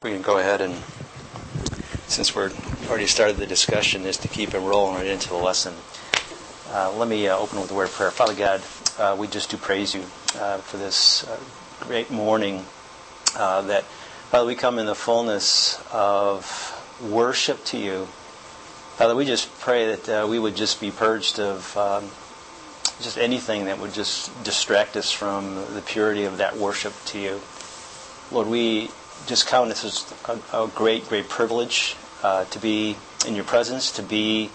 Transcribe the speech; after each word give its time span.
We 0.00 0.12
can 0.12 0.22
go 0.22 0.38
ahead 0.38 0.60
and, 0.60 0.76
since 2.06 2.32
we're 2.32 2.52
already 2.88 3.08
started 3.08 3.36
the 3.36 3.48
discussion, 3.48 4.04
is 4.04 4.16
to 4.18 4.28
keep 4.28 4.54
it 4.54 4.60
rolling 4.60 4.94
right 4.94 5.08
into 5.08 5.28
the 5.28 5.34
lesson. 5.34 5.74
Uh, 6.70 6.92
let 6.96 7.08
me 7.08 7.26
uh, 7.26 7.36
open 7.36 7.60
with 7.60 7.72
a 7.72 7.74
word 7.74 7.88
of 7.88 7.90
prayer. 7.90 8.12
Father 8.12 8.36
God, 8.36 8.62
uh, 9.00 9.16
we 9.18 9.26
just 9.26 9.50
do 9.50 9.56
praise 9.56 9.96
you 9.96 10.02
uh, 10.36 10.58
for 10.58 10.76
this 10.76 11.26
uh, 11.26 11.36
great 11.80 12.12
morning 12.12 12.64
uh, 13.34 13.62
that, 13.62 13.82
Father, 13.82 14.46
we 14.46 14.54
come 14.54 14.78
in 14.78 14.86
the 14.86 14.94
fullness 14.94 15.84
of 15.92 16.46
worship 17.02 17.64
to 17.64 17.76
you. 17.76 18.04
Father, 18.98 19.16
we 19.16 19.24
just 19.24 19.52
pray 19.58 19.96
that 19.96 20.28
we 20.28 20.38
would 20.38 20.54
just 20.54 20.80
be 20.80 20.92
purged 20.92 21.40
of 21.40 21.76
um, 21.76 22.04
just 23.02 23.18
anything 23.18 23.64
that 23.64 23.80
would 23.80 23.94
just 23.94 24.44
distract 24.44 24.96
us 24.96 25.10
from 25.10 25.56
the 25.74 25.82
purity 25.84 26.22
of 26.22 26.38
that 26.38 26.56
worship 26.56 26.92
to 27.06 27.18
you. 27.18 27.40
Lord, 28.30 28.46
we 28.46 28.90
just 29.26 29.46
count 29.46 29.68
this 29.68 29.84
as 29.84 30.14
a, 30.52 30.64
a 30.64 30.68
great, 30.68 31.08
great 31.08 31.28
privilege 31.28 31.96
uh, 32.22 32.44
to 32.46 32.58
be 32.58 32.96
in 33.26 33.34
your 33.34 33.44
presence, 33.44 33.92
to 33.92 34.02
be, 34.02 34.50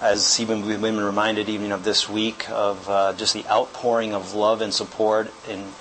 as 0.00 0.40
even 0.40 0.66
we've 0.66 0.80
been 0.80 1.00
reminded 1.00 1.48
even 1.48 1.72
of 1.72 1.84
this 1.84 2.08
week, 2.08 2.48
of 2.50 2.88
uh, 2.88 3.12
just 3.14 3.34
the 3.34 3.46
outpouring 3.46 4.14
of 4.14 4.34
love 4.34 4.60
and 4.60 4.72
support, 4.74 5.32
and 5.48 5.72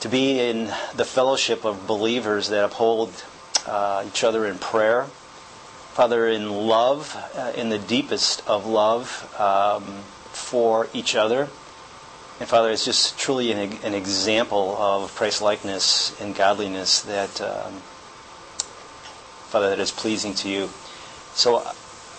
to 0.00 0.08
be 0.08 0.40
in 0.40 0.66
the 0.94 1.04
fellowship 1.04 1.64
of 1.64 1.86
believers 1.86 2.48
that 2.48 2.64
uphold 2.64 3.24
uh, 3.66 4.04
each 4.06 4.22
other 4.24 4.46
in 4.46 4.58
prayer. 4.58 5.04
Father, 5.92 6.28
in 6.28 6.50
love, 6.50 7.16
uh, 7.34 7.52
in 7.56 7.70
the 7.70 7.78
deepest 7.78 8.46
of 8.48 8.66
love 8.66 9.34
um, 9.40 9.82
for 10.32 10.88
each 10.92 11.16
other 11.16 11.48
and 12.40 12.48
Father, 12.48 12.70
it's 12.70 12.84
just 12.84 13.18
truly 13.18 13.50
an, 13.50 13.72
an 13.82 13.94
example 13.94 14.76
of 14.76 15.12
Christ 15.16 15.42
likeness 15.42 16.18
and 16.20 16.36
godliness 16.36 17.02
that, 17.02 17.40
um, 17.40 17.72
Father, 19.48 19.70
that 19.70 19.80
is 19.80 19.90
pleasing 19.90 20.34
to 20.34 20.48
you. 20.48 20.68
So 21.34 21.66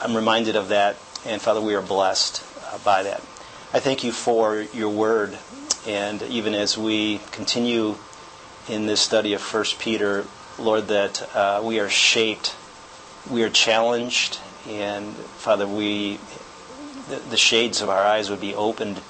I'm 0.02 0.16
reminded 0.16 0.58
of 0.58 0.70
that, 0.70 0.98
and 1.26 1.42
Father, 1.42 1.62
we 1.62 1.74
are 1.74 1.82
blessed 1.82 2.44
uh, 2.66 2.80
by 2.80 3.04
that. 3.04 3.22
I 3.74 3.80
thank 3.80 4.04
you 4.04 4.12
for 4.12 4.60
your 4.74 4.90
word, 4.90 5.38
and 5.88 6.22
even 6.24 6.54
as 6.54 6.78
we 6.78 7.22
continue 7.32 7.96
in 8.68 8.88
this 8.88 9.00
study 9.00 9.34
of 9.34 9.42
1 9.42 9.64
Peter, 9.80 10.26
Lord, 10.58 10.90
that 10.90 11.34
uh, 11.34 11.62
we 11.64 11.80
are 11.80 11.90
shaped, 11.90 12.56
we 13.30 13.44
are 13.44 13.50
challenged, 13.50 14.40
and 14.68 15.14
Father, 15.14 15.66
we 15.66 16.20
the, 17.10 17.18
the 17.18 17.38
shades 17.38 17.82
of 17.82 17.90
our 17.90 18.04
eyes 18.04 18.30
would 18.30 18.42
be 18.42 18.54
opened 18.54 19.02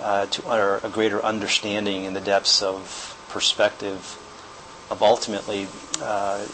uh, 0.00 0.26
to 0.26 0.80
a 0.84 0.90
greater 0.90 1.22
understanding 1.24 2.04
in 2.04 2.14
the 2.14 2.20
depths 2.20 2.62
of 2.62 3.16
perspective 3.28 4.18
of 4.90 5.02
ultimately 5.02 5.66
uh, 6.02 6.44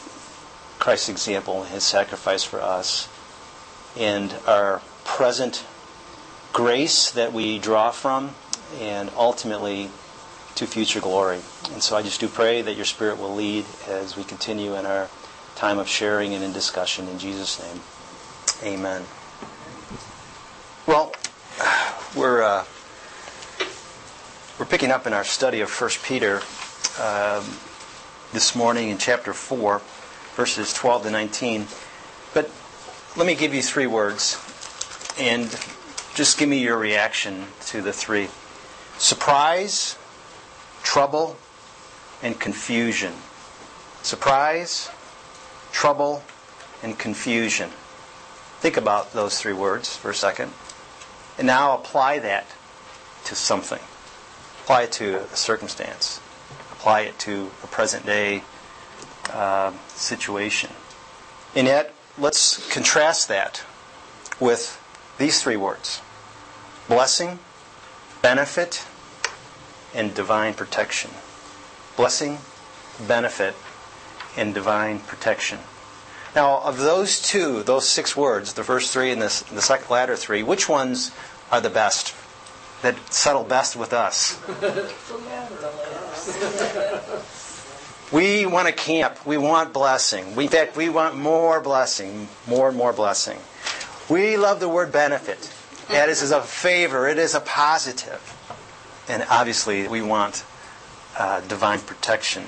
Christ's 0.79 1.09
example, 1.09 1.63
and 1.63 1.73
his 1.73 1.85
sacrifice 1.85 2.43
for 2.43 2.61
us, 2.61 3.09
and 3.99 4.35
our 4.47 4.81
present 5.05 5.65
grace 6.53 7.11
that 7.11 7.33
we 7.33 7.59
draw 7.59 7.91
from, 7.91 8.35
and 8.79 9.11
ultimately 9.17 9.91
to 10.55 10.67
future 10.67 11.01
glory. 11.01 11.41
And 11.73 11.83
so 11.83 11.97
I 11.97 12.03
just 12.03 12.21
do 12.21 12.29
pray 12.29 12.63
that 12.63 12.77
your 12.77 12.85
Spirit 12.85 13.19
will 13.19 13.35
lead 13.35 13.65
as 13.89 14.17
we 14.17 14.25
continue 14.25 14.75
in 14.75 14.87
our 14.87 15.09
time 15.55 15.79
of 15.79 15.89
sharing 15.89 16.33
and 16.35 16.43
in 16.43 16.53
discussion. 16.53 17.09
In 17.09 17.19
Jesus' 17.19 17.61
name, 17.61 18.75
amen. 18.75 19.05
Well, 20.87 21.15
we're. 22.17 22.43
Uh, 22.43 22.65
we're 24.61 24.67
picking 24.67 24.91
up 24.91 25.07
in 25.07 25.15
our 25.15 25.25
study 25.25 25.63
of 25.63 25.71
1 25.71 25.91
Peter 26.03 26.43
um, 27.01 27.43
this 28.35 28.55
morning 28.55 28.91
in 28.91 28.99
chapter 28.99 29.33
4, 29.33 29.81
verses 30.35 30.75
12 30.75 31.05
to 31.05 31.11
19. 31.11 31.67
But 32.35 32.51
let 33.17 33.27
me 33.27 33.35
give 33.35 33.55
you 33.55 33.63
three 33.63 33.87
words, 33.87 34.37
and 35.19 35.49
just 36.15 36.37
give 36.37 36.47
me 36.47 36.59
your 36.59 36.77
reaction 36.77 37.47
to 37.69 37.81
the 37.81 37.91
three 37.91 38.29
surprise, 38.99 39.97
trouble, 40.83 41.39
and 42.23 42.39
confusion. 42.39 43.15
Surprise, 44.03 44.91
trouble, 45.73 46.23
and 46.83 46.99
confusion. 46.99 47.71
Think 48.59 48.77
about 48.77 49.15
those 49.15 49.41
three 49.41 49.55
words 49.55 49.97
for 49.97 50.11
a 50.11 50.15
second. 50.15 50.53
And 51.39 51.47
now 51.47 51.79
apply 51.79 52.19
that 52.19 52.45
to 53.25 53.35
something. 53.35 53.81
Apply 54.71 54.83
it 54.83 54.93
to 54.93 55.17
a 55.23 55.37
circumstance. 55.37 56.21
Apply 56.71 57.01
it 57.01 57.19
to 57.19 57.51
a 57.65 57.67
present 57.67 58.07
day 58.07 58.45
uh, 59.33 59.73
situation. 59.89 60.71
And 61.57 61.67
yet, 61.67 61.93
let's 62.17 62.71
contrast 62.71 63.27
that 63.27 63.65
with 64.39 64.81
these 65.19 65.43
three 65.43 65.57
words 65.57 66.03
blessing, 66.87 67.41
benefit, 68.23 68.87
and 69.93 70.15
divine 70.15 70.55
protection. 70.55 71.11
Blessing, 71.97 72.39
benefit, 73.09 73.57
and 74.37 74.55
divine 74.55 75.01
protection. 75.01 75.59
Now, 76.37 76.61
of 76.61 76.79
those 76.79 77.21
two, 77.21 77.65
those 77.65 77.89
six 77.89 78.17
words, 78.17 78.53
the 78.53 78.63
first 78.63 78.93
three 78.93 79.11
and 79.11 79.21
the, 79.21 79.45
the 79.53 79.63
second 79.63 79.91
latter 79.91 80.15
three, 80.15 80.45
which 80.45 80.69
ones 80.69 81.11
are 81.51 81.61
the 81.61 81.71
best 81.71 82.15
that 82.83 82.97
settle 83.13 83.45
best 83.45 83.77
with 83.77 83.93
us. 83.93 84.41
we 88.13 88.47
want 88.47 88.69
to 88.69 88.73
camp. 88.73 89.25
We 89.27 89.37
want 89.37 89.73
blessing. 89.73 90.35
We, 90.35 90.45
in 90.45 90.51
fact, 90.51 90.77
we 90.77 90.89
want 90.89 91.17
more 91.17 91.61
blessing, 91.61 92.29
more 92.47 92.69
and 92.69 92.77
more 92.77 92.93
blessing. 92.93 93.39
We 94.09 94.37
love 94.37 94.61
the 94.61 94.69
word 94.69 94.93
benefit. 94.93 95.53
That 95.89 96.09
is 96.09 96.31
a 96.31 96.41
favor. 96.41 97.09
It 97.09 97.19
is 97.19 97.35
a 97.35 97.41
positive. 97.41 98.37
And 99.09 99.25
obviously, 99.29 99.87
we 99.89 100.03
want 100.03 100.45
uh, 101.19 101.41
divine 101.43 101.81
protection. 101.81 102.45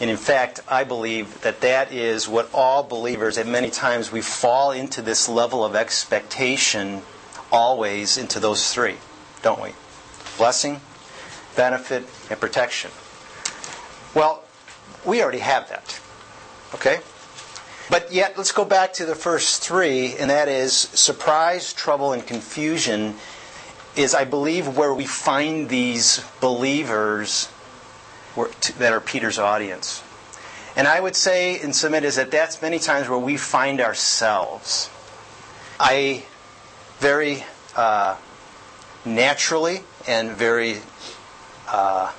And 0.00 0.10
in 0.10 0.16
fact, 0.16 0.60
I 0.68 0.84
believe 0.84 1.40
that 1.40 1.60
that 1.62 1.92
is 1.92 2.28
what 2.28 2.48
all 2.52 2.82
believers, 2.82 3.36
and 3.36 3.50
many 3.50 3.70
times 3.70 4.12
we 4.12 4.20
fall 4.20 4.70
into 4.70 5.02
this 5.02 5.28
level 5.28 5.64
of 5.64 5.74
expectation 5.74 7.02
always 7.50 8.18
into 8.18 8.38
those 8.38 8.72
three 8.72 8.98
don't 9.42 9.60
we? 9.62 9.70
Blessing, 10.36 10.80
benefit, 11.56 12.04
and 12.30 12.40
protection. 12.40 12.90
Well, 14.14 14.42
we 15.04 15.22
already 15.22 15.38
have 15.38 15.68
that. 15.68 16.00
Okay? 16.74 17.00
But 17.90 18.12
yet, 18.12 18.36
let's 18.36 18.52
go 18.52 18.64
back 18.64 18.92
to 18.94 19.06
the 19.06 19.14
first 19.14 19.62
three, 19.62 20.14
and 20.14 20.30
that 20.30 20.48
is 20.48 20.74
surprise, 20.76 21.72
trouble, 21.72 22.12
and 22.12 22.26
confusion 22.26 23.14
is, 23.96 24.14
I 24.14 24.24
believe, 24.24 24.76
where 24.76 24.92
we 24.92 25.06
find 25.06 25.68
these 25.68 26.22
believers 26.40 27.48
that 28.78 28.92
are 28.92 29.00
Peter's 29.00 29.38
audience. 29.38 30.02
And 30.76 30.86
I 30.86 31.00
would 31.00 31.16
say 31.16 31.58
and 31.60 31.74
submit 31.74 32.04
is 32.04 32.16
that 32.16 32.30
that's 32.30 32.62
many 32.62 32.78
times 32.78 33.08
where 33.08 33.18
we 33.18 33.36
find 33.36 33.80
ourselves. 33.80 34.90
I 35.80 36.24
very 37.00 37.44
uh, 37.74 38.16
naturally 39.04 39.80
and 40.06 40.30
very 40.32 40.78
uh, 41.68 42.12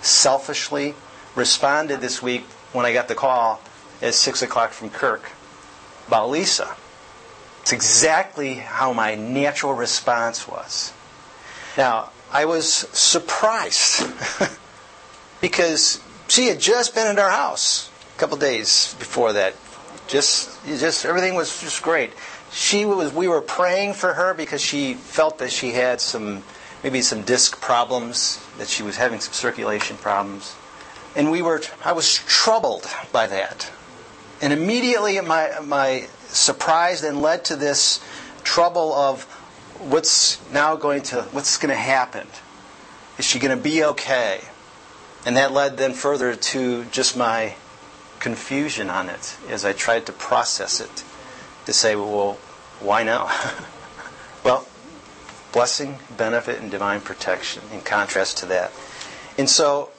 selfishly 0.00 0.94
responded 1.34 2.00
this 2.00 2.22
week 2.22 2.44
when 2.72 2.86
I 2.86 2.92
got 2.92 3.08
the 3.08 3.14
call 3.14 3.60
at 4.02 4.14
6 4.14 4.42
o'clock 4.42 4.70
from 4.70 4.90
Kirk 4.90 5.30
about 6.06 6.30
Lisa. 6.30 6.76
It's 7.62 7.72
exactly 7.72 8.54
how 8.54 8.92
my 8.92 9.14
natural 9.14 9.74
response 9.74 10.46
was. 10.46 10.92
Now, 11.76 12.10
I 12.30 12.44
was 12.44 12.72
surprised 12.72 14.06
because 15.40 16.00
she 16.28 16.48
had 16.48 16.60
just 16.60 16.94
been 16.94 17.06
at 17.06 17.18
our 17.18 17.30
house 17.30 17.90
a 18.14 18.18
couple 18.18 18.36
days 18.36 18.94
before 18.98 19.32
that. 19.32 19.54
Just, 20.06 20.62
just 20.66 21.06
everything 21.06 21.34
was 21.34 21.60
just 21.62 21.82
great 21.82 22.12
she 22.54 22.84
was 22.84 23.12
we 23.12 23.26
were 23.26 23.40
praying 23.40 23.94
for 23.94 24.14
her 24.14 24.32
because 24.32 24.62
she 24.62 24.94
felt 24.94 25.38
that 25.38 25.50
she 25.50 25.72
had 25.72 26.00
some 26.00 26.44
maybe 26.84 27.02
some 27.02 27.22
disc 27.22 27.60
problems 27.60 28.40
that 28.58 28.68
she 28.68 28.84
was 28.84 28.96
having 28.96 29.18
some 29.18 29.32
circulation 29.32 29.96
problems. 29.96 30.54
And 31.16 31.32
we 31.32 31.42
were 31.42 31.60
i 31.84 31.90
was 31.92 32.14
troubled 32.14 32.86
by 33.10 33.26
that. 33.26 33.72
And 34.40 34.52
immediately 34.52 35.20
my 35.20 35.58
my 35.64 36.06
surprise 36.28 37.00
then 37.00 37.20
led 37.20 37.44
to 37.46 37.56
this 37.56 38.00
trouble 38.44 38.92
of 38.92 39.24
what's 39.80 40.38
now 40.52 40.76
going 40.76 41.02
to 41.10 41.22
what's 41.32 41.56
going 41.56 41.74
to 41.74 41.80
happen? 41.80 42.28
Is 43.18 43.24
she 43.24 43.40
going 43.40 43.56
to 43.56 43.62
be 43.62 43.82
okay? 43.82 44.40
And 45.26 45.36
that 45.36 45.50
led 45.50 45.76
then 45.76 45.92
further 45.92 46.36
to 46.36 46.84
just 46.84 47.16
my 47.16 47.56
confusion 48.20 48.88
on 48.90 49.08
it 49.10 49.36
as 49.48 49.64
i 49.64 49.72
tried 49.72 50.06
to 50.06 50.12
process 50.12 50.80
it 50.80 51.04
to 51.66 51.72
say, 51.72 51.96
well, 51.96 52.38
why 52.84 53.02
now? 53.02 53.30
well, 54.44 54.66
blessing, 55.52 55.98
benefit, 56.16 56.60
and 56.60 56.70
divine 56.70 57.00
protection 57.00 57.62
in 57.72 57.80
contrast 57.80 58.38
to 58.38 58.46
that. 58.46 58.72
And 59.38 59.48
so, 59.48 59.90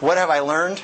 what 0.00 0.18
have 0.18 0.30
I 0.30 0.40
learned? 0.40 0.82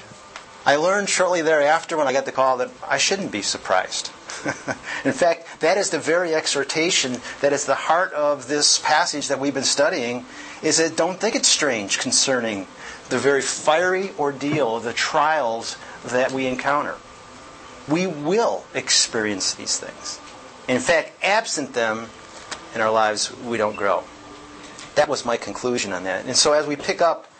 I 0.64 0.76
learned 0.76 1.08
shortly 1.08 1.42
thereafter 1.42 1.96
when 1.96 2.08
I 2.08 2.12
got 2.12 2.24
the 2.24 2.32
call 2.32 2.56
that 2.56 2.70
I 2.86 2.98
shouldn't 2.98 3.30
be 3.30 3.42
surprised. 3.42 4.08
In 5.04 5.12
fact, 5.12 5.60
that 5.60 5.78
is 5.78 5.90
the 5.90 5.98
very 5.98 6.34
exhortation 6.34 7.20
that 7.40 7.52
is 7.52 7.66
the 7.66 7.74
heart 7.74 8.12
of 8.12 8.48
this 8.48 8.78
passage 8.80 9.28
that 9.28 9.38
we've 9.38 9.54
been 9.54 9.62
studying 9.62 10.24
is 10.62 10.78
that 10.78 10.96
don't 10.96 11.20
think 11.20 11.36
it's 11.36 11.48
strange 11.48 12.00
concerning 12.00 12.66
the 13.10 13.18
very 13.18 13.42
fiery 13.42 14.10
ordeal, 14.18 14.80
the 14.80 14.92
trials 14.92 15.76
that 16.06 16.32
we 16.32 16.46
encounter. 16.46 16.96
We 17.88 18.08
will 18.08 18.64
experience 18.74 19.54
these 19.54 19.78
things. 19.78 20.18
In 20.68 20.80
fact, 20.80 21.12
absent 21.22 21.74
them 21.74 22.08
in 22.74 22.80
our 22.80 22.90
lives, 22.90 23.34
we 23.38 23.56
don't 23.56 23.76
grow. 23.76 24.04
That 24.96 25.08
was 25.08 25.24
my 25.24 25.36
conclusion 25.36 25.92
on 25.92 26.04
that. 26.04 26.24
And 26.26 26.36
so 26.36 26.52
as 26.52 26.66
we 26.66 26.76
pick 26.76 27.00
up 27.00 27.30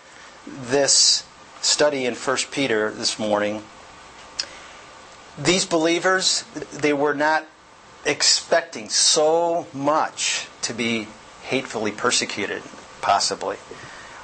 this 0.47 1.25
study 1.61 2.05
in 2.05 2.15
1 2.15 2.37
Peter 2.51 2.91
this 2.91 3.19
morning, 3.19 3.63
these 5.39 5.67
believers, 5.67 6.45
they 6.73 6.93
were 6.93 7.15
not 7.15 7.47
expecting 8.05 8.89
so 8.89 9.67
much 9.73 10.47
to 10.63 10.73
be 10.73 11.09
hatefully 11.43 11.91
persecuted, 11.93 12.63
possibly. 13.01 13.57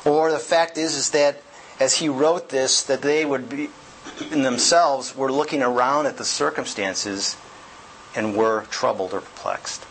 Or 0.04 0.30
the 0.30 0.38
fact 0.38 0.78
is, 0.78 0.94
is 0.94 1.10
that 1.10 1.42
as 1.80 1.94
he 1.94 2.08
wrote 2.08 2.50
this, 2.50 2.82
that 2.84 3.02
they 3.02 3.24
would 3.24 3.48
be 3.48 3.68
in 4.30 4.42
themselves 4.42 5.16
were 5.16 5.32
looking 5.32 5.62
around 5.62 6.06
at 6.06 6.16
the 6.16 6.24
circumstances 6.24 7.36
and 8.14 8.36
were 8.36 8.64
troubled 8.70 9.12
or 9.12 9.20
perplexed. 9.20 9.84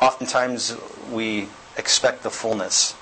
Oftentimes 0.00 0.76
we 1.10 1.48
expect 1.76 2.22
the 2.22 2.30
fullness 2.30 2.94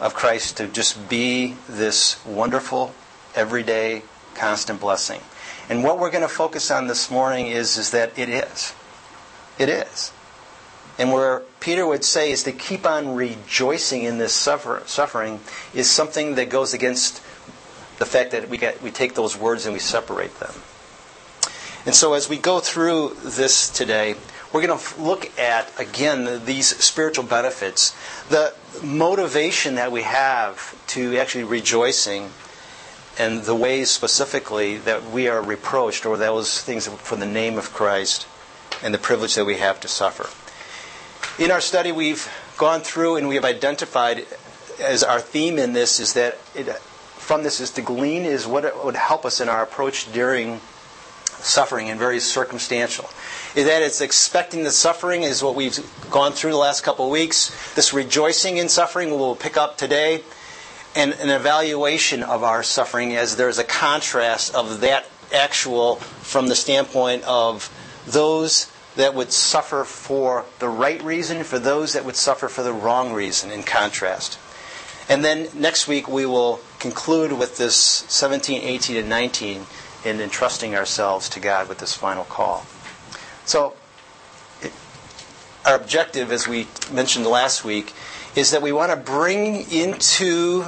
of 0.00 0.14
Christ 0.14 0.58
to 0.58 0.66
just 0.66 1.08
be 1.08 1.56
this 1.68 2.24
wonderful, 2.24 2.94
everyday, 3.34 4.02
constant 4.34 4.80
blessing. 4.80 5.20
And 5.68 5.82
what 5.82 5.98
we're 5.98 6.10
going 6.10 6.22
to 6.22 6.28
focus 6.28 6.70
on 6.70 6.86
this 6.86 7.10
morning 7.10 7.48
is, 7.48 7.76
is 7.76 7.90
that 7.90 8.18
it 8.18 8.28
is. 8.28 8.74
It 9.58 9.68
is. 9.68 10.12
And 10.98 11.12
where 11.12 11.40
Peter 11.60 11.86
would 11.86 12.04
say 12.04 12.30
is 12.30 12.42
to 12.44 12.52
keep 12.52 12.86
on 12.86 13.14
rejoicing 13.14 14.04
in 14.04 14.18
this 14.18 14.32
suffer, 14.32 14.82
suffering 14.86 15.40
is 15.74 15.90
something 15.90 16.36
that 16.36 16.48
goes 16.48 16.72
against 16.72 17.22
the 17.98 18.06
fact 18.06 18.30
that 18.30 18.48
we, 18.48 18.58
get, 18.58 18.82
we 18.82 18.90
take 18.90 19.14
those 19.14 19.36
words 19.36 19.66
and 19.66 19.72
we 19.72 19.80
separate 19.80 20.38
them. 20.38 20.52
And 21.86 21.94
so 21.94 22.14
as 22.14 22.28
we 22.28 22.36
go 22.36 22.58
through 22.58 23.16
this 23.22 23.70
today, 23.70 24.16
we're 24.52 24.66
going 24.66 24.78
to 24.78 25.00
look 25.00 25.38
at, 25.38 25.72
again, 25.78 26.44
these 26.44 26.66
spiritual 26.66 27.24
benefits, 27.24 27.94
the 28.28 28.52
motivation 28.82 29.76
that 29.76 29.92
we 29.92 30.02
have 30.02 30.74
to 30.88 31.16
actually 31.16 31.44
rejoicing, 31.44 32.30
and 33.18 33.42
the 33.44 33.54
ways 33.54 33.90
specifically 33.90 34.78
that 34.78 35.10
we 35.10 35.28
are 35.28 35.40
reproached, 35.40 36.04
or 36.04 36.16
those 36.16 36.60
things 36.60 36.88
for 36.88 37.14
the 37.14 37.24
name 37.24 37.56
of 37.56 37.72
Christ, 37.72 38.26
and 38.82 38.92
the 38.92 38.98
privilege 38.98 39.36
that 39.36 39.44
we 39.44 39.56
have 39.56 39.78
to 39.80 39.88
suffer. 39.88 40.28
In 41.42 41.50
our 41.50 41.60
study, 41.60 41.92
we've 41.92 42.28
gone 42.58 42.80
through 42.80 43.16
and 43.16 43.28
we 43.28 43.36
have 43.36 43.44
identified 43.44 44.26
as 44.80 45.02
our 45.02 45.20
theme 45.20 45.58
in 45.58 45.72
this 45.72 46.00
is 46.00 46.14
that 46.14 46.38
it, 46.54 46.66
from 47.16 47.42
this 47.42 47.60
is 47.60 47.70
to 47.72 47.82
glean 47.82 48.24
is 48.24 48.46
what 48.46 48.84
would 48.84 48.96
help 48.96 49.24
us 49.24 49.40
in 49.40 49.48
our 49.48 49.62
approach 49.62 50.10
during 50.12 50.60
suffering 51.40 51.88
and 51.90 51.98
very 51.98 52.20
circumstantial. 52.20 53.08
That 53.54 53.82
it's 53.82 54.00
expecting 54.00 54.64
the 54.64 54.70
suffering 54.70 55.22
is 55.22 55.42
what 55.42 55.54
we've 55.54 55.78
gone 56.10 56.32
through 56.32 56.52
the 56.52 56.56
last 56.58 56.82
couple 56.82 57.06
of 57.06 57.10
weeks. 57.10 57.50
This 57.74 57.92
rejoicing 57.92 58.58
in 58.58 58.68
suffering 58.68 59.10
we'll 59.10 59.36
pick 59.36 59.56
up 59.56 59.78
today. 59.78 60.22
And 60.94 61.12
an 61.14 61.28
evaluation 61.28 62.22
of 62.22 62.42
our 62.42 62.62
suffering 62.62 63.14
as 63.16 63.36
there's 63.36 63.58
a 63.58 63.64
contrast 63.64 64.54
of 64.54 64.80
that 64.80 65.06
actual 65.34 65.96
from 65.96 66.48
the 66.48 66.54
standpoint 66.54 67.22
of 67.24 67.70
those 68.06 68.70
that 68.96 69.14
would 69.14 69.30
suffer 69.30 69.84
for 69.84 70.46
the 70.58 70.68
right 70.68 71.02
reason, 71.02 71.44
for 71.44 71.58
those 71.58 71.92
that 71.92 72.04
would 72.04 72.16
suffer 72.16 72.48
for 72.48 72.62
the 72.62 72.72
wrong 72.72 73.12
reason, 73.12 73.50
in 73.50 73.62
contrast. 73.62 74.38
And 75.08 75.24
then 75.24 75.48
next 75.54 75.86
week 75.86 76.08
we 76.08 76.26
will 76.26 76.60
conclude 76.78 77.32
with 77.32 77.58
this 77.58 77.76
17, 77.76 78.62
18, 78.62 78.96
and 78.96 79.08
19 79.08 79.66
in 80.06 80.20
entrusting 80.20 80.74
ourselves 80.76 81.28
to 81.30 81.40
God 81.40 81.68
with 81.68 81.78
this 81.78 81.94
final 81.94 82.24
call. 82.24 82.64
So, 83.44 83.74
it, 84.62 84.72
our 85.64 85.74
objective, 85.74 86.30
as 86.30 86.46
we 86.46 86.68
mentioned 86.92 87.26
last 87.26 87.64
week, 87.64 87.92
is 88.36 88.52
that 88.52 88.62
we 88.62 88.70
want 88.70 88.92
to 88.92 88.96
bring 88.96 89.70
into 89.70 90.66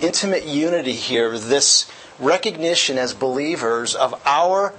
intimate 0.00 0.46
unity 0.46 0.92
here 0.92 1.36
this 1.38 1.90
recognition 2.18 2.98
as 2.98 3.14
believers 3.14 3.94
of 3.94 4.14
our 4.24 4.74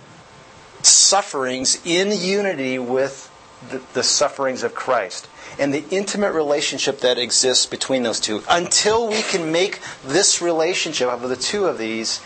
sufferings 0.82 1.82
in 1.86 2.12
unity 2.12 2.80
with 2.80 3.30
the, 3.70 3.82
the, 3.94 4.04
sufferings 4.04 4.64
of 4.64 4.76
Christ 4.76 5.28
and 5.58 5.74
the 5.74 5.84
intimate 5.90 6.34
relationship 6.34 7.00
that 7.00 7.18
exists 7.18 7.66
between 7.66 8.04
those 8.04 8.20
two. 8.20 8.44
Until 8.50 9.08
we 9.08 9.22
can 9.22 9.52
make 9.52 9.80
this 10.06 10.42
relationship 10.42 11.08
of 11.08 11.22
the 11.22 11.36
two 11.36 11.66
of 11.66 11.78
these, 11.78 12.22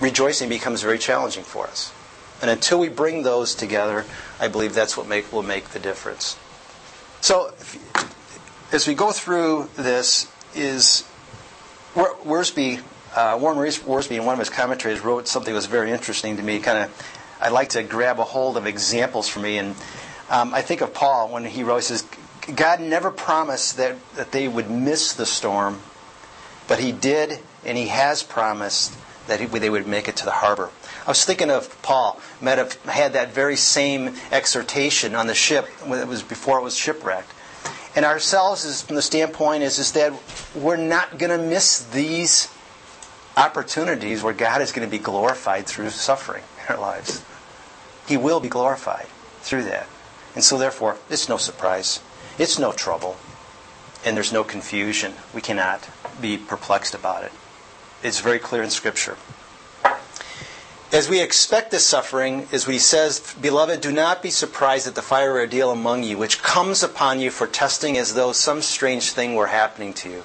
rejoicing 0.00 0.48
becomes 0.48 0.82
very 0.82 0.98
challenging 0.98 1.44
for 1.44 1.66
us. 1.66 1.92
And 2.42 2.50
until 2.50 2.78
we 2.78 2.88
bring 2.88 3.22
those 3.22 3.54
together, 3.54 4.04
I 4.38 4.48
believe 4.48 4.74
that's 4.74 4.96
what 4.96 5.08
make, 5.08 5.32
will 5.32 5.42
make 5.42 5.70
the 5.70 5.78
difference. 5.78 6.36
So, 7.20 7.54
as 8.72 8.86
we 8.86 8.94
go 8.94 9.10
through 9.12 9.70
this, 9.76 10.30
is 10.54 11.04
Wiersbe, 11.94 12.82
uh, 13.14 13.38
Warren 13.40 13.58
Wiersbe, 13.58 14.16
in 14.16 14.24
one 14.24 14.34
of 14.34 14.38
his 14.38 14.50
commentaries, 14.50 15.00
wrote 15.00 15.28
something 15.28 15.52
that 15.52 15.56
was 15.56 15.66
very 15.66 15.90
interesting 15.90 16.36
to 16.36 16.42
me. 16.42 16.58
Kind 16.58 16.84
of, 16.84 17.36
I'd 17.40 17.52
like 17.52 17.70
to 17.70 17.82
grab 17.82 18.18
a 18.18 18.24
hold 18.24 18.56
of 18.56 18.66
examples 18.66 19.28
for 19.28 19.40
me, 19.40 19.58
and 19.58 19.74
um, 20.30 20.52
I 20.52 20.62
think 20.62 20.80
of 20.80 20.92
Paul 20.92 21.28
when 21.28 21.44
he 21.44 21.62
wrote, 21.62 21.84
says, 21.84 22.06
God 22.54 22.80
never 22.80 23.10
promised 23.10 23.76
that, 23.76 23.96
that 24.14 24.32
they 24.32 24.46
would 24.46 24.70
miss 24.70 25.12
the 25.12 25.26
storm, 25.26 25.80
but 26.68 26.78
He 26.78 26.92
did, 26.92 27.40
and 27.64 27.76
He 27.76 27.88
has 27.88 28.22
promised 28.22 28.96
that 29.26 29.40
he, 29.40 29.46
they 29.46 29.70
would 29.70 29.86
make 29.86 30.08
it 30.08 30.16
to 30.16 30.24
the 30.24 30.30
harbor. 30.30 30.70
I 31.06 31.10
was 31.10 31.24
thinking 31.24 31.50
of 31.50 31.80
Paul. 31.82 32.20
Might 32.40 32.58
have 32.58 32.74
had 32.84 33.12
that 33.14 33.32
very 33.32 33.56
same 33.56 34.14
exhortation 34.30 35.14
on 35.14 35.26
the 35.26 35.34
ship 35.34 35.66
when 35.84 36.00
it 36.00 36.08
was 36.08 36.22
before 36.22 36.58
it 36.58 36.62
was 36.62 36.76
shipwrecked. 36.76 37.32
And 37.94 38.04
ourselves, 38.04 38.64
is, 38.64 38.82
from 38.82 38.96
the 38.96 39.02
standpoint, 39.02 39.62
is, 39.62 39.78
is 39.78 39.92
that 39.92 40.12
we're 40.54 40.76
not 40.76 41.18
going 41.18 41.30
to 41.30 41.44
miss 41.44 41.84
these 41.86 42.52
opportunities 43.36 44.22
where 44.22 44.34
God 44.34 44.60
is 44.60 44.72
going 44.72 44.86
to 44.86 44.90
be 44.90 45.02
glorified 45.02 45.66
through 45.66 45.90
suffering 45.90 46.44
in 46.62 46.74
our 46.74 46.80
lives. 46.80 47.24
He 48.06 48.16
will 48.16 48.40
be 48.40 48.48
glorified 48.48 49.06
through 49.40 49.64
that. 49.64 49.86
And 50.34 50.44
so, 50.44 50.58
therefore, 50.58 50.98
it's 51.08 51.28
no 51.28 51.38
surprise. 51.38 52.00
It's 52.38 52.58
no 52.58 52.72
trouble. 52.72 53.16
And 54.04 54.14
there's 54.14 54.32
no 54.32 54.44
confusion. 54.44 55.14
We 55.34 55.40
cannot 55.40 55.88
be 56.20 56.36
perplexed 56.36 56.94
about 56.94 57.24
it. 57.24 57.32
It's 58.02 58.20
very 58.20 58.38
clear 58.38 58.62
in 58.62 58.70
Scripture. 58.70 59.16
As 60.92 61.08
we 61.08 61.20
expect 61.20 61.72
this 61.72 61.84
suffering, 61.84 62.46
as 62.52 62.64
he 62.64 62.78
says, 62.78 63.34
Beloved, 63.40 63.80
do 63.80 63.90
not 63.90 64.22
be 64.22 64.30
surprised 64.30 64.86
at 64.86 64.94
the 64.94 65.02
fire 65.02 65.32
ordeal 65.32 65.70
among 65.70 66.04
you, 66.04 66.16
which 66.16 66.42
comes 66.42 66.82
upon 66.82 67.18
you 67.20 67.30
for 67.30 67.46
testing 67.46 67.98
as 67.98 68.14
though 68.14 68.32
some 68.32 68.62
strange 68.62 69.10
thing 69.10 69.34
were 69.34 69.48
happening 69.48 69.92
to 69.94 70.08
you. 70.08 70.22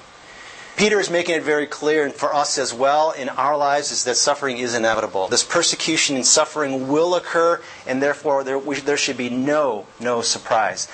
Peter 0.76 0.98
is 0.98 1.10
making 1.10 1.34
it 1.34 1.42
very 1.42 1.66
clear, 1.66 2.04
and 2.04 2.14
for 2.14 2.34
us 2.34 2.56
as 2.56 2.72
well 2.72 3.10
in 3.10 3.28
our 3.28 3.56
lives, 3.56 3.92
is 3.92 4.04
that 4.04 4.16
suffering 4.16 4.58
is 4.58 4.74
inevitable. 4.74 5.28
This 5.28 5.44
persecution 5.44 6.16
and 6.16 6.26
suffering 6.26 6.88
will 6.88 7.14
occur, 7.14 7.60
and 7.86 8.02
therefore 8.02 8.42
there, 8.42 8.58
we, 8.58 8.76
there 8.76 8.96
should 8.96 9.18
be 9.18 9.28
no 9.28 9.86
no 10.00 10.22
surprise. 10.22 10.88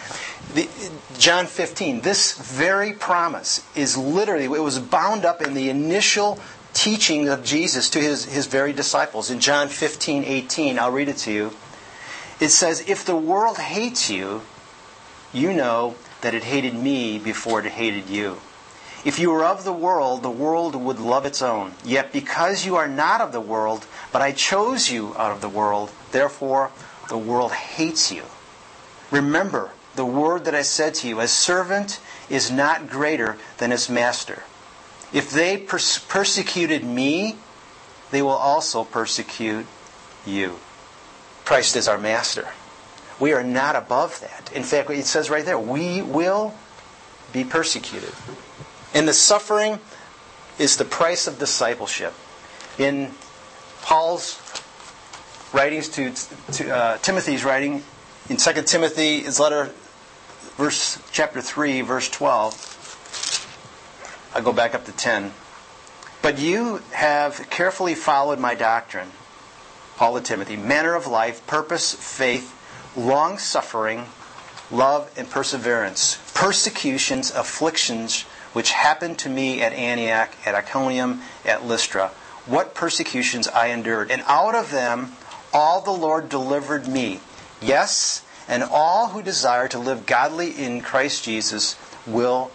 The, 0.55 0.69
John 1.19 1.47
15, 1.47 2.01
this 2.01 2.37
very 2.37 2.93
promise 2.93 3.65
is 3.77 3.97
literally 3.97 4.47
it 4.47 4.63
was 4.63 4.79
bound 4.79 5.25
up 5.25 5.43
in 5.43 5.55
the 5.55 5.71
initial 5.71 6.41
teaching 6.79 7.29
of 7.29 7.43
Jesus 7.43 7.91
to 7.91 8.01
his, 8.01 8.25
his 8.27 8.47
very 8.47 8.73
disciples. 8.73 9.31
In 9.31 9.41
John 9.41 9.67
15, 9.67 10.23
18, 10.23 10.79
I'll 10.79 10.93
read 10.93 11.09
it 11.09 11.17
to 11.19 11.33
you. 11.33 11.53
It 12.39 12.51
says, 12.51 12.89
If 12.89 13.05
the 13.05 13.17
world 13.17 13.59
hates 13.59 14.09
you, 14.09 14.43
you 15.33 15.53
know 15.53 15.97
that 16.21 16.35
it 16.35 16.45
hated 16.45 16.75
me 16.75 17.19
before 17.19 17.59
it 17.59 17.67
hated 17.67 18.09
you. 18.09 18.39
If 19.05 19.19
you 19.19 19.31
were 19.31 19.45
of 19.45 19.65
the 19.65 19.73
world, 19.73 20.23
the 20.23 20.31
world 20.31 20.77
would 20.77 21.01
love 21.01 21.27
its 21.27 21.43
own. 21.43 21.73
Yet 21.85 22.13
because 22.13 22.65
you 22.65 22.77
are 22.77 22.89
not 22.89 23.21
of 23.21 23.33
the 23.33 23.41
world, 23.41 23.85
but 24.13 24.23
I 24.23 24.31
chose 24.31 24.89
you 24.89 25.17
out 25.17 25.33
of 25.33 25.41
the 25.41 25.49
world, 25.49 25.91
therefore 26.13 26.71
the 27.09 27.19
world 27.19 27.53
hates 27.53 28.13
you. 28.13 28.23
Remember 29.11 29.73
the 29.97 30.07
word 30.07 30.45
that 30.45 30.55
I 30.55 30.63
said 30.63 30.95
to 30.95 31.09
you, 31.09 31.19
a 31.19 31.27
servant 31.27 31.99
is 32.31 32.53
not 32.53 32.89
greater 32.89 33.37
than 33.57 33.73
his 33.73 33.89
master. 33.89 34.45
If 35.13 35.31
they 35.31 35.57
pers- 35.57 35.99
persecuted 35.99 36.85
me, 36.85 37.37
they 38.11 38.23
will 38.23 38.31
also 38.31 38.85
persecute 38.85 39.67
you. 40.27 40.59
Christ 41.45 41.77
is 41.77 41.89
our 41.89 41.99
master. 41.99 42.49
We 43.19 43.33
are 43.33 43.43
not 43.43 43.75
above 43.75 44.21
that. 44.21 44.53
In 44.55 44.63
fact, 44.63 44.91
it 44.91 45.07
says 45.07 45.31
right 45.31 45.45
there, 45.45 45.59
we 45.59 46.03
will 46.03 46.55
be 47.33 47.45
persecuted. 47.45 48.13
And 48.95 49.09
the 49.09 49.13
suffering 49.13 49.81
is 50.59 50.77
the 50.77 50.85
price 50.85 51.27
of 51.27 51.39
discipleship. 51.39 52.15
In 52.79 53.13
Paul's 53.83 54.41
writings 55.53 55.89
to, 55.91 56.13
to 56.53 56.75
uh, 56.75 56.99
Timothy's 56.99 57.45
writing 57.45 57.83
in 58.29 58.37
2 58.37 58.63
Timothy, 58.63 59.21
his 59.21 59.41
letter, 59.41 59.71
verse 60.57 61.01
chapter 61.13 61.41
3, 61.41 61.81
verse 61.81 62.09
12. 62.11 62.78
I 64.35 64.41
go 64.41 64.53
back 64.53 64.75
up 64.75 64.85
to 64.85 64.93
10. 64.93 65.33
But 66.21 66.39
you 66.39 66.83
have 66.93 67.49
carefully 67.49 67.95
followed 67.95 68.39
my 68.39 68.55
doctrine, 68.55 69.11
Paul 69.97 70.15
to 70.17 70.21
Timothy, 70.21 70.57
manner 70.57 70.95
of 70.95 71.07
life, 71.07 71.47
purpose, 71.47 71.95
faith, 71.95 72.55
long 72.97 73.39
suffering, 73.39 74.07
love, 74.71 75.11
and 75.17 75.31
perseverance, 75.31 76.19
persecutions, 76.35 77.31
afflictions, 77.31 78.23
which 78.53 78.73
happened 78.73 79.19
to 79.21 79.29
me 79.29 79.63
at 79.63 79.73
Antioch, 79.73 80.31
at 80.45 80.55
Iconium, 80.55 81.23
at 81.45 81.65
Lystra. 81.65 82.09
What 82.47 82.75
persecutions 82.75 83.49
I 83.49 83.69
endured. 83.69 84.11
And 84.11 84.23
out 84.27 84.55
of 84.55 84.71
them 84.71 85.13
all 85.53 85.81
the 85.81 85.91
Lord 85.91 86.29
delivered 86.29 86.87
me. 86.87 87.21
Yes, 87.61 88.23
and 88.49 88.63
all 88.63 89.09
who 89.09 89.23
desire 89.23 89.69
to 89.69 89.79
live 89.79 90.07
godly 90.07 90.51
in 90.51 90.81
Christ 90.81 91.25
Jesus 91.25 91.77
will 92.07 92.51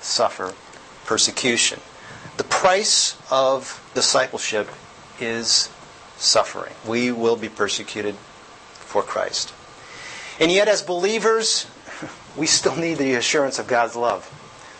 suffer 0.00 0.54
persecution. 1.08 1.80
The 2.36 2.44
price 2.44 3.16
of 3.30 3.82
discipleship 3.94 4.68
is 5.18 5.70
suffering. 6.18 6.74
We 6.86 7.10
will 7.10 7.36
be 7.36 7.48
persecuted 7.48 8.14
for 8.74 9.02
Christ. 9.02 9.54
And 10.38 10.52
yet, 10.52 10.68
as 10.68 10.82
believers, 10.82 11.66
we 12.36 12.46
still 12.46 12.76
need 12.76 12.98
the 12.98 13.14
assurance 13.14 13.58
of 13.58 13.66
God's 13.66 13.96
love. 13.96 14.30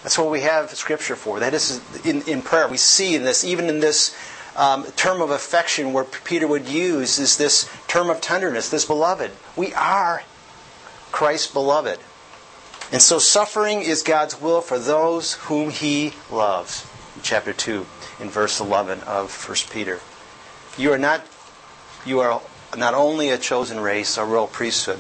That's 0.02 0.18
what 0.18 0.30
we 0.30 0.42
have 0.42 0.70
Scripture 0.70 1.16
for. 1.16 1.40
That 1.40 1.54
is 1.54 1.80
in, 2.04 2.20
in 2.28 2.42
prayer. 2.42 2.68
We 2.68 2.76
see 2.76 3.14
in 3.14 3.24
this, 3.24 3.42
even 3.42 3.70
in 3.70 3.80
this 3.80 4.14
um, 4.54 4.84
term 4.96 5.22
of 5.22 5.30
affection 5.30 5.94
where 5.94 6.04
Peter 6.04 6.46
would 6.46 6.68
use, 6.68 7.18
is 7.18 7.38
this 7.38 7.70
term 7.86 8.10
of 8.10 8.20
tenderness, 8.20 8.68
this 8.68 8.84
beloved. 8.84 9.30
We 9.56 9.72
are 9.72 10.24
Christ's 11.10 11.50
beloved. 11.50 11.98
And 12.90 13.02
so 13.02 13.18
suffering 13.18 13.82
is 13.82 14.02
God's 14.02 14.40
will 14.40 14.62
for 14.62 14.78
those 14.78 15.34
whom 15.34 15.70
he 15.70 16.14
loves. 16.30 16.86
Chapter 17.22 17.52
2, 17.52 17.84
in 18.20 18.30
verse 18.30 18.60
11 18.60 19.00
of 19.00 19.30
1 19.48 19.56
Peter. 19.70 20.00
You 20.78 20.92
are 20.92 20.98
not 20.98 21.26
you 22.06 22.20
are 22.20 22.40
not 22.76 22.94
only 22.94 23.28
a 23.28 23.36
chosen 23.38 23.80
race, 23.80 24.16
a 24.16 24.24
royal 24.24 24.46
priesthood, 24.46 24.98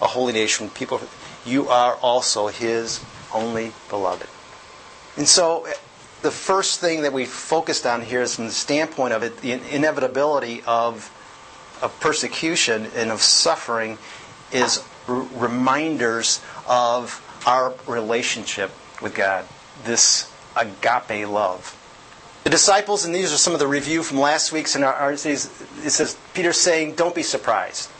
a 0.00 0.06
holy 0.06 0.32
nation, 0.32 0.70
people 0.70 1.00
you 1.44 1.68
are 1.68 1.94
also 1.96 2.48
his 2.48 3.04
only 3.32 3.72
beloved. 3.88 4.26
And 5.16 5.28
so 5.28 5.64
eh, 5.66 5.74
the 6.22 6.30
first 6.30 6.80
thing 6.80 7.02
that 7.02 7.12
we 7.12 7.24
focused 7.24 7.86
on 7.86 8.02
here 8.02 8.22
is 8.22 8.34
from 8.34 8.46
the 8.46 8.52
standpoint 8.52 9.12
of 9.12 9.22
it, 9.22 9.38
the 9.38 9.52
inevitability 9.52 10.62
of, 10.66 11.10
of 11.82 11.98
persecution 12.00 12.88
and 12.96 13.10
of 13.10 13.22
suffering 13.22 13.98
is 14.52 14.82
r- 15.06 15.26
reminders 15.34 16.40
of 16.66 17.22
our 17.46 17.74
relationship 17.86 18.70
with 19.00 19.14
God, 19.14 19.44
this 19.84 20.32
agape 20.56 21.28
love. 21.28 21.74
The 22.44 22.50
disciples, 22.50 23.04
and 23.04 23.14
these 23.14 23.32
are 23.32 23.36
some 23.36 23.52
of 23.52 23.58
the 23.58 23.66
review 23.66 24.02
from 24.02 24.18
last 24.18 24.52
week's, 24.52 24.74
and 24.74 24.84
our, 24.84 25.12
it 25.12 25.18
says, 25.18 26.16
Peter's 26.34 26.56
saying, 26.56 26.94
don't 26.94 27.14
be 27.14 27.22
surprised. 27.22 27.90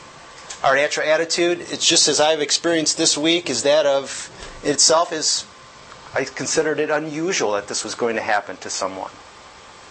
Our 0.65 0.75
natural 0.75 1.07
attitude, 1.09 1.61
it's 1.61 1.87
just 1.87 2.09
as 2.09 2.19
I've 2.21 2.41
experienced 2.41 2.97
this 2.97 3.17
week, 3.17 3.51
is 3.51 3.63
that 3.65 3.87
of 3.87 4.31
itself 4.65 5.13
is, 5.13 5.45
I 6.15 6.25
considered 6.25 6.81
it 6.81 6.91
unusual 6.91 7.53
that 7.53 7.69
this 7.69 7.85
was 7.85 7.95
going 7.95 8.17
to 8.17 8.23
happen 8.23 8.57
to 8.59 8.71
someone 8.71 9.11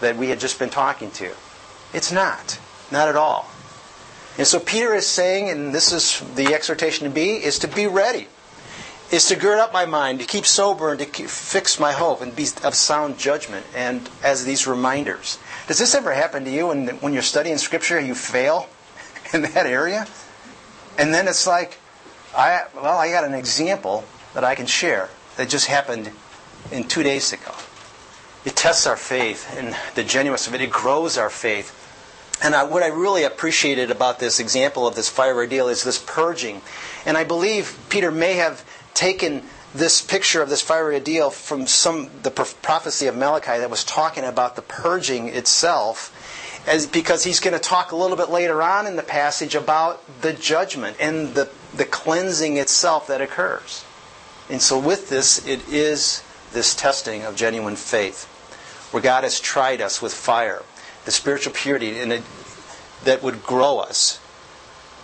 that 0.00 0.16
we 0.16 0.28
had 0.28 0.40
just 0.40 0.58
been 0.58 0.70
talking 0.70 1.10
to. 1.12 1.32
It's 1.94 2.12
not. 2.12 2.58
Not 2.90 3.08
at 3.08 3.16
all. 3.16 3.50
And 4.36 4.46
so 4.46 4.60
Peter 4.60 4.94
is 4.94 5.06
saying, 5.06 5.50
and 5.50 5.74
this 5.74 5.92
is 5.92 6.20
the 6.34 6.54
exhortation 6.54 7.04
to 7.04 7.10
be, 7.10 7.32
is 7.32 7.58
to 7.60 7.68
be 7.68 7.86
ready. 7.86 8.28
Is 9.10 9.26
to 9.28 9.36
gird 9.36 9.58
up 9.58 9.72
my 9.72 9.86
mind, 9.86 10.20
to 10.20 10.26
keep 10.26 10.44
sober, 10.44 10.90
and 10.90 10.98
to 11.00 11.06
keep, 11.06 11.28
fix 11.28 11.80
my 11.80 11.92
hope, 11.92 12.20
and 12.20 12.36
be 12.36 12.46
of 12.62 12.74
sound 12.74 13.18
judgment, 13.18 13.64
and 13.74 14.08
as 14.22 14.44
these 14.44 14.66
reminders. 14.66 15.38
Does 15.66 15.78
this 15.78 15.94
ever 15.94 16.12
happen 16.12 16.44
to 16.44 16.50
you 16.50 16.68
when, 16.68 16.88
when 16.98 17.12
you're 17.14 17.22
studying 17.22 17.56
Scripture, 17.56 17.98
you 17.98 18.14
fail 18.14 18.68
in 19.32 19.42
that 19.42 19.66
area? 19.66 20.06
And 20.98 21.14
then 21.14 21.28
it's 21.28 21.46
like, 21.46 21.78
I, 22.36 22.64
well, 22.74 22.98
I 22.98 23.10
got 23.10 23.24
an 23.24 23.34
example 23.34 24.04
that 24.34 24.44
I 24.44 24.54
can 24.54 24.66
share 24.66 25.08
that 25.36 25.48
just 25.48 25.66
happened 25.66 26.10
in 26.70 26.84
two 26.84 27.02
days 27.02 27.32
ago. 27.32 27.54
It 28.44 28.56
tests 28.56 28.86
our 28.86 28.96
faith 28.96 29.56
and 29.56 29.74
the 29.94 30.04
genuineness 30.04 30.46
of 30.46 30.54
it. 30.54 30.60
It 30.60 30.70
grows 30.70 31.16
our 31.16 31.30
faith. 31.30 31.74
And 32.42 32.54
I, 32.54 32.64
what 32.64 32.82
I 32.82 32.88
really 32.88 33.24
appreciated 33.24 33.90
about 33.90 34.20
this 34.20 34.38
example 34.38 34.86
of 34.86 34.94
this 34.94 35.08
fire 35.08 35.34
ordeal 35.34 35.68
is 35.68 35.82
this 35.82 35.98
purging. 35.98 36.60
And 37.04 37.16
I 37.16 37.24
believe 37.24 37.78
Peter 37.88 38.10
may 38.10 38.34
have 38.34 38.64
taken 38.98 39.42
this 39.72 40.02
picture 40.02 40.42
of 40.42 40.48
this 40.48 40.60
fiery 40.60 40.94
ordeal 40.94 41.30
from 41.30 41.66
some 41.66 42.10
the 42.22 42.30
prophecy 42.30 43.06
of 43.06 43.16
Malachi 43.16 43.58
that 43.58 43.70
was 43.70 43.84
talking 43.84 44.24
about 44.24 44.56
the 44.56 44.62
purging 44.62 45.28
itself, 45.28 46.12
as 46.66 46.86
because 46.86 47.22
he's 47.22 47.38
going 47.38 47.54
to 47.54 47.60
talk 47.60 47.92
a 47.92 47.96
little 47.96 48.16
bit 48.16 48.28
later 48.28 48.60
on 48.60 48.88
in 48.88 48.96
the 48.96 49.02
passage 49.02 49.54
about 49.54 50.02
the 50.22 50.32
judgment 50.32 50.96
and 50.98 51.34
the 51.34 51.48
the 51.74 51.84
cleansing 51.84 52.56
itself 52.56 53.06
that 53.06 53.20
occurs. 53.20 53.84
And 54.50 54.60
so 54.60 54.78
with 54.78 55.08
this, 55.10 55.46
it 55.46 55.68
is 55.68 56.24
this 56.52 56.74
testing 56.74 57.22
of 57.22 57.36
genuine 57.36 57.76
faith, 57.76 58.24
where 58.90 59.02
God 59.02 59.22
has 59.22 59.38
tried 59.38 59.80
us 59.80 60.02
with 60.02 60.12
fire 60.12 60.62
the 61.04 61.12
spiritual 61.12 61.52
purity 61.54 61.98
and 62.00 62.22
that 63.04 63.22
would 63.22 63.42
grow 63.42 63.78
us. 63.78 64.20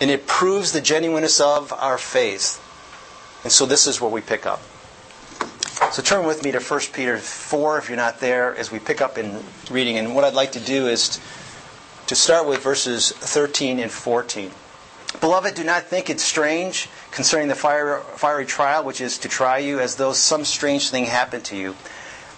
And 0.01 0.11
it 0.11 0.27
proves 0.27 0.71
the 0.71 0.81
genuineness 0.81 1.39
of 1.39 1.71
our 1.73 1.97
faith. 1.97 2.61
And 3.45 3.51
so 3.51 3.65
this 3.65 3.87
is 3.87 4.01
where 4.01 4.11
we 4.11 4.19
pick 4.19 4.45
up. 4.45 4.61
So 5.93 6.01
turn 6.01 6.25
with 6.25 6.43
me 6.43 6.51
to 6.51 6.59
1 6.59 6.79
Peter 6.91 7.17
4 7.17 7.77
if 7.77 7.87
you're 7.87 7.95
not 7.95 8.19
there 8.19 8.53
as 8.57 8.69
we 8.69 8.79
pick 8.79 8.99
up 8.99 9.17
in 9.17 9.41
reading. 9.71 9.97
And 9.97 10.13
what 10.13 10.25
I'd 10.25 10.33
like 10.33 10.51
to 10.51 10.59
do 10.59 10.87
is 10.87 11.21
to 12.07 12.15
start 12.15 12.45
with 12.45 12.61
verses 12.61 13.13
13 13.13 13.79
and 13.79 13.89
14. 13.89 14.51
Beloved, 15.21 15.55
do 15.55 15.63
not 15.63 15.83
think 15.83 16.09
it 16.09 16.19
strange 16.19 16.89
concerning 17.11 17.47
the 17.47 17.55
fiery 17.55 18.45
trial 18.45 18.83
which 18.83 18.99
is 18.99 19.17
to 19.19 19.29
try 19.29 19.59
you 19.59 19.79
as 19.79 19.95
though 19.95 20.11
some 20.11 20.43
strange 20.43 20.89
thing 20.89 21.05
happened 21.05 21.45
to 21.45 21.55
you 21.55 21.75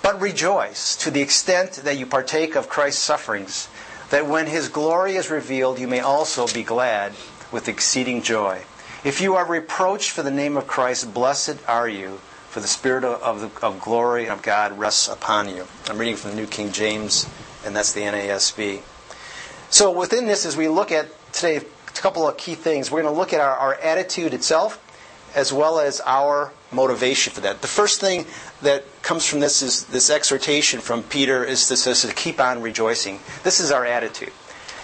but 0.07 0.21
rejoice 0.21 0.95
to 0.95 1.11
the 1.11 1.19
extent 1.21 1.73
that 1.83 1.97
you 1.97 2.05
partake 2.05 2.55
of 2.55 2.69
Christ's 2.69 3.03
sufferings, 3.03 3.67
that 4.09 4.25
when 4.25 4.47
his 4.47 4.69
glory 4.69 5.17
is 5.17 5.29
revealed, 5.29 5.79
you 5.79 5.87
may 5.87 5.99
also 5.99 6.47
be 6.47 6.63
glad 6.63 7.11
with 7.51 7.67
exceeding 7.67 8.21
joy. 8.21 8.61
If 9.07 9.21
you 9.21 9.35
are 9.35 9.45
reproached 9.45 10.11
for 10.11 10.21
the 10.21 10.31
name 10.31 10.57
of 10.57 10.67
Christ, 10.67 11.13
blessed 11.13 11.59
are 11.65 11.87
you, 11.87 12.19
for 12.49 12.59
the 12.59 12.67
Spirit 12.67 13.05
of, 13.05 13.23
of, 13.23 13.63
of 13.63 13.79
glory 13.79 14.27
of 14.27 14.41
God 14.41 14.77
rests 14.77 15.07
upon 15.07 15.47
you. 15.47 15.65
I'm 15.89 15.97
reading 15.97 16.17
from 16.17 16.31
the 16.31 16.35
New 16.35 16.45
King 16.45 16.73
James, 16.73 17.25
and 17.65 17.73
that's 17.73 17.93
the 17.93 18.01
NASB. 18.01 18.81
So 19.69 19.91
within 19.97 20.25
this, 20.25 20.45
as 20.45 20.57
we 20.57 20.67
look 20.67 20.91
at 20.91 21.07
today, 21.31 21.55
a 21.55 21.61
couple 21.93 22.27
of 22.27 22.35
key 22.35 22.55
things. 22.55 22.91
We're 22.91 23.01
going 23.01 23.13
to 23.13 23.17
look 23.17 23.31
at 23.31 23.39
our, 23.39 23.55
our 23.55 23.75
attitude 23.75 24.33
itself, 24.33 24.77
as 25.33 25.53
well 25.53 25.79
as 25.79 26.01
our 26.05 26.51
motivation 26.73 27.31
for 27.31 27.39
that. 27.39 27.61
The 27.61 27.67
first 27.69 28.01
thing 28.01 28.25
that 28.61 28.83
comes 29.03 29.25
from 29.25 29.39
this 29.39 29.61
is 29.61 29.85
this 29.85 30.09
exhortation 30.09 30.81
from 30.81 31.03
Peter 31.03 31.45
is 31.45 31.69
this 31.69 31.87
is 31.87 32.01
to 32.01 32.13
keep 32.13 32.41
on 32.41 32.61
rejoicing. 32.61 33.21
This 33.43 33.61
is 33.61 33.71
our 33.71 33.85
attitude. 33.85 34.33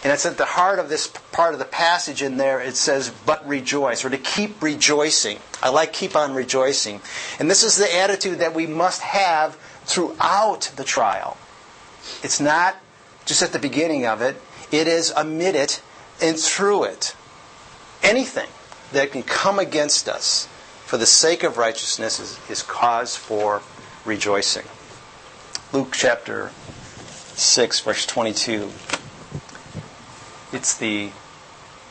And 0.04 0.12
it's 0.12 0.26
at 0.26 0.38
the 0.38 0.46
heart 0.46 0.80
of 0.80 0.90
this 0.90 1.08
part 1.08 1.54
of 1.54 1.60
the 1.60 1.66
passage 1.66 2.22
in 2.22 2.36
there, 2.36 2.60
it 2.60 2.76
says, 2.76 3.14
but 3.26 3.48
rejoice, 3.48 4.04
or 4.04 4.10
to 4.10 4.18
keep 4.18 4.62
rejoicing. 4.62 5.40
I 5.62 5.70
like 5.70 5.94
keep 5.94 6.16
on 6.16 6.34
rejoicing. 6.34 7.00
And 7.40 7.50
this 7.50 7.64
is 7.64 7.78
the 7.78 7.96
attitude 7.96 8.40
that 8.40 8.54
we 8.54 8.68
must 8.68 9.02
have 9.02 9.56
throughout 9.86 10.72
the 10.76 10.84
trial. 10.84 11.38
It's 12.22 12.42
not 12.42 12.76
just 13.26 13.42
at 13.42 13.54
the 13.54 13.60
beginning 13.60 14.06
of 14.06 14.22
it, 14.22 14.42
it 14.74 14.88
is 14.88 15.12
amid 15.12 15.56
it 15.56 15.82
and 16.22 16.38
through 16.38 16.84
it. 16.84 17.16
Anything 18.02 18.50
that 18.92 19.14
can 19.14 19.24
come 19.24 19.58
against 19.58 20.10
us 20.10 20.48
for 20.86 20.98
the 20.98 21.06
sake 21.06 21.44
of 21.44 21.58
righteousness 21.58 22.20
is, 22.20 22.40
is 22.50 22.62
cause 22.62 23.16
for 23.16 23.62
rejoicing. 24.04 24.66
Luke 25.72 25.94
chapter 25.94 26.52
6, 27.36 27.80
verse 27.80 28.06
22. 28.06 28.70
It's 30.54 30.78
the 30.78 31.10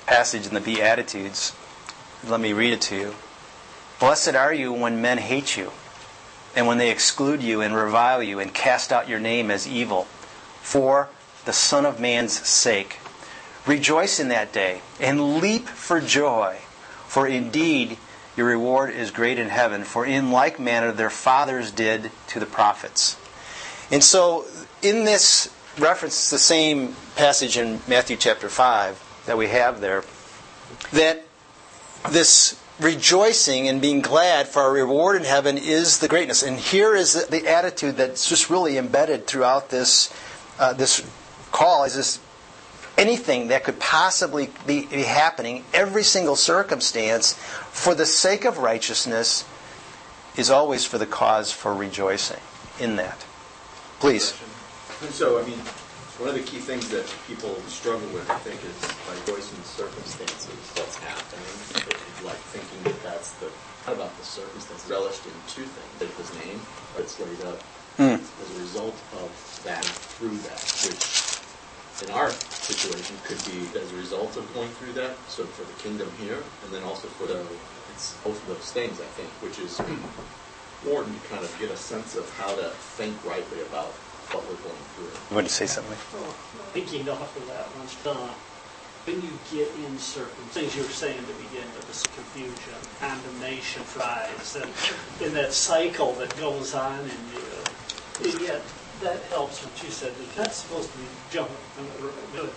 passage 0.07 0.47
in 0.47 0.54
the 0.54 0.61
Beatitudes. 0.61 1.52
Let 2.25 2.40
me 2.40 2.52
read 2.52 2.73
it 2.73 2.81
to 2.83 2.97
you. 2.97 3.14
Blessed 3.99 4.37
are 4.37 4.54
you 4.54 4.73
when 4.73 5.02
men 5.02 5.19
hate 5.19 5.57
you, 5.57 5.73
and 6.54 6.69
when 6.69 6.78
they 6.78 6.92
exclude 6.92 7.42
you 7.42 7.61
and 7.61 7.75
revile 7.75 8.23
you 8.23 8.38
and 8.38 8.54
cast 8.54 8.92
out 8.92 9.09
your 9.09 9.19
name 9.19 9.50
as 9.50 9.66
evil, 9.66 10.04
for 10.61 11.09
the 11.45 11.52
Son 11.52 11.85
of 11.85 11.99
Man's 11.99 12.35
sake. 12.35 13.00
Rejoice 13.66 14.21
in 14.21 14.28
that 14.28 14.52
day 14.52 14.83
and 15.00 15.38
leap 15.38 15.66
for 15.66 16.00
joy, 16.00 16.59
for 17.09 17.26
indeed 17.26 17.99
your 18.37 18.47
reward 18.47 18.95
is 18.95 19.11
great 19.11 19.40
in 19.40 19.49
heaven, 19.49 19.83
for 19.83 20.07
in 20.07 20.31
like 20.31 20.61
manner 20.61 20.92
their 20.92 21.11
fathers 21.11 21.73
did 21.73 22.12
to 22.28 22.38
the 22.38 22.47
prophets. 22.47 23.16
And 23.90 24.04
so, 24.04 24.47
in 24.83 25.04
this 25.04 25.50
reference 25.79 26.31
the 26.31 26.38
same 26.38 26.95
passage 27.17 27.57
in 27.57 27.81
Matthew 27.88 28.17
chapter 28.17 28.49
5 28.49 29.23
that 29.26 29.38
we 29.38 29.49
have 29.49 29.81
there, 29.81 30.05
that 30.93 31.25
this 32.11 32.61
rejoicing 32.81 33.69
and 33.69 33.81
being 33.81 34.00
glad 34.00 34.49
for 34.49 34.62
our 34.62 34.73
reward 34.73 35.17
in 35.17 35.25
heaven 35.25 35.57
is 35.57 35.99
the 35.99 36.09
greatness. 36.09 36.43
And 36.43 36.59
here 36.59 36.95
is 36.95 37.12
the, 37.14 37.31
the 37.31 37.49
attitude 37.49 37.97
that's 37.97 38.29
just 38.29 38.50
really 38.50 38.76
embedded 38.76 39.26
throughout 39.26 39.71
this, 39.71 40.12
uh, 40.59 40.73
this 40.73 41.07
call 41.52 41.85
is 41.85 41.95
this 41.95 42.19
anything 42.99 43.49
that 43.49 43.64
could 43.64 43.79
possibly 43.81 44.50
be, 44.67 44.87
be 44.87 45.02
happening, 45.02 45.64
every 45.73 46.02
single 46.02 46.37
circumstance, 46.37 47.35
for 47.35 47.95
the 47.95 48.07
sake 48.07 48.45
of 48.45 48.59
righteousness, 48.59 49.45
is 50.37 50.50
always 50.50 50.85
for 50.85 50.99
the 50.99 51.07
cause 51.07 51.52
for 51.52 51.75
rejoicing 51.75 52.41
in 52.81 52.97
that. 52.97 53.25
Please. 54.00 54.35
So, 55.11 55.38
I 55.38 55.42
mean, 55.42 55.59
one 56.18 56.28
of 56.28 56.35
the 56.35 56.42
key 56.42 56.59
things 56.61 56.90
that 56.90 57.04
people 57.26 57.66
struggle 57.66 58.09
with, 58.09 58.30
I 58.30 58.38
think, 58.38 58.62
is 58.64 58.97
like 59.06 59.18
voicing 59.26 59.62
circumstances, 59.64 60.73
what's 60.76 60.97
happening, 60.97 61.47
like 62.23 62.38
thinking 62.38 62.85
that 62.85 63.02
that's 63.02 63.32
the, 63.32 63.50
not 63.87 63.94
about 63.97 64.16
the 64.16 64.23
circumstances, 64.23 64.88
relished 64.90 65.26
in 65.26 65.42
two 65.47 65.66
things. 65.66 65.99
That 65.99 66.11
his 66.16 66.32
name, 66.35 66.61
it's 66.97 67.18
laid 67.18 67.40
up 67.40 67.64
Mm. 67.99 68.21
as 68.40 68.50
a 68.50 68.54
result 68.59 69.02
of 69.12 69.37
that, 69.64 69.85
through 70.16 70.38
that, 70.38 70.62
which 70.80 71.21
in 72.00 72.09
our 72.11 72.32
situation 72.59 73.18
could 73.18 73.44
be 73.44 73.71
as 73.78 73.92
a 73.92 73.97
result 73.97 74.38
of 74.38 74.50
going 74.54 74.73
through 74.73 74.94
that, 74.94 75.18
so 75.26 75.47
for 75.47 75.64
the 75.64 75.75
kingdom 75.75 76.11
here, 76.16 76.42
and 76.62 76.73
then 76.73 76.82
also 76.82 77.06
for 77.09 77.26
the, 77.26 77.47
it's 77.90 78.14
both 78.25 78.40
of 78.40 78.47
those 78.47 78.73
things, 78.73 78.99
I 78.99 79.09
think, 79.09 79.30
which 79.42 79.59
is 79.59 79.78
important 80.80 81.23
to 81.23 81.28
kind 81.28 81.44
of 81.44 81.59
get 81.59 81.71
a 81.71 81.76
sense 81.76 82.14
of 82.14 82.32
how 82.32 82.54
to 82.54 82.71
think 82.97 83.23
rightly 83.25 83.61
about 83.61 83.94
what 84.31 84.47
we're 84.47 84.62
going 84.62 84.85
through. 84.95 85.11
You 85.31 85.35
want 85.35 85.47
to 85.49 85.52
say 85.52 85.67
something? 85.67 85.97
Well, 86.14 86.31
Thinking 86.73 87.09
off 87.09 87.37
of 87.37 87.47
that 87.49 87.67
one, 87.76 88.17
uh, 88.17 88.33
when 89.05 89.21
you 89.21 89.33
get 89.50 89.69
in 89.85 89.99
certain 89.99 90.45
things 90.55 90.76
you 90.76 90.83
were 90.83 90.88
saying 90.88 91.19
at 91.19 91.26
the 91.26 91.35
beginning 91.35 91.75
of 91.76 91.87
this 91.87 92.02
confusion, 92.05 92.79
condemnation, 93.00 93.83
rise, 93.99 94.57
and 94.57 94.71
in 95.26 95.35
that 95.35 95.52
cycle 95.52 96.12
that 96.14 96.35
goes 96.38 96.75
on 96.75 97.00
in 97.00 97.23
you, 97.35 98.31
and 98.31 98.41
yet 98.41 98.62
that 99.00 99.21
helps 99.35 99.64
what 99.64 99.83
you 99.83 99.91
said. 99.91 100.12
It's 100.21 100.38
not 100.38 100.52
supposed 100.52 100.91
to 100.93 100.99
be 100.99 101.05
jumping, 101.31 101.57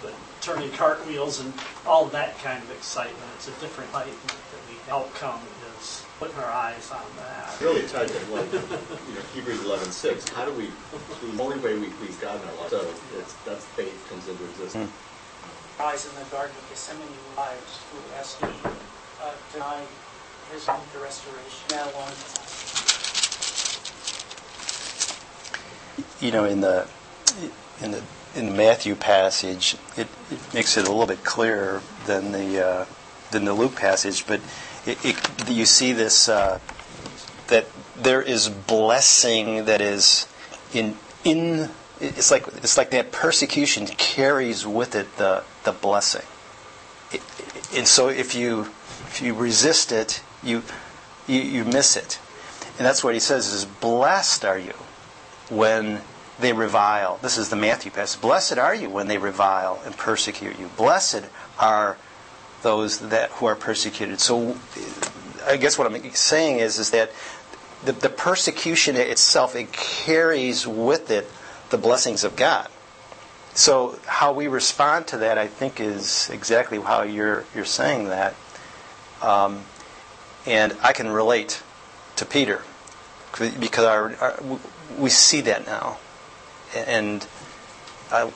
but 0.02 0.14
turning 0.42 0.70
cartwheels 0.72 1.40
and 1.40 1.52
all 1.86 2.06
that 2.06 2.38
kind 2.40 2.62
of 2.62 2.70
excitement. 2.72 3.18
It's 3.36 3.48
a 3.48 3.52
different 3.60 3.90
excitement 3.90 4.22
that 4.30 4.62
the 4.70 4.92
outcome 4.94 5.42
is 5.42 5.55
putting 6.20 6.38
our 6.38 6.52
eyes 6.52 6.92
on 6.92 7.06
that. 7.18 7.62
Really 7.62 7.88
tied 7.88 8.08
to 8.10 8.34
like, 8.34 8.52
you 8.52 9.14
know, 9.16 9.22
Hebrews 9.34 9.62
11:6. 9.62 10.30
How 10.34 10.46
do 10.46 10.52
we? 10.52 10.72
The 11.22 11.42
only 11.42 11.60
way 11.60 11.78
we 11.78 11.90
please 11.90 12.18
God 12.18 12.42
in 12.42 12.50
our 12.50 12.56
life. 12.56 12.70
So 12.70 12.88
it's 13.18 13.34
that's 13.46 13.66
faith 13.66 14.08
comes 14.10 14.28
into 14.28 14.44
existence. 14.46 14.92
rise 15.80 16.06
in 16.08 16.16
the 16.16 16.26
Garden 16.32 16.56
of 16.58 16.70
Gethsemane 16.70 17.10
lives 17.36 17.82
who 17.92 18.00
asked 18.16 18.40
him 18.40 18.52
uh, 19.22 19.34
deny 19.52 19.84
his 20.52 20.68
own 20.70 20.82
to 20.94 21.00
restoration. 21.00 21.70
Now 21.72 21.86
on 21.86 22.10
to 22.10 22.66
you 26.20 26.32
know, 26.32 26.46
in 26.46 26.62
the 26.62 26.88
in 27.82 27.92
the 27.92 28.04
in 28.36 28.48
the 28.48 28.52
Matthew 28.52 28.96
passage, 28.96 29.78
it, 29.96 30.08
it 30.32 30.54
makes 30.54 30.78
it 30.78 30.86
a 30.86 30.90
little 30.90 31.06
bit 31.06 31.24
clearer 31.24 31.82
than 32.06 32.32
the 32.32 32.66
uh, 32.66 32.86
than 33.32 33.46
the 33.46 33.54
Luke 33.54 33.76
passage. 33.76 34.26
But 34.26 34.42
it, 34.86 35.04
it, 35.04 35.50
you 35.50 35.66
see 35.66 35.94
this 35.94 36.30
uh, 36.30 36.60
that 37.48 37.66
there 37.96 38.22
is 38.22 38.50
blessing 38.50 39.66
that 39.66 39.82
is 39.82 40.28
in 40.74 40.98
in. 41.24 41.70
It's 42.02 42.30
like 42.30 42.48
it's 42.48 42.78
like 42.78 42.92
that 42.92 43.12
persecution 43.12 43.88
carries 43.88 44.66
with 44.66 44.96
it 44.96 45.18
the 45.18 45.44
the 45.64 45.72
blessing. 45.72 46.26
It, 47.12 47.22
and 47.76 47.88
so 47.88 48.10
if 48.10 48.36
you 48.36 48.62
if 49.08 49.22
you 49.22 49.34
resist 49.34 49.92
it, 49.92 50.22
you, 50.44 50.64
you 51.28 51.42
you 51.42 51.66
miss 51.66 51.96
it. 51.96 52.20
And 52.78 52.86
that's 52.86 53.04
what 53.04 53.14
he 53.14 53.20
says 53.20 53.54
is 53.54 53.66
blessed 53.66 54.44
are 54.44 54.60
you 54.60 54.74
when 55.50 56.02
they 56.40 56.52
revile. 56.52 57.18
This 57.22 57.38
is 57.38 57.50
the 57.50 57.56
Matthew 57.56 57.92
passage. 57.92 58.20
Blessed 58.20 58.58
are 58.58 58.76
you 58.76 58.90
when 58.90 59.08
they 59.08 59.18
revile 59.18 59.82
and 59.86 59.96
persecute 59.96 60.60
you. 60.60 60.70
Blessed 60.76 61.24
are 61.58 61.98
those 62.66 62.98
that 63.10 63.30
who 63.30 63.46
are 63.46 63.56
persecuted. 63.56 64.20
So 64.20 64.58
I 65.46 65.56
guess 65.58 65.78
what 65.78 65.86
I'm 65.86 66.12
saying 66.14 66.58
is 66.58 66.80
is 66.80 66.90
that 66.90 67.12
the, 67.86 67.92
the 67.92 68.10
persecution 68.10 68.96
itself 68.96 69.56
it 69.56 69.72
carries 69.72 70.66
with 70.66 71.12
it 71.12 71.30
the 71.70 71.78
blessings 71.78 72.24
of 72.24 72.36
God. 72.36 72.68
So 73.54 74.00
how 74.08 74.34
we 74.34 74.48
respond 74.48 75.06
to 75.08 75.18
that, 75.18 75.38
I 75.38 75.48
think, 75.48 75.80
is 75.80 76.30
exactly 76.32 76.82
how 76.82 77.04
you're 77.04 77.46
you're 77.54 77.66
saying 77.66 78.06
that. 78.06 78.34
Um, 79.22 79.62
and 80.48 80.76
I 80.82 80.92
can 80.92 81.10
relate 81.10 81.62
to 82.16 82.26
Peter 82.26 82.64
because 83.32 83.86
our, 83.86 84.16
our, 84.16 84.40
we 84.98 85.10
see 85.12 85.42
that 85.42 85.68
now, 85.68 85.98
and 86.76 87.28
I, 88.12 88.32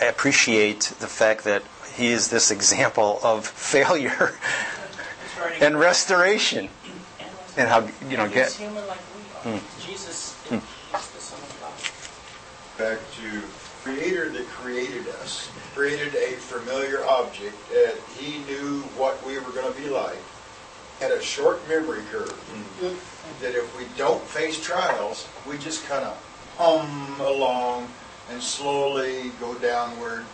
I 0.00 0.04
appreciate 0.06 0.92
the 1.00 1.06
fact 1.06 1.44
that 1.44 1.62
he 1.96 2.08
is 2.08 2.28
this 2.28 2.50
example 2.50 3.20
of 3.22 3.46
failure 3.46 4.34
and 5.60 5.78
restoration, 5.78 6.68
and 7.56 7.68
how 7.68 7.88
you 8.08 8.16
know 8.16 8.24
He's 8.26 8.34
get. 8.34 8.52
human 8.52 8.86
like 8.86 9.00
we 9.44 9.50
are. 9.50 9.58
Hmm. 9.58 9.86
Jesus 9.86 10.08
is 10.08 10.48
hmm. 10.48 10.56
the 10.90 10.98
Son 10.98 11.40
of 11.40 12.78
God. 12.78 12.84
back 12.84 12.98
to 13.20 13.42
creator 13.82 14.28
that 14.28 14.46
created 14.46 15.08
us 15.08 15.50
created 15.74 16.14
a 16.14 16.32
familiar 16.36 17.04
object 17.06 17.54
that 17.70 17.96
he 18.16 18.38
knew 18.44 18.80
what 18.96 19.24
we 19.26 19.38
were 19.38 19.50
going 19.50 19.72
to 19.72 19.80
be 19.80 19.88
like 19.88 20.18
had 21.00 21.10
a 21.10 21.20
short 21.20 21.66
memory 21.68 22.02
curve 22.12 22.30
hmm. 22.30 22.94
that 23.42 23.56
if 23.56 23.76
we 23.76 23.84
don't 23.96 24.22
face 24.22 24.62
trials 24.62 25.26
we 25.48 25.58
just 25.58 25.84
kind 25.86 26.04
of 26.04 26.14
hum 26.58 27.20
along 27.20 27.88
and 28.30 28.40
slowly 28.40 29.32
go 29.40 29.52
downward 29.56 30.24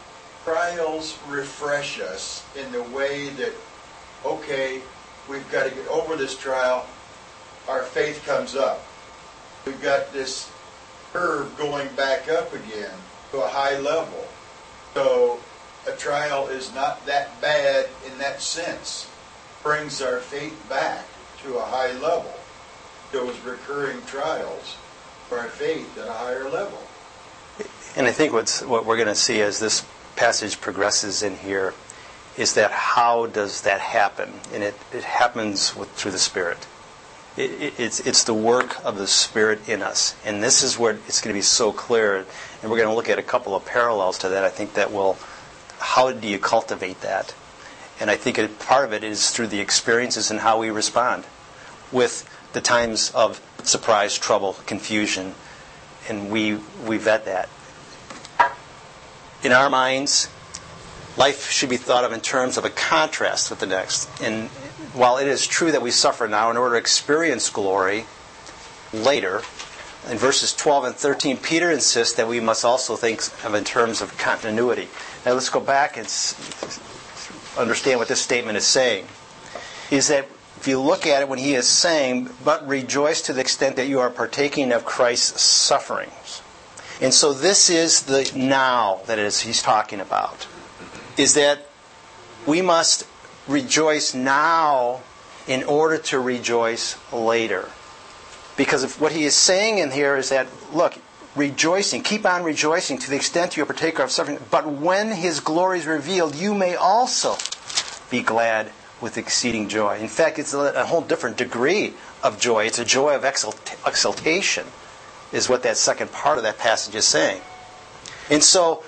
trials 0.49 1.19
refresh 1.29 2.01
us 2.01 2.45
in 2.57 2.71
the 2.73 2.83
way 2.83 3.29
that 3.31 3.53
okay 4.25 4.81
we've 5.29 5.51
got 5.53 5.69
to 5.69 5.75
get 5.75 5.87
over 5.89 6.17
this 6.17 6.37
trial 6.37 6.87
our 7.69 7.83
faith 7.83 8.25
comes 8.25 8.57
up 8.57 8.83
we've 9.67 9.83
got 9.83 10.13
this 10.13 10.51
curve 11.13 11.57
going 11.57 11.89
back 11.95 12.29
up 12.29 12.53
again 12.55 12.95
to 13.31 13.39
a 13.39 13.49
high 13.49 13.79
level. 13.79 14.27
So 14.95 15.39
a 15.87 15.93
trial 15.93 16.49
is 16.49 16.75
not 16.75 17.05
that 17.07 17.41
bad 17.41 17.89
in 18.07 18.19
that 18.19 18.41
sense. 18.41 19.11
Brings 19.63 20.01
our 20.03 20.19
faith 20.19 20.67
back 20.69 21.05
to 21.45 21.59
a 21.59 21.65
high 21.65 21.93
level. 21.93 22.33
Those 23.13 23.39
recurring 23.41 24.03
trials 24.07 24.77
for 25.29 25.39
our 25.39 25.49
faith 25.49 25.97
at 25.99 26.09
a 26.09 26.13
higher 26.13 26.49
level. 26.49 26.79
And 27.97 28.07
I 28.07 28.13
think 28.13 28.33
what's 28.33 28.63
what 28.63 28.87
we're 28.87 28.97
going 28.97 29.09
to 29.09 29.15
see 29.15 29.41
as 29.41 29.59
this 29.59 29.85
passage 30.19 30.61
progresses 30.61 31.23
in 31.23 31.37
here 31.37 31.73
is 32.37 32.55
that 32.55 32.73
how 32.73 33.27
does 33.27 33.63
that 33.63 33.81
happen? 33.81 34.33
And 34.53 34.65
it, 34.65 34.75
it 34.93 35.05
happens 35.05 35.77
with, 35.77 35.91
through 35.93 36.11
the 36.11 36.19
Spirit. 36.19 36.67
It, 37.37 37.51
it, 37.63 37.75
it's, 37.79 38.01
it's 38.01 38.25
the 38.25 38.35
work 38.35 38.85
of 38.85 38.99
the 38.99 39.07
Spirit 39.07 39.69
in 39.69 39.81
us. 39.81 40.17
And 40.25 40.43
this 40.43 40.65
is 40.65 40.77
where 40.77 40.95
it's 41.07 41.21
going 41.21 41.33
to 41.33 41.39
be 41.39 41.43
so 41.43 41.73
clear. 41.73 42.27
And 42.63 42.71
we're 42.71 42.79
going 42.79 42.89
to 42.89 42.95
look 42.95 43.09
at 43.09 43.19
a 43.19 43.23
couple 43.23 43.55
of 43.55 43.65
parallels 43.65 44.19
to 44.19 44.29
that. 44.31 44.43
I 44.45 44.49
think 44.49 44.75
that 44.75 44.93
will, 44.93 45.17
how 45.79 46.11
do 46.11 46.27
you 46.27 46.39
cultivate 46.39 47.01
that? 47.03 47.33
And 48.01 48.11
I 48.11 48.17
think 48.17 48.39
it, 48.39 48.59
part 48.59 48.85
of 48.85 48.93
it 48.93 49.05
is 49.05 49.31
through 49.31 49.49
the 49.49 49.61
experiences 49.61 50.33
and 50.33 50.41
how 50.41 50.59
we 50.59 50.71
respond 50.71 51.25
with 51.93 52.29
the 52.53 52.61
times 52.61 53.13
of 53.13 53.41
surprise, 53.63 54.19
trouble, 54.19 54.55
confusion. 54.67 55.35
And 56.09 56.31
we, 56.31 56.59
we 56.85 56.99
vet 56.99 57.25
that. 57.27 57.49
In 59.43 59.53
our 59.53 59.71
minds, 59.71 60.29
life 61.17 61.51
should 61.51 61.69
be 61.69 61.77
thought 61.77 62.05
of 62.05 62.13
in 62.13 62.21
terms 62.21 62.57
of 62.57 62.65
a 62.65 62.71
contrast 62.71 63.51
with 63.51 63.61
the 63.61 63.67
next. 63.67 64.09
And 64.21 64.49
while 64.95 65.19
it 65.19 65.29
is 65.29 65.47
true 65.47 65.71
that 65.73 65.83
we 65.83 65.91
suffer 65.91 66.27
now 66.27 66.51
in 66.51 66.57
order 66.57 66.75
to 66.75 66.81
experience 66.81 67.49
glory 67.51 68.07
later, 68.93 69.43
in 70.09 70.17
verses 70.17 70.55
12 70.55 70.85
and 70.85 70.95
13, 70.95 71.37
Peter 71.37 71.71
insists 71.71 72.15
that 72.15 72.29
we 72.29 72.41
must 72.41 72.65
also 72.65 72.97
think 72.97 73.21
of 73.45 73.55
in 73.55 73.65
terms 73.65 74.01
of 74.01 74.17
continuity. 74.17 74.89
Now 75.27 75.35
let's 75.35 75.51
go 75.51 75.61
back 75.61 75.97
and 75.97 76.07
understand 77.59 77.99
what 77.99 78.09
this 78.09 78.21
statement 78.21 78.57
is 78.57 78.67
saying. 78.67 79.07
Is 79.91 80.09
that 80.09 80.27
if 80.57 80.67
you 80.67 80.81
look 80.81 81.07
at 81.07 81.23
it 81.23 81.29
when 81.29 81.39
he 81.39 81.55
is 81.55 81.69
saying, 81.69 82.31
but 82.45 82.67
rejoice 82.67 83.23
to 83.23 83.33
the 83.33 83.41
extent 83.41 83.77
that 83.77 83.87
you 83.87 84.01
are 84.01 84.11
partaking 84.11 84.73
of 84.73 84.85
Christ's 84.85 85.43
sufferings. 85.43 86.43
And 87.01 87.15
so 87.15 87.33
this 87.33 87.71
is 87.71 88.03
the 88.03 88.31
now 88.35 89.01
that 89.07 89.19
is 89.19 89.41
he's 89.41 89.63
talking 89.63 90.01
about. 90.01 90.47
Is 91.17 91.35
that 91.35 91.67
we 92.47 92.61
must 92.63 93.07
rejoice 93.47 94.15
now 94.15 95.01
in 95.47 95.65
order 95.65 95.99
to 95.99 96.19
rejoice 96.19 96.97
later. 97.13 97.69
Because 98.57 98.99
what 98.99 99.13
he 99.13 99.25
is 99.25 99.35
saying 99.37 99.79
in 99.79 99.91
here 99.91 100.17
is 100.17 100.29
that, 100.31 100.47
look, 100.73 100.99
rejoicing. 101.37 102.03
Keep 102.03 102.27
on 102.27 102.43
rejoicing 102.43 102.99
to 102.99 103.11
the 103.11 103.17
extent 103.17 103.57
you 103.57 103.63
are 103.63 103.67
partaker 103.67 104.03
of 104.03 104.11
suffering. 104.11 104.39
But 104.51 104.67
when 104.67 105.13
his 105.13 105.41
glory 105.41 105.79
is 105.79 105.87
revealed, 105.87 106.35
you 106.35 106.55
may 106.55 106.75
also 106.75 107.37
be 108.11 108.23
glad 108.23 108.73
with 109.01 109.17
exceeding 109.17 109.69
joy. 109.69 109.99
In 109.99 110.09
fact, 110.09 110.39
it's 110.39 110.53
a 110.53 110.87
whole 110.87 111.03
different 111.03 111.37
degree 111.37 111.95
of 112.23 112.41
joy. 112.41 112.65
It's 112.65 112.81
a 112.81 112.85
joy 112.85 113.15
of 113.15 113.25
exultation, 113.25 114.67
is 115.33 115.49
what 115.49 115.63
that 115.63 115.77
second 115.77 116.13
part 116.13 116.39
of 116.39 116.45
that 116.45 116.59
passage 116.59 116.95
is 116.95 117.05
saying. 117.05 117.41
And 118.31 118.43
so 118.43 118.83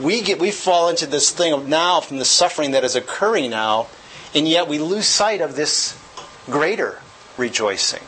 we 0.00 0.22
get 0.22 0.40
we 0.40 0.50
fall 0.50 0.88
into 0.88 1.06
this 1.06 1.30
thing 1.30 1.52
of 1.52 1.68
now 1.68 2.00
from 2.00 2.18
the 2.18 2.24
suffering 2.24 2.72
that 2.72 2.84
is 2.84 2.96
occurring 2.96 3.50
now, 3.50 3.86
and 4.34 4.48
yet 4.48 4.68
we 4.68 4.78
lose 4.78 5.06
sight 5.06 5.40
of 5.40 5.56
this 5.56 5.98
greater 6.46 7.00
rejoicing, 7.36 8.02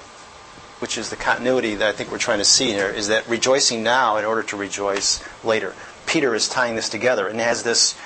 which 0.80 0.98
is 0.98 1.10
the 1.10 1.16
continuity 1.16 1.74
that 1.76 1.88
I 1.88 1.92
think 1.92 2.10
we're 2.10 2.18
trying 2.18 2.38
to 2.38 2.44
see 2.44 2.72
here, 2.72 2.88
is 2.88 3.08
that 3.08 3.28
rejoicing 3.28 3.82
now 3.82 4.16
in 4.16 4.24
order 4.24 4.42
to 4.44 4.56
rejoice 4.56 5.22
later. 5.44 5.74
Peter 6.06 6.34
is 6.34 6.48
tying 6.48 6.76
this 6.76 6.88
together 6.88 7.26
and 7.28 7.40
has 7.40 7.62
this 7.62 7.98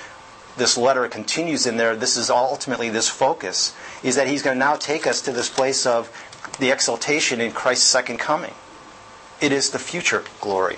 this 0.57 0.77
letter 0.77 1.07
continues 1.07 1.65
in 1.65 1.77
there. 1.77 1.95
This 1.95 2.17
is 2.17 2.29
ultimately 2.29 2.89
this 2.89 3.07
focus 3.07 3.73
is 4.03 4.15
that 4.15 4.27
he's 4.27 4.43
going 4.43 4.55
to 4.55 4.59
now 4.59 4.75
take 4.75 5.07
us 5.07 5.21
to 5.21 5.31
this 5.31 5.49
place 5.49 5.85
of 5.85 6.09
the 6.59 6.71
exaltation 6.71 7.39
in 7.39 7.51
Christ's 7.51 7.87
second 7.87 8.17
coming. 8.17 8.53
It 9.41 9.51
is 9.51 9.71
the 9.71 9.79
future 9.79 10.23
glory. 10.39 10.77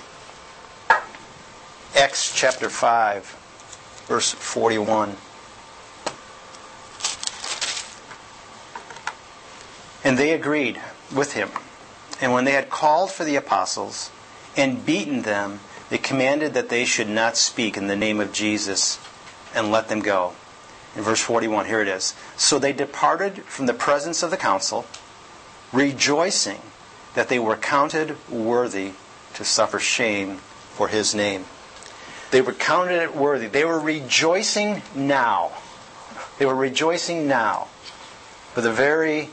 Acts 1.94 2.34
chapter 2.34 2.70
5, 2.70 4.04
verse 4.06 4.32
41. 4.32 5.16
And 10.02 10.16
they 10.18 10.32
agreed 10.32 10.80
with 11.14 11.34
him. 11.34 11.50
And 12.22 12.32
when 12.32 12.46
they 12.46 12.52
had 12.52 12.70
called 12.70 13.10
for 13.10 13.24
the 13.24 13.36
apostles 13.36 14.10
and 14.56 14.86
beaten 14.86 15.22
them, 15.22 15.60
they 15.90 15.98
commanded 15.98 16.54
that 16.54 16.70
they 16.70 16.86
should 16.86 17.10
not 17.10 17.36
speak 17.36 17.76
in 17.76 17.86
the 17.86 17.96
name 17.96 18.18
of 18.18 18.32
Jesus 18.32 18.98
and 19.54 19.70
let 19.70 19.88
them 19.88 20.00
go. 20.00 20.32
In 20.96 21.02
verse 21.02 21.20
41, 21.20 21.66
here 21.66 21.82
it 21.82 21.88
is. 21.88 22.14
So 22.38 22.58
they 22.58 22.72
departed 22.72 23.42
from 23.44 23.66
the 23.66 23.74
presence 23.74 24.22
of 24.22 24.30
the 24.30 24.38
council, 24.38 24.86
rejoicing 25.70 26.60
that 27.14 27.28
they 27.28 27.38
were 27.38 27.56
counted 27.56 28.16
worthy 28.30 28.92
to 29.34 29.44
suffer 29.44 29.78
shame 29.78 30.38
for 30.74 30.88
his 30.88 31.14
name. 31.14 31.44
They 32.30 32.40
were 32.40 32.52
counted 32.52 33.00
it 33.00 33.14
worthy. 33.14 33.46
They 33.46 33.64
were 33.64 33.78
rejoicing 33.78 34.82
now. 34.94 35.52
They 36.38 36.46
were 36.46 36.54
rejoicing 36.54 37.28
now 37.28 37.68
for 38.52 38.60
the 38.60 38.72
very 38.72 39.30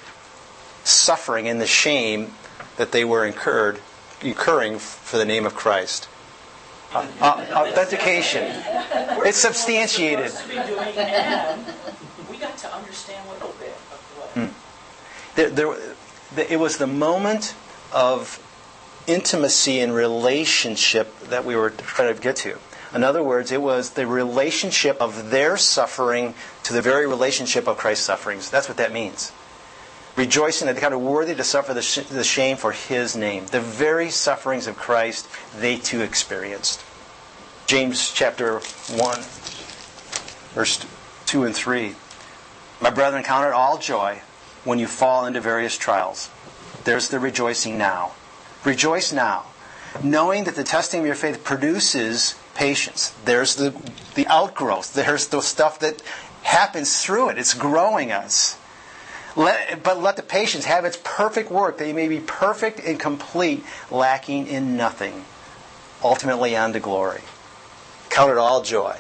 suffering 0.84 1.48
and 1.48 1.60
the 1.60 1.68
shame 1.68 2.34
that 2.78 2.92
they 2.92 3.04
were 3.04 3.26
incurred, 3.26 3.80
incurring 4.22 4.78
for 4.78 5.18
the 5.18 5.26
name 5.26 5.46
of 5.46 5.56
Christ. 5.56 6.08
Uh, 6.94 7.08
uh, 7.22 7.66
authentication. 7.68 8.44
It's 9.26 9.38
substantiated. 9.38 10.32
We 12.30 12.38
got 12.38 12.58
to 12.58 12.74
understand 12.74 13.28
a 13.28 13.34
little 13.34 13.56
bit 13.60 13.70
of 13.70 14.00
what. 14.18 14.50
Hmm. 14.50 14.52
It 16.38 16.60
was 16.60 16.78
the 16.78 16.88
moment 16.88 17.56
of 17.94 18.40
intimacy 19.08 19.80
and 19.80 19.94
relationship 19.94 21.18
that 21.22 21.46
we 21.46 21.56
were 21.56 21.72
trying 21.72 22.16
to 22.16 22.22
get 22.22 22.36
to. 22.38 22.58
In 22.94 23.04
other 23.04 23.24
words, 23.24 23.52
it 23.52 23.62
was 23.62 23.92
the 23.92 24.06
relationship 24.06 25.02
of 25.02 25.32
their 25.32 25.58
suffering 25.58 26.34
to 26.64 26.74
the 26.74 26.82
very 26.82 27.08
relationship 27.08 27.68
of 27.68 27.78
Christ's 27.78 28.06
sufferings. 28.06 28.50
That's 28.50 28.68
what 28.68 28.78
that 28.78 28.92
means. 28.92 29.32
Rejoicing 30.18 30.68
that 30.68 30.76
they 30.76 30.86
are 30.86 30.98
worthy 30.98 31.34
to 31.36 31.44
suffer 31.44 31.74
the, 31.74 31.82
sh- 31.82 32.00
the 32.10 32.24
shame 32.24 32.58
for 32.58 32.74
His 32.74 33.16
name. 33.16 33.46
The 33.46 33.62
very 33.62 34.10
sufferings 34.10 34.68
of 34.68 34.76
Christ 34.76 35.28
they 35.58 35.78
too 35.78 36.02
experienced. 36.02 36.84
James 37.66 38.12
chapter 38.12 38.60
1, 38.60 39.20
verse 40.54 40.86
2 41.28 41.46
and 41.46 41.56
3. 41.56 41.96
My 42.82 42.90
brethren, 42.90 43.24
count 43.24 43.48
it 43.48 43.54
all 43.54 43.78
joy 43.78 44.20
when 44.66 44.80
you 44.80 44.88
fall 44.88 45.26
into 45.26 45.40
various 45.40 45.78
trials. 45.78 46.30
There's 46.84 47.10
the 47.10 47.20
rejoicing 47.20 47.78
now. 47.78 48.12
Rejoice 48.64 49.12
now, 49.12 49.46
knowing 50.04 50.44
that 50.46 50.56
the 50.56 50.64
testing 50.64 51.02
of 51.02 51.06
your 51.06 51.16
faith 51.16 51.44
produces 51.44 52.36
patience. 52.56 53.14
There's 53.26 53.56
the, 53.56 53.74
the 54.16 54.28
outgrowth. 54.28 54.94
There's 54.94 55.28
the 55.28 55.42
stuff 55.42 55.80
that 55.80 56.02
happens 56.44 57.04
through 57.04 57.30
it. 57.30 57.38
It's 57.38 57.54
growing 57.54 58.12
us. 58.12 58.58
Let, 59.36 59.82
but 59.82 60.02
let 60.02 60.18
the 60.18 60.24
patience 60.24 60.66
have 60.66 60.86
its 60.86 61.00
perfect 61.04 61.50
work, 61.52 61.78
that 61.78 61.88
you 61.88 61.94
may 61.94 62.08
be 62.08 62.20
perfect 62.20 62.80
and 62.80 63.00
complete, 63.00 63.64
lacking 63.90 64.48
in 64.48 64.76
nothing, 64.76 65.26
ultimately 66.04 66.56
unto 66.56 66.80
glory. 66.80 67.22
Count 68.10 68.32
it 68.32 68.38
all 68.38 68.62
joy. 68.62 68.98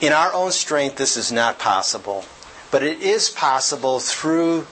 In 0.00 0.12
our 0.12 0.32
own 0.34 0.52
strength, 0.52 0.96
this 0.96 1.16
is 1.16 1.32
not 1.32 1.58
possible, 1.58 2.24
but 2.70 2.82
it 2.82 3.00
is 3.00 3.30
possible 3.30 4.00
through 4.00 4.66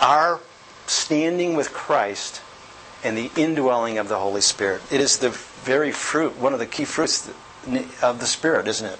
our 0.00 0.40
standing 0.86 1.54
with 1.54 1.72
Christ 1.72 2.40
and 3.02 3.16
the 3.16 3.30
indwelling 3.36 3.98
of 3.98 4.08
the 4.08 4.18
Holy 4.18 4.40
Spirit. 4.40 4.82
It 4.90 5.00
is 5.00 5.18
the 5.18 5.30
very 5.30 5.92
fruit, 5.92 6.38
one 6.38 6.52
of 6.52 6.58
the 6.58 6.66
key 6.66 6.84
fruits 6.84 7.30
of 8.02 8.20
the 8.20 8.26
Spirit, 8.26 8.66
isn't 8.68 8.86
it? 8.86 8.98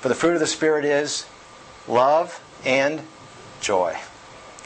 For 0.00 0.08
the 0.08 0.14
fruit 0.14 0.34
of 0.34 0.40
the 0.40 0.46
Spirit 0.46 0.84
is 0.84 1.26
love 1.86 2.42
and 2.64 3.02
joy. 3.60 3.96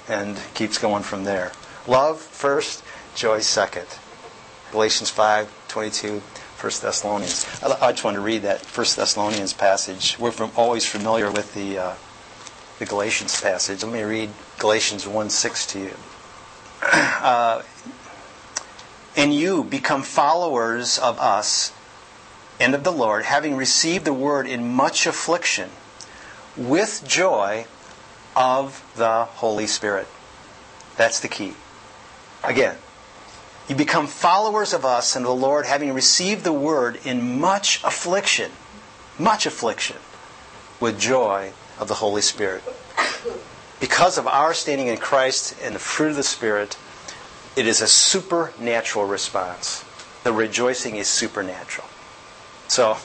And 0.08 0.38
keeps 0.54 0.78
going 0.78 1.04
from 1.04 1.24
there. 1.24 1.52
Love 1.86 2.20
first, 2.20 2.82
joy 3.14 3.40
second. 3.40 3.86
Galatians 4.72 5.10
5 5.10 5.68
22, 5.68 6.18
1 6.18 6.22
Thessalonians. 6.60 7.46
I 7.62 7.92
just 7.92 8.04
want 8.04 8.16
to 8.16 8.20
read 8.20 8.42
that 8.42 8.64
1 8.64 8.86
Thessalonians 8.96 9.52
passage. 9.52 10.18
We're 10.18 10.32
from, 10.32 10.50
always 10.56 10.84
familiar 10.84 11.30
with 11.30 11.54
the, 11.54 11.78
uh, 11.78 11.94
the 12.78 12.86
Galatians 12.86 13.40
passage. 13.40 13.82
Let 13.82 13.92
me 13.92 14.02
read 14.02 14.30
Galatians 14.58 15.06
1 15.06 15.30
6 15.30 15.66
to 15.68 15.78
you. 15.78 15.94
Uh, 17.22 17.62
and 19.16 19.32
you 19.32 19.62
become 19.62 20.02
followers 20.02 20.98
of 20.98 21.20
us 21.20 21.72
and 22.58 22.74
of 22.74 22.82
the 22.82 22.90
Lord, 22.90 23.24
having 23.24 23.56
received 23.56 24.04
the 24.04 24.12
word 24.12 24.46
in 24.46 24.74
much 24.74 25.06
affliction, 25.06 25.70
with 26.56 27.04
joy 27.06 27.66
of 28.34 28.84
the 28.96 29.24
Holy 29.24 29.66
Spirit. 29.68 30.08
That's 30.96 31.20
the 31.20 31.28
key. 31.28 31.54
Again, 32.42 32.76
you 33.68 33.76
become 33.76 34.06
followers 34.06 34.72
of 34.72 34.84
us 34.84 35.14
and 35.14 35.24
the 35.24 35.30
Lord, 35.30 35.66
having 35.66 35.92
received 35.94 36.44
the 36.44 36.52
word 36.52 36.98
in 37.04 37.40
much 37.40 37.82
affliction, 37.84 38.50
much 39.18 39.46
affliction, 39.46 39.98
with 40.80 40.98
joy 40.98 41.52
of 41.78 41.88
the 41.88 41.94
Holy 41.94 42.22
Spirit. 42.22 42.62
Because 43.82 44.16
of 44.16 44.28
our 44.28 44.54
standing 44.54 44.86
in 44.86 44.96
Christ 44.96 45.56
and 45.60 45.74
the 45.74 45.80
fruit 45.80 46.10
of 46.10 46.16
the 46.16 46.22
Spirit, 46.22 46.78
it 47.56 47.66
is 47.66 47.82
a 47.82 47.88
supernatural 47.88 49.06
response. 49.06 49.84
The 50.22 50.32
rejoicing 50.32 50.94
is 50.94 51.08
supernatural. 51.08 51.88
So 52.68 52.96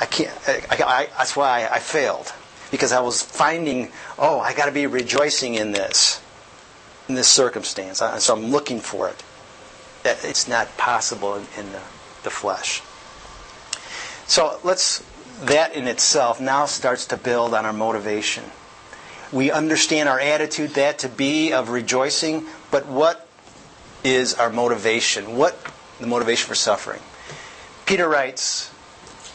I 0.00 0.06
can't. 0.06 0.32
I, 0.48 0.82
I, 0.82 1.08
that's 1.18 1.36
why 1.36 1.68
I 1.70 1.78
failed 1.78 2.32
because 2.70 2.90
I 2.90 3.00
was 3.00 3.20
finding, 3.20 3.92
oh, 4.18 4.40
I 4.40 4.54
got 4.54 4.64
to 4.64 4.72
be 4.72 4.86
rejoicing 4.86 5.56
in 5.56 5.72
this, 5.72 6.22
in 7.06 7.16
this 7.16 7.28
circumstance. 7.28 7.98
So 7.98 8.34
I'm 8.34 8.46
looking 8.46 8.80
for 8.80 9.10
it. 9.10 9.22
It's 10.06 10.48
not 10.48 10.74
possible 10.78 11.34
in, 11.34 11.46
in 11.58 11.70
the, 11.70 11.82
the 12.22 12.30
flesh. 12.30 12.80
So 14.26 14.58
let's. 14.64 15.04
That 15.42 15.74
in 15.74 15.86
itself 15.86 16.40
now 16.40 16.64
starts 16.64 17.04
to 17.08 17.18
build 17.18 17.52
on 17.52 17.66
our 17.66 17.72
motivation. 17.74 18.44
We 19.34 19.50
understand 19.50 20.08
our 20.08 20.20
attitude 20.20 20.70
that 20.74 21.00
to 21.00 21.08
be 21.08 21.52
of 21.52 21.68
rejoicing, 21.70 22.46
but 22.70 22.86
what 22.86 23.26
is 24.04 24.34
our 24.34 24.48
motivation? 24.48 25.36
What 25.36 25.58
the 25.98 26.06
motivation 26.06 26.46
for 26.46 26.54
suffering? 26.54 27.00
Peter 27.84 28.08
writes, 28.08 28.70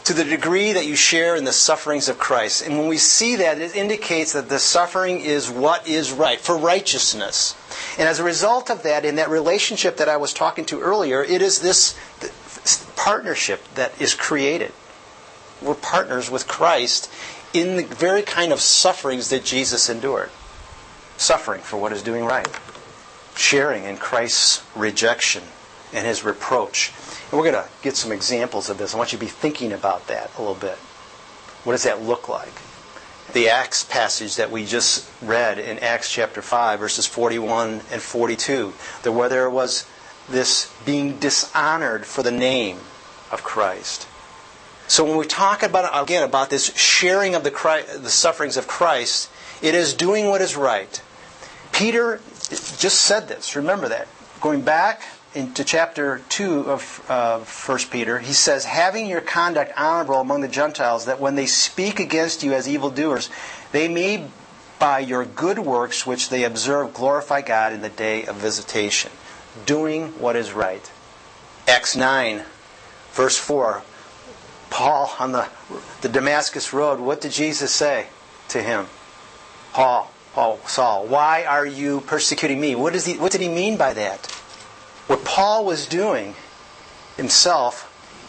to 0.04 0.14
the 0.14 0.24
degree 0.24 0.72
that 0.72 0.86
you 0.86 0.96
share 0.96 1.36
in 1.36 1.44
the 1.44 1.52
sufferings 1.52 2.08
of 2.08 2.18
Christ. 2.18 2.66
And 2.66 2.78
when 2.78 2.88
we 2.88 2.96
see 2.96 3.36
that, 3.36 3.58
it 3.60 3.76
indicates 3.76 4.32
that 4.32 4.48
the 4.48 4.58
suffering 4.58 5.20
is 5.20 5.50
what 5.50 5.86
is 5.86 6.10
right, 6.10 6.40
for 6.40 6.56
righteousness. 6.56 7.54
And 7.98 8.08
as 8.08 8.18
a 8.18 8.24
result 8.24 8.70
of 8.70 8.82
that, 8.84 9.04
in 9.04 9.16
that 9.16 9.28
relationship 9.28 9.98
that 9.98 10.08
I 10.08 10.16
was 10.16 10.32
talking 10.32 10.64
to 10.66 10.80
earlier, 10.80 11.22
it 11.22 11.42
is 11.42 11.60
this 11.60 11.94
partnership 12.96 13.62
that 13.74 14.00
is 14.00 14.14
created. 14.14 14.72
We're 15.60 15.74
partners 15.74 16.30
with 16.30 16.48
Christ 16.48 17.12
in 17.52 17.76
the 17.76 17.82
very 17.82 18.22
kind 18.22 18.52
of 18.52 18.60
sufferings 18.60 19.30
that 19.30 19.44
Jesus 19.44 19.88
endured. 19.88 20.30
Suffering 21.16 21.60
for 21.60 21.76
what 21.76 21.92
is 21.92 22.02
doing 22.02 22.24
right. 22.24 22.48
Sharing 23.36 23.84
in 23.84 23.96
Christ's 23.96 24.64
rejection 24.74 25.42
and 25.92 26.06
his 26.06 26.24
reproach 26.24 26.92
and 27.30 27.38
we're 27.38 27.50
going 27.50 27.64
to 27.64 27.70
get 27.82 27.96
some 27.96 28.10
examples 28.10 28.68
of 28.70 28.78
this. 28.78 28.94
I 28.94 28.98
want 28.98 29.12
you 29.12 29.18
to 29.18 29.24
be 29.24 29.30
thinking 29.30 29.72
about 29.72 30.08
that 30.08 30.30
a 30.36 30.40
little 30.40 30.56
bit. 30.56 30.76
What 31.62 31.72
does 31.72 31.84
that 31.84 32.02
look 32.02 32.28
like? 32.28 32.52
The 33.32 33.48
Acts 33.48 33.84
passage 33.84 34.34
that 34.36 34.50
we 34.50 34.64
just 34.64 35.08
read 35.22 35.60
in 35.60 35.78
Acts 35.78 36.10
chapter 36.10 36.42
5, 36.42 36.80
verses 36.80 37.06
41 37.06 37.82
and 37.92 38.02
42, 38.02 38.70
where 39.04 39.28
there 39.28 39.48
was 39.48 39.86
this 40.28 40.72
being 40.84 41.18
dishonored 41.18 42.04
for 42.04 42.24
the 42.24 42.32
name, 42.32 42.78
of 43.30 43.44
Christ. 43.44 44.08
So 44.90 45.04
when 45.04 45.16
we 45.18 45.24
talk 45.24 45.62
about 45.62 46.02
again 46.02 46.24
about 46.24 46.50
this 46.50 46.74
sharing 46.74 47.36
of 47.36 47.44
the, 47.44 47.52
Christ, 47.52 48.02
the 48.02 48.10
sufferings 48.10 48.56
of 48.56 48.66
Christ, 48.66 49.30
it 49.62 49.76
is 49.76 49.94
doing 49.94 50.26
what 50.26 50.40
is 50.40 50.56
right. 50.56 51.00
Peter 51.70 52.20
just 52.50 53.02
said 53.02 53.28
this. 53.28 53.54
Remember 53.54 53.88
that. 53.88 54.08
Going 54.40 54.62
back 54.62 55.02
into 55.32 55.62
chapter 55.62 56.22
2 56.30 56.68
of 56.68 57.06
uh, 57.08 57.38
1 57.38 57.78
Peter, 57.92 58.18
he 58.18 58.32
says, 58.32 58.64
Having 58.64 59.06
your 59.06 59.20
conduct 59.20 59.72
honorable 59.76 60.16
among 60.16 60.40
the 60.40 60.48
Gentiles, 60.48 61.04
that 61.04 61.20
when 61.20 61.36
they 61.36 61.46
speak 61.46 62.00
against 62.00 62.42
you 62.42 62.52
as 62.52 62.68
evildoers, 62.68 63.30
they 63.70 63.86
may 63.86 64.26
by 64.80 64.98
your 64.98 65.24
good 65.24 65.60
works 65.60 66.04
which 66.04 66.30
they 66.30 66.42
observe 66.42 66.94
glorify 66.94 67.42
God 67.42 67.72
in 67.72 67.82
the 67.82 67.90
day 67.90 68.24
of 68.26 68.34
visitation. 68.34 69.12
Doing 69.66 70.08
what 70.18 70.34
is 70.34 70.50
right. 70.52 70.90
Acts 71.68 71.94
9, 71.94 72.42
verse 73.12 73.38
4. 73.38 73.84
Paul 74.70 75.12
on 75.18 75.32
the, 75.32 75.48
the 76.00 76.08
Damascus 76.08 76.72
Road, 76.72 77.00
what 77.00 77.20
did 77.20 77.32
Jesus 77.32 77.72
say 77.72 78.06
to 78.48 78.62
him? 78.62 78.86
Paul, 79.72 80.10
Paul, 80.32 80.60
Saul, 80.66 81.06
why 81.06 81.44
are 81.44 81.66
you 81.66 82.00
persecuting 82.02 82.60
me? 82.60 82.74
What, 82.74 82.94
is 82.94 83.04
he, 83.04 83.18
what 83.18 83.32
did 83.32 83.40
he 83.40 83.48
mean 83.48 83.76
by 83.76 83.92
that? 83.94 84.26
What 85.06 85.24
Paul 85.24 85.64
was 85.64 85.86
doing 85.86 86.34
himself 87.16 87.86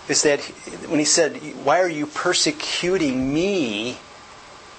is 0.09 0.23
that 0.23 0.41
when 0.89 0.99
he 0.99 1.05
said, 1.05 1.37
Why 1.63 1.79
are 1.79 1.89
you 1.89 2.07
persecuting 2.07 3.33
me? 3.33 3.97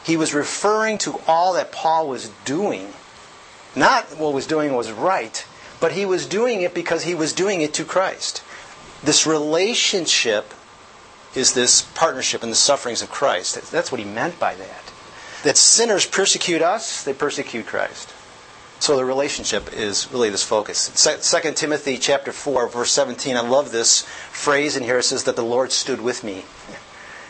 He 0.04 0.16
was 0.16 0.34
referring 0.34 0.98
to 0.98 1.20
all 1.28 1.52
that 1.52 1.70
Paul 1.70 2.08
was 2.08 2.28
doing. 2.44 2.92
Not 3.76 4.18
what 4.18 4.34
was 4.34 4.46
doing 4.46 4.74
was 4.74 4.90
right, 4.90 5.46
but 5.80 5.92
he 5.92 6.04
was 6.04 6.26
doing 6.26 6.62
it 6.62 6.74
because 6.74 7.04
he 7.04 7.14
was 7.14 7.32
doing 7.32 7.62
it 7.62 7.72
to 7.74 7.84
Christ. 7.84 8.42
This 9.02 9.26
relationship 9.26 10.52
is 11.34 11.54
this 11.54 11.82
partnership 11.94 12.42
in 12.42 12.50
the 12.50 12.56
sufferings 12.56 13.02
of 13.02 13.10
Christ. 13.10 13.70
That's 13.70 13.90
what 13.90 13.98
he 14.00 14.06
meant 14.06 14.38
by 14.38 14.54
that. 14.54 14.92
That 15.44 15.56
sinners 15.56 16.06
persecute 16.06 16.62
us, 16.62 17.04
they 17.04 17.14
persecute 17.14 17.66
Christ. 17.66 18.12
So 18.82 18.96
the 18.96 19.04
relationship 19.04 19.72
is 19.72 20.10
really 20.12 20.28
this 20.30 20.42
focus. 20.42 20.90
2 21.40 21.52
Timothy 21.52 21.98
chapter 21.98 22.32
4, 22.32 22.68
verse 22.68 22.90
17, 22.90 23.36
I 23.36 23.40
love 23.40 23.70
this 23.70 24.02
phrase 24.32 24.76
in 24.76 24.82
here. 24.82 24.98
It 24.98 25.04
says 25.04 25.24
that 25.24 25.36
the 25.36 25.44
Lord 25.44 25.70
stood 25.70 26.00
with 26.00 26.24
me. 26.24 26.44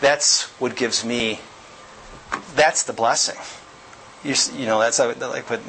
That's 0.01 0.45
what 0.59 0.77
gives 0.77 1.05
me, 1.05 1.41
that's 2.55 2.85
the 2.85 2.95
blessing. 2.95 3.37
You, 4.25 4.35
you 4.59 4.67
know, 4.67 4.81
that's 4.81 4.99
like 4.99 5.51
what, 5.51 5.61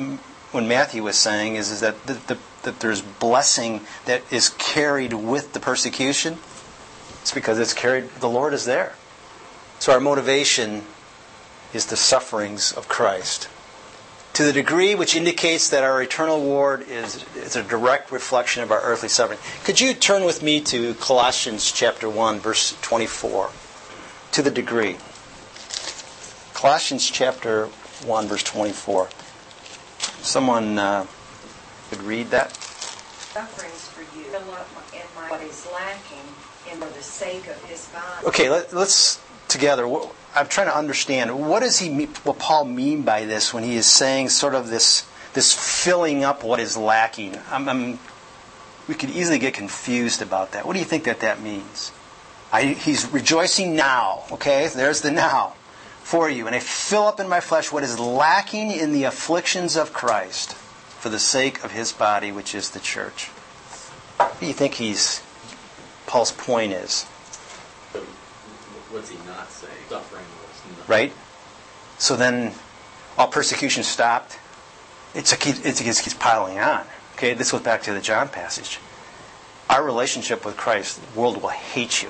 when 0.53 0.67
Matthew 0.69 1.03
was 1.03 1.17
saying 1.17 1.55
is, 1.55 1.69
is 1.69 1.81
that, 1.81 2.01
the, 2.07 2.13
the, 2.13 2.37
that 2.63 2.79
there's 2.79 3.01
blessing 3.01 3.81
that 4.05 4.21
is 4.31 4.49
carried 4.57 5.11
with 5.11 5.51
the 5.51 5.59
persecution. 5.59 6.37
It's 7.23 7.31
because 7.31 7.57
it's 7.57 7.73
carried, 7.73 8.09
the 8.19 8.27
Lord 8.27 8.53
is 8.53 8.65
there. 8.65 8.95
So 9.79 9.93
our 9.93 10.01
motivation 10.01 10.83
is 11.73 11.85
the 11.85 11.95
sufferings 11.95 12.73
of 12.73 12.89
Christ. 12.89 13.47
To 14.33 14.43
the 14.43 14.51
degree 14.51 14.93
which 14.93 15.15
indicates 15.15 15.69
that 15.69 15.85
our 15.85 16.01
eternal 16.01 16.41
reward 16.41 16.85
is, 16.89 17.23
is 17.37 17.55
a 17.55 17.63
direct 17.63 18.11
reflection 18.11 18.61
of 18.61 18.73
our 18.73 18.81
earthly 18.81 19.07
suffering. 19.07 19.39
Could 19.63 19.79
you 19.79 19.93
turn 19.93 20.25
with 20.25 20.43
me 20.43 20.59
to 20.63 20.95
Colossians 20.95 21.71
chapter 21.71 22.09
1, 22.09 22.41
verse 22.41 22.77
24? 22.81 23.51
To 24.33 24.41
the 24.41 24.51
degree. 24.51 24.97
Colossians 26.53 27.09
chapter 27.09 27.67
1, 28.03 28.27
verse 28.27 28.43
24. 28.43 29.07
Someone 30.21 30.77
uh, 30.77 31.05
could 31.89 32.03
read 32.03 32.31
that. 32.31 32.51
Sufferings 32.51 33.87
for 33.87 34.01
you, 34.19 34.25
and 34.35 34.45
what 35.29 35.41
is 35.41 35.65
lacking 35.71 36.32
for 36.77 36.93
the 36.93 37.03
sake 37.03 37.47
of 37.47 37.63
his 37.65 37.87
body. 37.87 38.27
Okay, 38.27 38.49
let, 38.49 38.73
us 38.73 39.21
together. 39.47 39.85
I'm 40.35 40.47
trying 40.47 40.67
to 40.67 40.75
understand 40.77 41.47
what 41.47 41.59
does 41.61 41.79
he 41.79 42.05
what 42.05 42.39
Paul 42.39 42.65
mean 42.65 43.03
by 43.03 43.25
this 43.25 43.53
when 43.53 43.63
he 43.63 43.75
is 43.75 43.85
saying 43.85 44.29
sort 44.29 44.55
of 44.55 44.69
this 44.69 45.05
this 45.33 45.53
filling 45.53 46.23
up 46.23 46.43
what 46.43 46.59
is 46.59 46.77
lacking. 46.77 47.37
I'm, 47.51 47.67
I'm, 47.67 47.99
we 48.87 48.95
could 48.95 49.09
easily 49.09 49.39
get 49.39 49.53
confused 49.53 50.21
about 50.21 50.51
that. 50.51 50.65
What 50.65 50.73
do 50.73 50.79
you 50.79 50.85
think 50.85 51.05
that 51.05 51.21
that 51.21 51.41
means? 51.41 51.91
I, 52.51 52.65
he's 52.65 53.11
rejoicing 53.11 53.75
now. 53.75 54.23
Okay, 54.31 54.67
there's 54.67 55.01
the 55.01 55.11
now 55.11 55.53
for 56.03 56.29
you, 56.29 56.45
and 56.45 56.55
I 56.55 56.59
fill 56.59 57.07
up 57.07 57.19
in 57.19 57.27
my 57.27 57.39
flesh 57.39 57.71
what 57.71 57.83
is 57.83 57.99
lacking 57.99 58.71
in 58.71 58.93
the 58.93 59.05
afflictions 59.05 59.75
of 59.75 59.93
Christ 59.93 60.53
for 60.53 61.09
the 61.09 61.19
sake 61.19 61.63
of 61.63 61.71
His 61.71 61.91
body, 61.91 62.31
which 62.31 62.53
is 62.53 62.69
the 62.69 62.79
church. 62.79 63.29
What 64.17 64.39
do 64.39 64.45
you 64.45 64.53
think 64.53 64.75
he's 64.75 65.21
Paul's 66.13 66.31
point 66.31 66.71
is? 66.73 67.05
What's 68.91 69.09
he 69.09 69.17
not 69.25 69.49
saying? 69.49 69.73
Suffering 69.89 70.23
was 70.43 70.77
not. 70.77 70.87
Right? 70.87 71.11
So 71.97 72.15
then 72.15 72.53
all 73.17 73.29
persecution 73.29 73.81
stopped. 73.81 74.37
It's 75.15 75.33
a, 75.33 75.37
it's, 75.67 75.81
it 75.81 76.03
keeps 76.03 76.13
piling 76.13 76.59
on. 76.59 76.85
Okay, 77.15 77.33
this 77.33 77.51
goes 77.51 77.61
back 77.61 77.81
to 77.83 77.93
the 77.95 77.99
John 77.99 78.29
passage. 78.29 78.79
Our 79.71 79.83
relationship 79.83 80.45
with 80.45 80.55
Christ, 80.55 81.01
the 81.01 81.19
world 81.19 81.41
will 81.41 81.49
hate 81.49 82.03
you. 82.03 82.09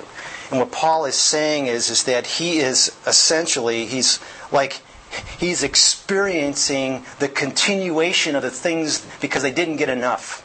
And 0.50 0.60
what 0.60 0.70
Paul 0.70 1.06
is 1.06 1.14
saying 1.14 1.68
is, 1.68 1.88
is 1.88 2.04
that 2.04 2.26
he 2.26 2.58
is 2.58 2.94
essentially, 3.06 3.86
he's 3.86 4.20
like, 4.52 4.82
he's 5.38 5.62
experiencing 5.62 7.06
the 7.20 7.28
continuation 7.28 8.36
of 8.36 8.42
the 8.42 8.50
things 8.50 9.06
because 9.22 9.42
they 9.42 9.50
didn't 9.50 9.76
get 9.76 9.88
enough. 9.88 10.43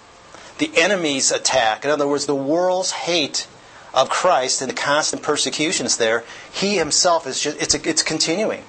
The 0.59 0.71
enemy's 0.77 1.31
attack, 1.31 1.85
in 1.85 1.91
other 1.91 2.07
words, 2.07 2.25
the 2.25 2.35
world's 2.35 2.91
hate 2.91 3.47
of 3.93 4.09
Christ 4.09 4.61
and 4.61 4.69
the 4.69 4.75
constant 4.75 5.23
persecutions 5.23 5.97
there, 5.97 6.23
he 6.51 6.77
himself 6.77 7.25
is 7.25 7.41
just, 7.41 7.61
it's, 7.61 7.73
a, 7.73 7.89
it's 7.89 8.03
continuing. 8.03 8.63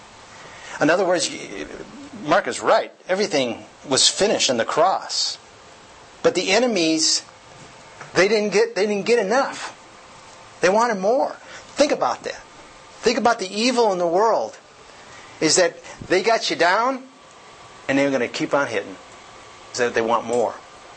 In 0.80 0.88
other 0.88 1.04
words, 1.04 1.30
Mark 2.24 2.46
is 2.46 2.60
right. 2.60 2.92
Everything 3.08 3.64
was 3.88 4.08
finished 4.08 4.50
in 4.50 4.56
the 4.56 4.64
cross. 4.64 5.38
But 6.22 6.34
the 6.34 6.50
enemies, 6.50 7.24
they 8.14 8.28
didn't 8.28 8.52
get, 8.52 8.74
they 8.74 8.86
didn't 8.86 9.06
get 9.06 9.18
enough. 9.18 9.76
They 10.60 10.68
wanted 10.68 10.98
more. 10.98 11.32
Think 11.74 11.92
about 11.92 12.22
that. 12.24 12.40
Think 13.00 13.18
about 13.18 13.38
the 13.38 13.48
evil 13.48 13.92
in 13.92 13.98
the 13.98 14.06
world. 14.06 14.58
Is 15.40 15.56
that 15.56 15.76
they 16.08 16.22
got 16.22 16.50
you 16.50 16.56
down 16.56 17.02
and 17.88 17.98
they're 17.98 18.10
going 18.10 18.20
to 18.20 18.28
keep 18.28 18.52
on 18.52 18.66
hitting. 18.66 18.96
Is 19.72 19.78
that 19.78 19.94
they 19.94 20.02
want 20.02 20.24
more. 20.24 20.54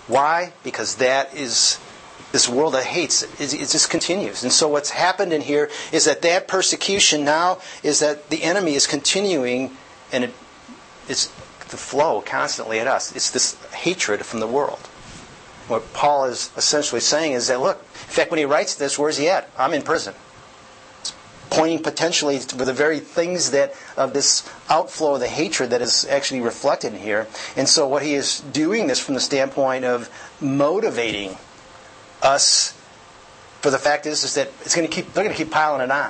Why? 0.08 0.54
Because 0.63 0.96
that 0.96 1.34
is 1.36 1.80
this 2.32 2.50
world 2.50 2.74
that 2.74 2.84
hates 2.84 3.22
it, 3.22 3.54
it 3.54 3.70
just 3.70 3.89
continues. 3.92 4.44
And 4.44 4.52
so 4.52 4.68
what's 4.68 4.89
happened 4.89 5.32
in 5.32 5.42
here 5.42 5.70
is 5.92 6.06
that 6.06 6.24
that 6.24 6.48
persecution 6.48 7.24
now 7.24 7.60
is 7.84 8.00
that 8.00 8.30
the 8.32 8.44
enemy 8.44 8.74
is 8.74 8.88
continuing 8.88 9.78
and 10.12 10.26
it, 10.26 10.34
it's 11.08 11.28
the 11.70 11.78
flow 11.78 12.22
constantly 12.22 12.80
at 12.80 12.88
us. 12.88 13.16
It's 13.16 13.30
this 13.30 13.56
hatred 13.72 14.26
from 14.26 14.39
the 14.39 14.48
world. 14.48 14.80
What 15.68 15.94
Paul 15.94 16.26
is 16.26 16.52
essentially 16.58 17.02
saying 17.02 17.34
is 17.34 17.48
that, 17.48 17.62
look, 17.62 17.78
in 17.80 17.86
fact, 18.10 18.32
when 18.32 18.39
he 18.39 18.46
writes 18.46 18.76
this, 18.76 18.98
where's 18.98 19.18
he 19.18 19.30
at? 19.30 19.50
I'm 19.58 19.74
in 19.74 19.84
prison. 19.84 20.13
It's 21.54 21.60
pointing 21.60 21.84
potentially 21.84 22.39
to 22.39 22.56
the 22.56 22.74
very 22.74 23.00
things 23.00 23.52
that 23.52 23.76
of 23.96 24.13
this 24.13 24.50
outflow 24.72 25.13
of 25.13 25.20
the 25.20 25.28
hatred 25.28 25.70
that 25.70 25.84
is 25.84 26.04
actually 26.06 26.42
reflected 26.42 26.96
in 26.96 27.00
here. 27.00 27.28
And 27.56 27.70
so 27.70 27.88
what 27.88 28.02
he 28.02 28.16
is 28.16 28.39
doing 28.39 28.88
this 28.88 29.00
from 29.00 29.13
the 29.13 29.22
standpoint 29.22 29.86
of 29.86 30.10
motivating 30.42 31.38
us. 32.24 32.72
For 33.62 33.70
the 33.70 33.78
fact 33.78 34.08
is, 34.08 34.24
is 34.24 34.34
that 34.34 34.50
it's 34.62 34.76
going 34.76 34.88
to 34.88 34.94
keep. 34.94 35.13
They're 35.13 35.24
going 35.24 35.36
to 35.36 35.42
keep 35.44 35.54
piling 35.54 35.82
it 35.82 35.92
on. 35.92 36.10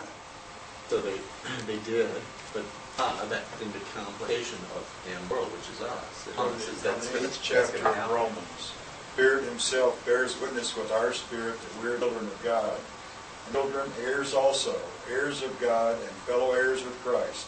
So 0.87 1.01
they 1.01 1.19
they 1.67 1.77
did, 1.79 2.07
but 2.53 2.63
uh, 2.97 3.25
that 3.25 3.43
didn't 3.59 3.73
become 3.73 4.05
complication 4.05 4.59
of 4.77 4.87
the 5.03 5.33
world, 5.33 5.51
which 5.51 5.69
is 5.75 5.81
us. 5.81 6.27
It 6.29 6.83
that's 6.83 7.09
the 7.09 7.19
eighth 7.19 7.39
chapter 7.43 7.85
of 7.85 8.11
Romans. 8.11 8.71
Spirit 9.11 9.43
Himself 9.43 10.03
bears 10.05 10.39
witness 10.39 10.77
with 10.77 10.89
our 10.93 11.11
spirit 11.11 11.59
that 11.59 11.83
we're 11.83 11.99
children 11.99 12.25
of 12.27 12.43
God. 12.43 12.79
Children, 13.51 13.91
heirs 14.01 14.33
also, 14.33 14.73
heirs 15.09 15.43
of 15.43 15.59
God, 15.59 15.95
and 15.95 16.09
fellow 16.27 16.51
heirs 16.51 16.83
with 16.83 16.97
Christ. 17.03 17.47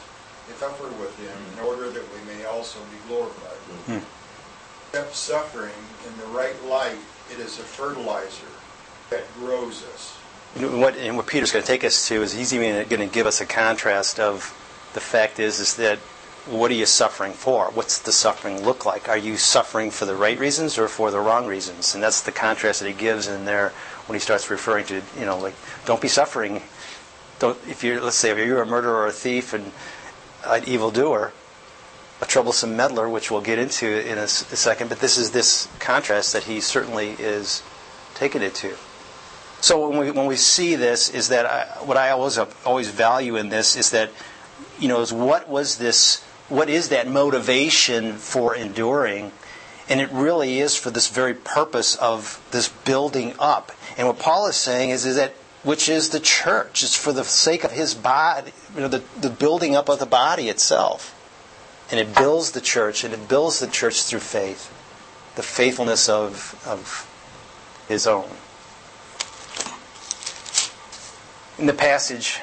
If 0.50 0.58
suffer 0.60 0.84
with 0.84 1.18
Him, 1.20 1.38
in 1.54 1.68
order 1.68 1.90
that 1.90 2.04
we 2.14 2.34
may 2.34 2.46
also 2.46 2.80
be 2.80 2.98
glorified. 3.08 3.58
Mm-hmm. 3.88 4.96
Accept 4.96 5.16
suffering 5.16 5.74
in 6.08 6.18
the 6.18 6.28
right 6.38 6.56
light. 6.66 6.98
It 7.32 7.40
is 7.40 7.60
a 7.60 7.64
fertilizer 7.64 8.48
that 9.10 9.24
grows 9.40 9.84
us. 9.94 10.16
What, 10.58 10.96
and 10.98 11.18
what 11.18 11.28
Peter's 11.28 11.52
going 11.52 11.64
to 11.64 11.68
take 11.68 11.84
us 11.84 12.08
to 12.08 12.22
is 12.22 12.34
he's 12.34 12.54
even 12.54 12.88
going 12.88 13.08
to 13.08 13.14
give 13.14 13.28
us 13.28 13.42
a 13.42 13.46
contrast 13.46 14.20
of 14.20 14.54
the 14.94 15.02
fact 15.02 15.40
is 15.40 15.60
is 15.60 15.76
that 15.76 16.00
what 16.48 16.70
are 16.72 16.76
you 16.76 16.86
suffering 16.86 17.34
for? 17.34 17.66
What's 17.72 18.00
the 18.00 18.12
suffering 18.12 18.64
look 18.64 18.86
like? 18.86 19.10
Are 19.10 19.18
you 19.18 19.36
suffering 19.36 19.90
for 19.90 20.06
the 20.06 20.16
right 20.16 20.38
reasons 20.40 20.78
or 20.78 20.88
for 20.88 21.10
the 21.10 21.20
wrong 21.20 21.48
reasons? 21.48 21.96
And 21.96 22.04
that's 22.04 22.22
the 22.22 22.32
contrast 22.32 22.80
that 22.82 22.88
he 22.88 22.94
gives 22.94 23.28
in 23.28 23.46
there 23.46 23.74
when 24.06 24.16
he 24.16 24.20
starts 24.20 24.50
referring 24.50 24.86
to, 24.86 25.02
you 25.20 25.26
know, 25.26 25.40
like, 25.40 25.56
don't 25.86 26.02
be 26.02 26.08
suffering. 26.08 26.62
Don't, 27.40 27.58
if 27.68 27.84
you're, 27.84 28.02
let's 28.02 28.16
say, 28.16 28.32
if 28.32 28.38
you're 28.38 28.62
a 28.62 28.66
murderer 28.66 28.94
or 28.94 29.08
a 29.08 29.12
thief 29.12 29.54
and 29.54 29.72
an 30.46 30.64
evildoer, 30.66 31.34
a 32.22 32.26
troublesome 32.26 32.78
meddler, 32.78 33.10
which 33.10 33.30
we'll 33.30 33.42
get 33.42 33.60
into 33.60 33.86
in 33.88 34.18
a, 34.18 34.24
a 34.24 34.28
second, 34.28 34.90
but 34.90 35.00
this 35.00 35.18
is 35.18 35.32
this 35.32 35.68
contrast 35.80 36.34
that 36.34 36.44
he 36.44 36.62
certainly 36.62 37.10
is 37.20 37.62
taking 38.14 38.42
it 38.42 38.56
to. 38.56 38.76
So 39.62 39.90
when 39.90 40.00
we, 40.00 40.12
when 40.12 40.28
we 40.28 40.36
see 40.36 40.76
this, 40.76 41.10
is 41.10 41.30
that 41.30 41.46
I, 41.46 41.66
what 41.84 41.98
I 41.98 42.12
always 42.12 42.38
always 42.66 42.90
value 42.90 43.36
in 43.36 43.50
this 43.50 43.76
is 43.76 43.90
that, 43.92 44.12
you 44.80 44.88
know, 44.88 45.02
is 45.02 45.12
what 45.12 45.50
was 45.50 45.78
this? 45.78 46.24
What 46.48 46.70
is 46.70 46.90
that 46.90 47.08
motivation 47.08 48.14
for 48.14 48.56
enduring? 48.56 49.32
And 49.90 50.00
it 50.00 50.12
really 50.12 50.60
is 50.60 50.76
for 50.76 50.90
this 50.92 51.10
very 51.10 51.34
purpose 51.34 51.96
of 51.96 52.44
this 52.52 52.70
building 52.70 53.34
up. 53.40 53.72
And 53.98 54.08
what 54.08 54.20
Paul 54.20 54.48
is 54.48 54.56
saying 54.56 54.92
is, 54.92 55.06
is 55.06 55.16
that 55.16 55.34
which 55.66 55.90
is 55.90 56.10
the 56.10 56.20
church. 56.20 56.84
It's 56.84 56.96
for 56.96 57.12
the 57.12 57.24
sake 57.24 57.64
of 57.64 57.72
his 57.72 57.96
body, 57.96 58.54
you 58.76 58.82
know, 58.82 58.88
the, 58.88 59.04
the 59.20 59.32
building 59.32 59.76
up 59.76 59.90
of 59.90 60.00
the 60.00 60.06
body 60.06 60.48
itself. 60.48 61.12
And 61.92 62.00
it 62.00 62.16
builds 62.16 62.52
the 62.52 62.62
church, 62.62 63.04
and 63.04 63.14
it 63.14 63.28
builds 63.28 63.60
the 63.60 63.68
church 63.68 64.04
through 64.04 64.20
faith, 64.20 64.72
the 65.36 65.44
faithfulness 65.44 66.08
of, 66.08 66.62
of 66.66 67.10
his 67.88 68.08
own. 68.08 68.30
In 71.58 71.66
the 71.66 71.74
passage, 71.74 72.40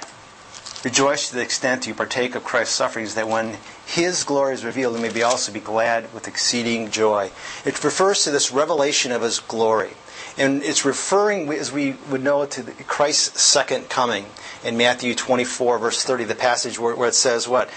rejoice 0.84 1.28
to 1.28 1.36
the 1.36 1.42
extent 1.42 1.86
you 1.86 1.94
partake 1.94 2.34
of 2.34 2.44
Christ's 2.44 2.74
sufferings, 2.74 3.14
that 3.14 3.28
when 3.28 3.56
his 3.86 4.24
glory 4.24 4.54
is 4.54 4.64
revealed, 4.64 4.96
you 4.96 5.02
may 5.02 5.12
be 5.12 5.22
also 5.22 5.52
be 5.52 5.60
glad 5.60 6.12
with 6.12 6.26
exceeding 6.26 6.90
joy. 6.90 7.30
It 7.64 7.82
refers 7.84 8.24
to 8.24 8.32
this 8.32 8.50
revelation 8.50 9.12
of 9.12 9.22
his 9.22 9.38
glory. 9.38 9.90
And 10.38 10.62
it's 10.62 10.84
referring, 10.84 11.50
as 11.52 11.72
we 11.72 11.92
would 12.10 12.22
know, 12.22 12.46
to 12.46 12.62
Christ's 12.86 13.42
second 13.42 13.90
coming 13.90 14.26
in 14.64 14.76
Matthew 14.76 15.14
24, 15.14 15.78
verse 15.78 16.02
30, 16.02 16.24
the 16.24 16.34
passage 16.34 16.78
where, 16.78 16.94
where 16.94 17.08
it 17.08 17.14
says 17.14 17.46
what? 17.46 17.68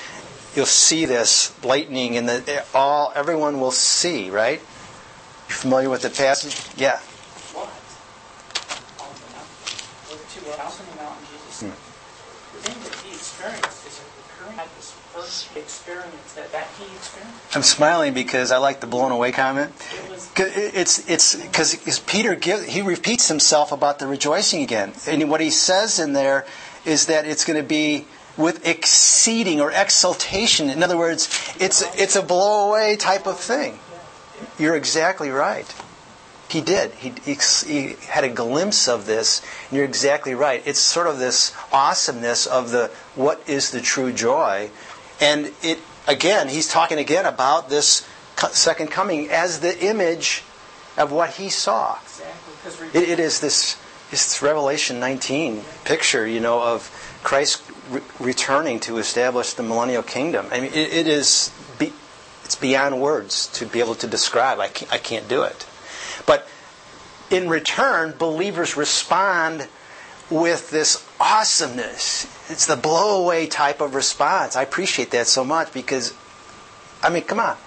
You'll 0.56 0.66
see 0.66 1.04
this 1.04 1.52
lightning, 1.66 2.16
and 2.16 2.30
the, 2.30 2.66
all 2.74 3.12
everyone 3.14 3.60
will 3.60 3.72
see, 3.72 4.30
right? 4.30 4.60
You 4.60 5.54
familiar 5.54 5.90
with 5.90 6.02
the 6.02 6.10
passage? 6.10 6.56
Yeah. 6.80 6.98
What? 7.52 7.68
On 9.04 9.12
the 9.12 9.30
mountain. 9.36 9.76
With 10.10 10.24
two 10.34 10.50
house 10.58 10.80
on 10.80 10.86
the 10.90 11.04
mountain, 11.04 11.26
Jesus. 11.30 11.60
Hmm. 11.60 11.76
The 12.56 12.72
thing 12.72 12.84
that 12.88 12.96
he 13.04 13.14
experienced 13.14 13.86
is 13.86 14.00
a 14.00 14.06
recurring 14.16 14.60
at 14.60 14.76
this 14.78 14.92
first 15.14 15.56
experience 15.58 16.34
that, 16.34 16.52
that 16.54 16.68
he 16.80 16.86
experienced. 16.96 17.56
I'm 17.56 17.64
smiling 17.64 18.14
because 18.14 18.52
I 18.52 18.58
like 18.58 18.80
the 18.80 18.88
blown 18.88 19.12
away 19.12 19.34
comment. 19.34 19.72
It's 20.38 21.10
it's 21.10 21.36
because 21.36 22.00
Peter 22.08 22.36
he 22.36 22.82
repeats 22.82 23.28
himself 23.28 23.72
about 23.72 24.00
the 24.00 24.08
rejoicing 24.08 24.64
again, 24.64 24.94
and 25.08 25.30
what 25.30 25.40
he 25.40 25.50
says 25.50 26.00
in 26.00 26.14
there 26.14 26.46
is 26.84 27.06
that 27.06 27.26
it's 27.26 27.46
going 27.46 27.62
to 27.62 27.68
be 27.68 28.06
with 28.38 28.68
exceeding 28.68 29.62
or 29.62 29.72
exultation. 29.72 30.70
In 30.70 30.84
other 30.84 30.98
words, 30.98 31.30
it's 31.60 31.84
it's 31.98 32.16
a 32.16 32.22
blow 32.22 32.68
away 32.70 32.98
type 32.98 33.28
of 33.28 33.40
thing. 33.40 33.80
You're 34.60 34.76
exactly 34.76 35.30
right. 35.30 35.74
He 36.50 36.62
did. 36.62 36.92
He, 36.92 37.14
he, 37.24 37.38
he 37.66 37.96
had 38.08 38.24
a 38.24 38.30
glimpse 38.30 38.88
of 38.88 39.06
this, 39.06 39.42
and 39.70 39.78
you're 39.78 39.86
exactly 39.86 40.36
right. 40.36 40.62
It's 40.66 40.80
sort 40.80 41.08
of 41.08 41.18
this 41.18 41.56
awesomeness 41.74 42.46
of 42.46 42.72
the 42.72 42.92
what 43.16 43.42
is 43.48 43.72
the 43.72 43.82
true 43.82 44.14
joy, 44.14 44.70
and 45.20 45.52
it 45.64 45.80
again. 46.08 46.50
He's 46.50 46.68
talking 46.68 46.98
again 47.00 47.26
about 47.26 47.70
this 47.70 48.08
second 48.52 48.92
coming 48.92 49.30
as 49.30 49.60
the 49.60 49.78
image 49.84 50.44
of 50.98 51.12
what 51.12 51.32
he 51.32 51.50
saw. 51.50 51.98
exactly 52.04 52.54
because 52.64 52.96
It, 52.96 53.10
it 53.10 53.20
is 53.20 53.40
this, 53.42 53.78
this 54.12 54.42
Revelation 54.42 55.00
19 55.00 55.62
picture, 55.84 56.26
you 56.28 56.40
know, 56.40 56.62
of 56.62 56.90
Christ 57.24 57.62
re- 57.90 58.02
returning 58.20 58.80
to 58.82 58.98
establish 58.98 59.54
the 59.54 59.64
millennial 59.64 60.04
kingdom. 60.04 60.48
I 60.52 60.60
mean, 60.62 60.72
it, 60.74 60.94
it 60.94 61.08
is 61.08 61.52
be, 61.80 61.92
it's 62.44 62.56
beyond 62.56 63.02
words 63.02 63.48
to 63.54 63.66
be 63.66 63.80
able 63.80 63.96
to 63.96 64.08
describe. 64.08 64.60
I 64.60 64.68
can't, 64.68 64.92
I 64.94 64.98
can't 64.98 65.28
do 65.28 65.44
it. 65.44 65.66
But 66.26 66.48
in 67.30 67.50
return, 67.50 68.14
believers 68.18 68.78
respond 68.78 69.68
with 70.30 70.70
this 70.72 71.06
awesomeness. 71.20 72.26
It's 72.50 72.66
the 72.66 72.76
blow 72.76 73.22
away 73.24 73.48
type 73.48 73.82
of 73.82 73.96
response. 73.96 74.56
I 74.56 74.64
appreciate 74.64 75.12
that 75.12 75.28
so 75.28 75.44
much 75.44 75.72
because, 75.74 76.14
I 77.04 77.10
mean, 77.10 77.24
come 77.24 77.40
on. 77.40 77.58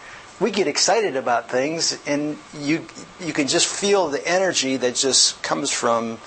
We 0.40 0.52
get 0.52 0.68
excited 0.68 1.16
about 1.16 1.50
things, 1.50 1.98
and 2.06 2.38
you 2.54 2.86
you 3.20 3.32
can 3.32 3.48
just 3.48 3.66
feel 3.66 4.08
the 4.08 4.26
energy 4.26 4.76
that 4.76 4.94
just 4.94 5.42
comes 5.42 5.72
from 5.72 6.18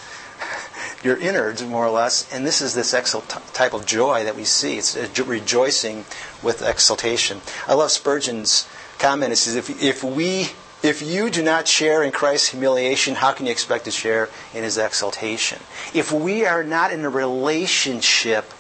your 1.04 1.16
innards, 1.16 1.64
more 1.64 1.86
or 1.86 1.92
less. 1.92 2.32
And 2.34 2.46
this 2.46 2.62
is 2.62 2.76
this 2.76 2.94
exult- 2.94 3.30
type 3.54 3.74
of 3.74 3.86
joy 3.86 4.26
that 4.26 4.36
we 4.36 4.44
see. 4.44 4.78
It's 4.78 4.98
rejoicing 5.20 6.04
with 6.44 6.62
exultation. 6.62 7.40
I 7.68 7.74
love 7.74 7.92
Spurgeon's 7.92 8.68
comment. 9.00 9.32
It 9.32 9.38
says, 9.38 9.56
"If 9.56 9.82
if 9.82 10.04
we 10.04 10.50
if 10.84 11.02
you 11.02 11.30
do 11.30 11.44
not 11.44 11.68
share 11.68 12.04
in 12.04 12.12
Christ's 12.12 12.50
humiliation, 12.50 13.16
how 13.16 13.32
can 13.34 13.46
you 13.46 13.52
expect 13.52 13.86
to 13.86 13.92
share 13.92 14.30
in 14.54 14.64
his 14.64 14.78
exaltation? 14.78 15.60
If 15.94 16.12
we 16.12 16.46
are 16.46 16.64
not 16.64 16.92
in 16.92 17.06
a 17.06 17.10
relationship 17.10 18.52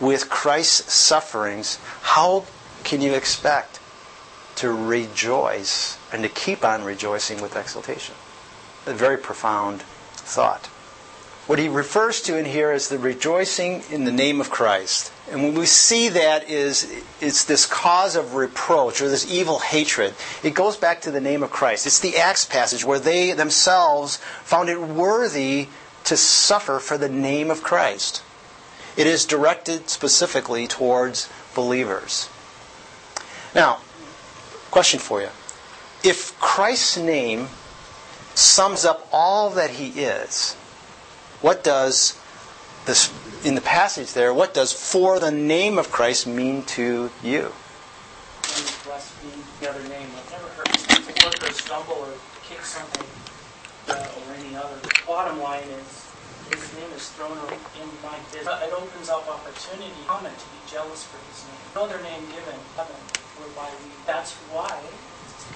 with 0.00 0.30
Christ's 0.30 0.92
sufferings, 0.94 1.78
how 2.02 2.44
can 2.84 3.00
you 3.00 3.14
expect 3.14 3.80
to 4.56 4.72
rejoice 4.72 5.98
and 6.12 6.22
to 6.22 6.28
keep 6.28 6.64
on 6.64 6.84
rejoicing 6.84 7.40
with 7.40 7.56
exaltation? 7.56 8.14
A 8.86 8.92
very 8.92 9.18
profound 9.18 9.82
thought. 9.82 10.66
What 11.46 11.58
he 11.58 11.68
refers 11.68 12.22
to 12.22 12.38
in 12.38 12.46
here 12.46 12.72
is 12.72 12.88
the 12.88 12.98
rejoicing 12.98 13.82
in 13.90 14.04
the 14.04 14.12
name 14.12 14.40
of 14.40 14.48
Christ. 14.48 15.12
And 15.30 15.42
when 15.42 15.54
we 15.54 15.66
see 15.66 16.08
that 16.08 16.48
is 16.48 16.90
it's 17.20 17.44
this 17.44 17.66
cause 17.66 18.16
of 18.16 18.34
reproach 18.34 19.02
or 19.02 19.10
this 19.10 19.30
evil 19.30 19.58
hatred, 19.58 20.14
it 20.42 20.54
goes 20.54 20.78
back 20.78 21.02
to 21.02 21.10
the 21.10 21.20
name 21.20 21.42
of 21.42 21.50
Christ. 21.50 21.86
It's 21.86 22.00
the 22.00 22.16
Acts 22.16 22.46
passage 22.46 22.82
where 22.82 22.98
they 22.98 23.32
themselves 23.32 24.16
found 24.42 24.70
it 24.70 24.80
worthy 24.80 25.68
to 26.04 26.16
suffer 26.16 26.78
for 26.78 26.96
the 26.96 27.10
name 27.10 27.50
of 27.50 27.62
Christ. 27.62 28.22
It 28.96 29.06
is 29.06 29.26
directed 29.26 29.90
specifically 29.90 30.66
towards 30.66 31.28
believers. 31.54 32.30
Now, 33.54 33.80
question 34.74 34.98
for 34.98 35.20
you. 35.20 35.28
If 36.02 36.36
Christ's 36.40 36.96
name 36.96 37.46
sums 38.34 38.84
up 38.84 39.08
all 39.12 39.50
that 39.50 39.70
he 39.70 40.02
is, 40.02 40.54
what 41.40 41.62
does 41.62 42.18
this 42.84 43.08
in 43.44 43.54
the 43.54 43.60
passage 43.60 44.14
there, 44.14 44.34
what 44.34 44.52
does 44.52 44.72
for 44.72 45.20
the 45.20 45.30
name 45.30 45.78
of 45.78 45.92
Christ 45.92 46.26
mean 46.26 46.64
to 46.74 47.08
you? 47.22 47.52
Bottom 55.06 55.38
line 55.40 55.62
is, 55.62 56.03
is 56.94 57.08
thrown 57.10 57.32
in 57.32 57.88
like 58.02 58.30
this. 58.30 58.46
It 58.46 58.72
opens 58.72 59.08
up 59.08 59.28
opportunity, 59.28 59.92
common 60.06 60.32
to 60.32 60.38
be 60.38 60.60
jealous 60.70 61.04
for 61.04 61.18
his 61.28 61.44
name. 61.46 61.56
No 61.74 61.84
other 61.84 62.02
name 62.02 62.22
given 62.30 62.54
heaven 62.76 62.96
whereby 63.38 63.68
we. 63.82 63.90
That's 64.06 64.32
why. 64.52 64.80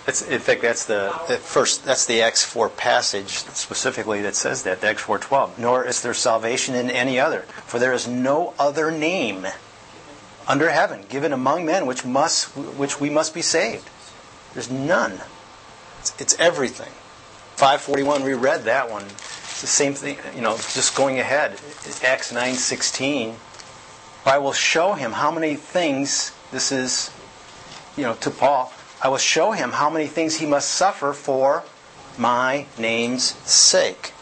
That's, 0.04 0.22
in 0.22 0.40
fact, 0.40 0.62
that's 0.62 0.84
the, 0.84 1.12
the 1.28 1.36
first. 1.36 1.84
That's 1.84 2.06
the 2.06 2.22
Acts 2.22 2.44
four 2.44 2.68
passage 2.68 3.28
specifically 3.28 4.22
that 4.22 4.34
says 4.34 4.62
that. 4.64 4.80
The 4.80 4.88
Acts 4.88 5.02
four 5.02 5.18
twelve. 5.18 5.58
Nor 5.58 5.84
is 5.84 6.02
there 6.02 6.14
salvation 6.14 6.74
in 6.74 6.90
any 6.90 7.18
other, 7.18 7.42
for 7.66 7.78
there 7.78 7.92
is 7.92 8.06
no 8.08 8.54
other 8.58 8.90
name 8.90 9.46
under 10.46 10.70
heaven 10.70 11.04
given 11.08 11.32
among 11.32 11.66
men 11.66 11.86
which 11.86 12.04
must 12.04 12.56
which 12.56 13.00
we 13.00 13.10
must 13.10 13.34
be 13.34 13.42
saved. 13.42 13.88
There's 14.54 14.70
none. 14.70 15.20
It's, 16.00 16.14
it's 16.20 16.38
everything. 16.38 16.92
Five 17.56 17.80
forty 17.80 18.02
one. 18.02 18.24
We 18.24 18.34
read 18.34 18.64
that 18.64 18.90
one. 18.90 19.04
It's 19.58 19.62
the 19.62 19.66
same 19.66 19.94
thing. 19.94 20.18
You 20.36 20.42
know, 20.42 20.54
just 20.54 20.94
going 20.94 21.18
ahead. 21.18 21.58
Acts 22.04 22.30
nine 22.30 22.54
sixteen. 22.54 23.34
I 24.24 24.38
will 24.38 24.52
show 24.52 24.92
him 24.92 25.10
how 25.10 25.32
many 25.32 25.56
things 25.56 26.30
this 26.52 26.70
is. 26.70 27.10
You 27.96 28.04
know, 28.04 28.14
to 28.14 28.30
Paul. 28.30 28.72
I 29.02 29.08
will 29.08 29.18
show 29.18 29.50
him 29.50 29.72
how 29.72 29.90
many 29.90 30.06
things 30.06 30.36
he 30.36 30.46
must 30.46 30.70
suffer 30.70 31.12
for 31.12 31.64
my 32.16 32.66
name's 32.78 33.34
sake. 33.50 34.12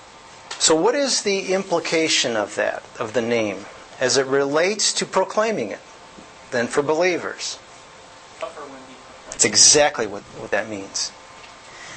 So, 0.58 0.74
what 0.74 0.94
is 0.94 1.20
the 1.20 1.52
implication 1.52 2.34
of 2.34 2.54
that, 2.54 2.82
of 2.98 3.12
the 3.12 3.20
name, 3.20 3.66
as 4.00 4.16
it 4.16 4.24
relates 4.24 4.90
to 4.94 5.04
proclaiming 5.04 5.70
it, 5.70 5.80
then 6.50 6.66
for 6.66 6.80
believers? 6.80 7.58
It's 9.32 9.44
exactly 9.44 10.06
what, 10.06 10.22
what 10.40 10.50
that 10.52 10.70
means. 10.70 11.12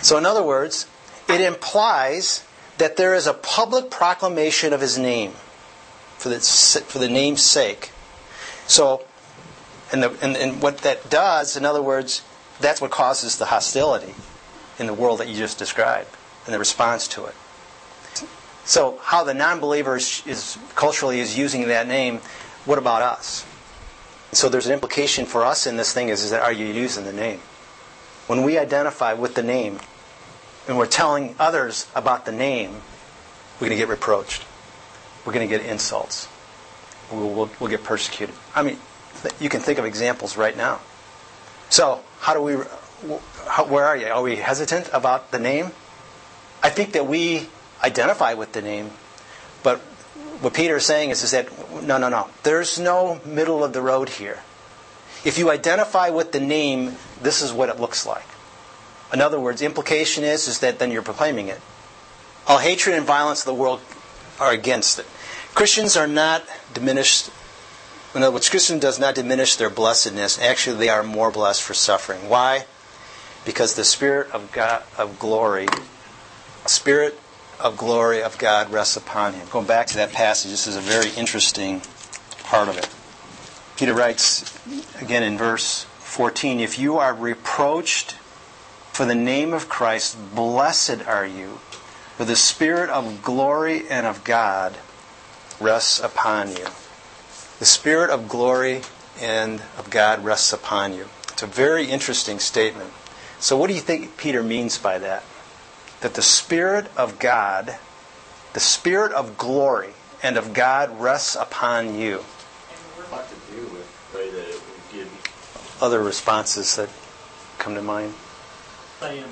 So, 0.02 0.18
in 0.18 0.26
other 0.26 0.44
words, 0.44 0.88
it 1.30 1.40
implies 1.40 2.44
that 2.80 2.98
there 2.98 3.14
is 3.14 3.28
a 3.28 3.34
public 3.34 3.92
proclamation 3.92 4.74
of 4.74 4.82
his 4.82 4.98
name 4.98 5.34
for 6.18 6.30
the, 6.30 6.40
for 6.40 6.98
the 6.98 7.08
name's 7.10 7.42
sake. 7.44 7.92
So, 8.68 9.04
and, 9.92 10.04
the, 10.04 10.18
and, 10.22 10.36
and 10.36 10.62
what 10.62 10.80
that 10.80 11.10
does, 11.10 11.56
in 11.56 11.66
other 11.66 11.82
words, 11.82 12.24
that's 12.60 12.82
what 12.82 12.92
causes 12.92 13.38
the 13.38 13.46
hostility 13.46 14.14
in 14.80 14.88
the 14.88 14.94
world 14.94 15.20
that 15.20 15.28
you 15.28 15.36
just 15.36 15.58
described 15.60 16.10
and 16.46 16.54
the 16.54 16.60
response 16.60 17.08
to 17.10 17.26
it. 17.26 17.36
So, 18.66 19.00
how 19.04 19.24
the 19.24 19.34
non-believer 19.34 19.98
is, 19.98 20.24
is 20.26 20.58
culturally 20.76 21.20
is 21.20 21.38
using 21.38 21.68
that 21.68 21.88
name, 21.88 22.20
what 22.66 22.78
about 22.78 23.02
us? 23.02 23.46
So 24.32 24.48
there's 24.48 24.68
an 24.68 24.74
implication 24.74 25.26
for 25.26 25.44
us 25.44 25.66
in 25.66 25.76
this 25.76 25.92
thing 25.94 26.10
is, 26.10 26.24
is 26.24 26.32
that 26.32 26.44
are 26.44 26.52
you 26.52 26.68
using 26.68 27.04
the 27.04 27.14
name? 27.14 27.40
When 28.28 28.44
we 28.44 28.60
identify 28.60 29.14
with 29.14 29.34
the 29.34 29.42
name 29.42 29.80
and 30.70 30.78
we're 30.78 30.86
telling 30.86 31.34
others 31.40 31.88
about 31.96 32.26
the 32.26 32.32
name, 32.32 32.70
we're 33.60 33.68
going 33.68 33.72
to 33.72 33.76
get 33.76 33.90
reproached. 33.90 34.46
we're 35.26 35.34
going 35.34 35.50
to 35.50 35.58
get 35.58 35.66
insults. 35.66 36.28
We'll, 37.12 37.28
we'll, 37.28 37.50
we'll 37.60 37.72
get 37.72 37.84
persecuted. 37.84 38.36
I 38.54 38.62
mean, 38.62 38.78
th- 39.24 39.34
you 39.40 39.50
can 39.50 39.62
think 39.62 39.80
of 39.80 39.86
examples 39.86 40.38
right 40.38 40.56
now. 40.56 40.80
So, 41.72 42.02
how 42.20 42.36
do 42.36 42.42
we, 42.42 42.58
how, 43.48 43.66
where 43.66 43.86
are 43.86 43.98
you? 43.98 44.08
Are 44.10 44.22
we 44.22 44.36
hesitant 44.36 44.92
about 44.94 45.32
the 45.32 45.40
name? 45.40 45.72
I 46.62 46.70
think 46.70 46.92
that 46.92 47.08
we 47.08 47.50
identify 47.84 48.36
with 48.36 48.52
the 48.54 48.62
name, 48.62 48.92
but 49.64 49.80
what 50.42 50.54
Peter 50.54 50.76
is 50.76 50.86
saying 50.86 51.10
is, 51.10 51.24
is 51.24 51.32
that 51.32 51.48
no, 51.84 51.98
no, 51.98 52.10
no. 52.10 52.30
There's 52.44 52.78
no 52.78 53.20
middle 53.26 53.64
of 53.64 53.74
the 53.74 53.82
road 53.82 54.08
here. 54.08 54.38
If 55.26 55.40
you 55.40 55.50
identify 55.50 56.12
with 56.12 56.32
the 56.32 56.40
name, 56.40 56.96
this 57.24 57.42
is 57.42 57.52
what 57.52 57.70
it 57.70 57.80
looks 57.80 58.06
like. 58.06 58.26
In 59.12 59.22
other 59.22 59.40
words, 59.40 59.62
implication 59.62 60.24
is, 60.24 60.48
is 60.48 60.60
that 60.60 60.80
then 60.80 60.92
you're 60.92 61.02
proclaiming 61.02 61.48
it. 61.48 61.60
All 62.48 62.60
hatred 62.60 62.96
and 62.96 63.06
violence 63.06 63.42
of 63.42 63.46
the 63.46 63.54
world 63.54 63.82
are 64.40 64.52
against 64.52 65.00
it. 65.00 65.06
Christians 65.54 65.98
are 65.98 66.08
not 66.08 66.44
diminished. 66.74 67.30
In 68.16 68.24
other 68.24 68.34
words, 68.34 68.50
Christian 68.50 68.80
does 68.80 69.00
not 69.00 69.16
diminish 69.16 69.56
their 69.56 69.70
blessedness. 69.70 70.40
Actually, 70.40 70.78
they 70.78 70.90
are 70.90 71.04
more 71.04 71.32
blessed 71.32 71.62
for 71.62 71.74
suffering. 71.74 72.30
Why? 72.30 72.66
Because 73.46 73.76
the 73.76 73.84
Spirit 73.84 74.32
of 74.32 74.52
God 74.52 74.84
of 74.98 75.20
glory, 75.20 75.68
Spirit 76.66 77.20
of 77.60 77.78
glory 77.78 78.24
of 78.24 78.38
God 78.38 78.72
rests 78.72 78.96
upon 78.96 79.34
him. 79.34 79.48
Going 79.50 79.66
back 79.66 79.88
to 79.88 79.96
that 79.96 80.12
passage, 80.12 80.52
this 80.52 80.68
is 80.68 80.76
a 80.76 80.82
very 80.82 81.10
interesting 81.12 81.82
part 82.44 82.70
of 82.70 82.78
it. 82.78 82.90
Peter 83.76 83.94
writes 83.94 84.58
again 85.02 85.24
in 85.24 85.38
verse 85.38 85.86
14 86.00 86.60
If 86.60 86.80
you 86.80 86.98
are 86.98 87.14
reproached 87.14 88.16
for 89.00 89.06
the 89.06 89.16
name 89.16 89.54
of 89.54 89.70
Christ, 89.70 90.18
blessed 90.36 91.08
are 91.08 91.26
you, 91.26 91.62
for 92.18 92.26
the 92.26 92.36
Spirit 92.36 92.90
of 92.90 93.24
glory 93.24 93.88
and 93.88 94.06
of 94.06 94.26
God 94.26 94.76
rests 95.58 96.02
upon 96.02 96.50
you. 96.50 96.66
The 97.60 97.66
Spirit 97.66 98.10
of 98.10 98.28
glory 98.28 98.82
and 99.18 99.62
of 99.78 99.90
God 99.90 100.26
rests 100.26 100.52
upon 100.52 100.92
you. 100.92 101.08
It's 101.32 101.42
a 101.42 101.48
very 101.48 101.86
interesting 101.86 102.40
statement. 102.40 102.92
So, 103.40 103.56
what 103.56 103.70
do 103.70 103.74
you 103.74 103.80
think 103.80 104.18
Peter 104.18 104.44
means 104.44 104.78
by 104.78 104.98
that? 105.00 105.24
That 106.02 106.16
the 106.16 106.22
Spirit 106.22 106.92
of 106.98 107.20
God, 107.20 107.78
the 108.52 108.60
Spirit 108.60 109.14
of 109.14 109.38
glory 109.38 109.94
and 110.22 110.36
of 110.36 110.54
God 110.54 111.00
rests 111.00 111.38
upon 111.38 111.96
you. 111.96 112.26
To 112.98 113.56
do 113.56 113.62
with 113.72 114.12
that 114.12 114.26
it 114.26 114.56
would 114.56 114.92
give 114.92 115.78
Other 115.82 116.04
responses 116.04 116.76
that 116.76 116.90
come 117.60 117.76
to 117.76 117.82
mind? 117.82 118.14
Saying 119.00 119.26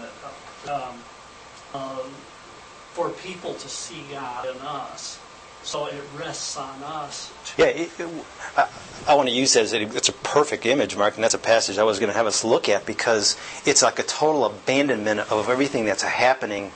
that 0.63 0.73
um, 0.73 0.95
um, 1.73 2.09
for 2.93 3.09
people 3.09 3.53
to 3.53 3.69
see 3.69 4.03
God 4.11 4.47
in 4.47 4.57
us, 4.61 5.19
so 5.63 5.87
it 5.87 6.01
rests 6.17 6.57
on 6.57 6.81
us. 6.83 7.31
Yeah, 7.57 7.65
it, 7.65 7.91
it, 7.99 8.09
I, 8.55 8.69
I 9.07 9.13
want 9.15 9.29
to 9.29 9.35
use 9.35 9.53
that 9.53 9.63
as 9.63 9.73
a, 9.73 9.81
it's 9.81 10.09
a 10.09 10.13
perfect 10.13 10.65
image, 10.65 10.95
Mark, 10.95 11.15
and 11.15 11.23
that's 11.23 11.33
a 11.33 11.39
passage 11.39 11.77
I 11.77 11.83
was 11.83 11.99
going 11.99 12.11
to 12.11 12.17
have 12.17 12.25
us 12.25 12.43
look 12.43 12.69
at 12.69 12.85
because 12.85 13.37
it's 13.65 13.83
like 13.83 13.99
a 13.99 14.03
total 14.03 14.45
abandonment 14.45 15.19
of 15.31 15.49
everything 15.49 15.85
that's 15.85 16.03
happening 16.03 16.71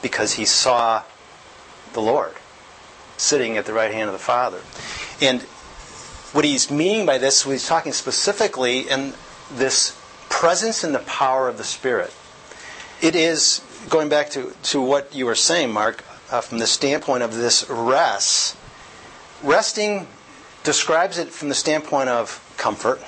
because 0.00 0.32
he 0.32 0.44
saw 0.44 1.02
the 1.92 2.00
Lord 2.00 2.34
sitting 3.16 3.56
at 3.56 3.66
the 3.66 3.72
right 3.72 3.92
hand 3.92 4.08
of 4.08 4.12
the 4.12 4.18
Father. 4.18 4.60
And 5.20 5.42
what 6.32 6.44
he's 6.44 6.70
meaning 6.70 7.06
by 7.06 7.18
this, 7.18 7.44
he's 7.44 7.66
talking 7.66 7.92
specifically 7.92 8.80
in 8.80 9.12
this 9.52 9.98
presence 10.28 10.82
and 10.82 10.94
the 10.94 11.00
power 11.00 11.48
of 11.48 11.58
the 11.58 11.64
Spirit. 11.64 12.12
It 13.02 13.16
is, 13.16 13.60
going 13.90 14.08
back 14.08 14.30
to, 14.30 14.54
to 14.70 14.80
what 14.80 15.12
you 15.12 15.26
were 15.26 15.34
saying, 15.34 15.72
Mark, 15.72 16.04
uh, 16.30 16.40
from 16.40 16.58
the 16.58 16.68
standpoint 16.68 17.24
of 17.24 17.34
this 17.34 17.68
rest, 17.68 18.56
resting 19.42 20.06
describes 20.62 21.18
it 21.18 21.28
from 21.30 21.48
the 21.48 21.54
standpoint 21.56 22.08
of 22.08 22.38
comfort, 22.56 23.02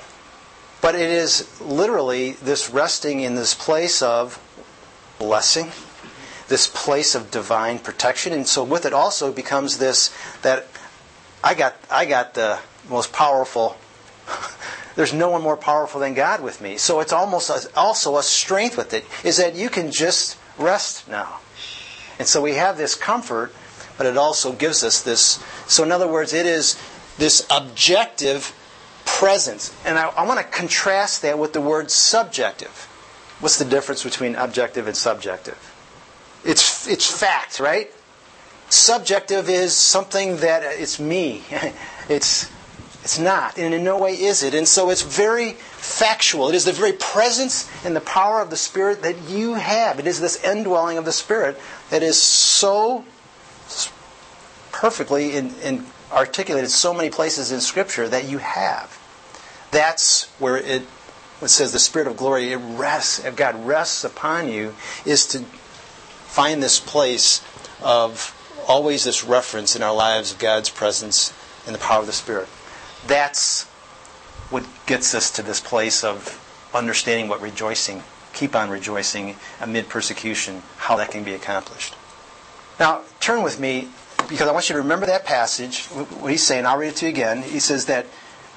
but 0.81 0.95
it 0.95 1.09
is 1.09 1.61
literally 1.61 2.31
this 2.31 2.69
resting 2.69 3.21
in 3.21 3.35
this 3.35 3.55
place 3.55 4.01
of 4.01 4.37
blessing, 5.17 5.71
this 6.49 6.67
place 6.67 7.15
of 7.15 7.31
divine 7.31 7.79
protection, 7.79 8.33
and 8.33 8.45
so 8.45 8.65
with 8.65 8.85
it 8.85 8.91
also 8.91 9.31
becomes 9.31 9.77
this 9.77 10.13
that 10.41 10.67
I 11.41 11.53
got 11.53 11.75
I 11.89 12.05
got 12.05 12.33
the 12.33 12.59
most 12.89 13.13
powerful. 13.13 13.77
There's 14.95 15.13
no 15.13 15.29
one 15.29 15.41
more 15.41 15.57
powerful 15.57 15.99
than 15.99 16.13
God 16.13 16.41
with 16.41 16.61
me. 16.61 16.77
So 16.77 16.99
it's 17.01 17.11
almost 17.11 17.49
a, 17.49 17.69
also 17.77 18.17
a 18.17 18.23
strength 18.23 18.77
with 18.77 18.93
it 18.93 19.05
is 19.23 19.37
that 19.37 19.55
you 19.55 19.69
can 19.69 19.91
just 19.91 20.37
rest 20.57 21.07
now. 21.07 21.39
And 22.17 22.27
so 22.27 22.41
we 22.41 22.53
have 22.53 22.77
this 22.77 22.95
comfort, 22.95 23.53
but 23.97 24.05
it 24.05 24.17
also 24.17 24.53
gives 24.53 24.83
us 24.83 25.01
this. 25.01 25.43
So, 25.67 25.83
in 25.83 25.91
other 25.91 26.07
words, 26.07 26.33
it 26.33 26.45
is 26.45 26.79
this 27.17 27.45
objective 27.49 28.55
presence. 29.05 29.75
And 29.85 29.97
I, 29.97 30.07
I 30.09 30.25
want 30.25 30.39
to 30.39 30.45
contrast 30.45 31.21
that 31.23 31.37
with 31.37 31.53
the 31.53 31.61
word 31.61 31.91
subjective. 31.91 32.87
What's 33.39 33.59
the 33.59 33.65
difference 33.65 34.03
between 34.03 34.35
objective 34.35 34.87
and 34.87 34.95
subjective? 34.95 35.73
It's, 36.45 36.87
it's 36.87 37.09
fact, 37.09 37.59
right? 37.59 37.91
Subjective 38.69 39.49
is 39.49 39.73
something 39.75 40.37
that 40.37 40.63
uh, 40.63 40.69
it's 40.71 40.99
me. 40.99 41.43
it's, 42.09 42.49
it's 43.05 43.19
not. 43.19 43.59
And 43.59 43.71
in 43.71 43.83
no 43.83 43.99
way 43.99 44.19
is 44.19 44.41
it. 44.41 44.55
And 44.55 44.67
so 44.67 44.89
it's 44.89 45.03
very 45.03 45.51
factual. 45.51 46.49
It 46.49 46.55
is 46.55 46.65
the 46.65 46.71
very 46.71 46.93
presence 46.93 47.69
and 47.85 47.95
the 47.95 48.01
power 48.01 48.41
of 48.41 48.49
the 48.49 48.57
Spirit 48.57 49.03
that 49.03 49.29
you 49.29 49.53
have. 49.53 49.99
It 49.99 50.07
is 50.07 50.19
this 50.19 50.43
indwelling 50.43 50.97
of 50.97 51.05
the 51.05 51.11
Spirit 51.11 51.55
that 51.91 52.01
is 52.01 52.19
so 52.19 53.05
perfectly 54.71 55.35
in, 55.35 55.53
in 55.61 55.85
articulated 56.11 56.71
so 56.71 56.95
many 56.95 57.11
places 57.11 57.51
in 57.51 57.61
Scripture 57.61 58.09
that 58.09 58.27
you 58.27 58.39
have. 58.39 58.99
That's 59.69 60.25
where 60.39 60.57
it, 60.57 60.81
it 61.43 61.47
says 61.49 61.73
the 61.73 61.77
Spirit 61.77 62.07
of 62.07 62.17
glory, 62.17 62.53
it 62.53 62.57
rests, 62.57 63.23
if 63.23 63.35
God 63.35 63.67
rests 63.67 64.03
upon 64.03 64.49
you, 64.49 64.73
is 65.05 65.27
to 65.27 65.41
find 66.25 66.63
this 66.63 66.79
place 66.79 67.43
of 67.83 68.33
always 68.67 69.03
this 69.03 69.23
reference 69.23 69.75
in 69.75 69.83
our 69.83 69.93
lives 69.93 70.31
of 70.31 70.39
God's 70.39 70.71
presence 70.71 71.31
and 71.67 71.75
the 71.75 71.79
power 71.79 71.99
of 71.99 72.07
the 72.07 72.11
Spirit. 72.11 72.47
That's 73.07 73.65
what 74.49 74.65
gets 74.85 75.13
us 75.13 75.31
to 75.31 75.43
this 75.43 75.59
place 75.59 76.03
of 76.03 76.41
understanding 76.73 77.27
what 77.27 77.41
rejoicing, 77.41 78.03
keep 78.33 78.55
on 78.55 78.69
rejoicing 78.69 79.35
amid 79.61 79.89
persecution, 79.89 80.61
how 80.77 80.97
that 80.97 81.11
can 81.11 81.23
be 81.23 81.33
accomplished. 81.33 81.95
Now, 82.79 83.01
turn 83.19 83.43
with 83.43 83.59
me, 83.59 83.89
because 84.27 84.47
I 84.47 84.51
want 84.51 84.69
you 84.69 84.75
to 84.75 84.81
remember 84.81 85.05
that 85.05 85.25
passage, 85.25 85.85
what 85.85 86.31
he's 86.31 86.43
saying. 86.43 86.65
I'll 86.65 86.77
read 86.77 86.89
it 86.89 86.95
to 86.97 87.05
you 87.05 87.09
again. 87.09 87.43
He 87.43 87.59
says 87.59 87.85
that, 87.85 88.07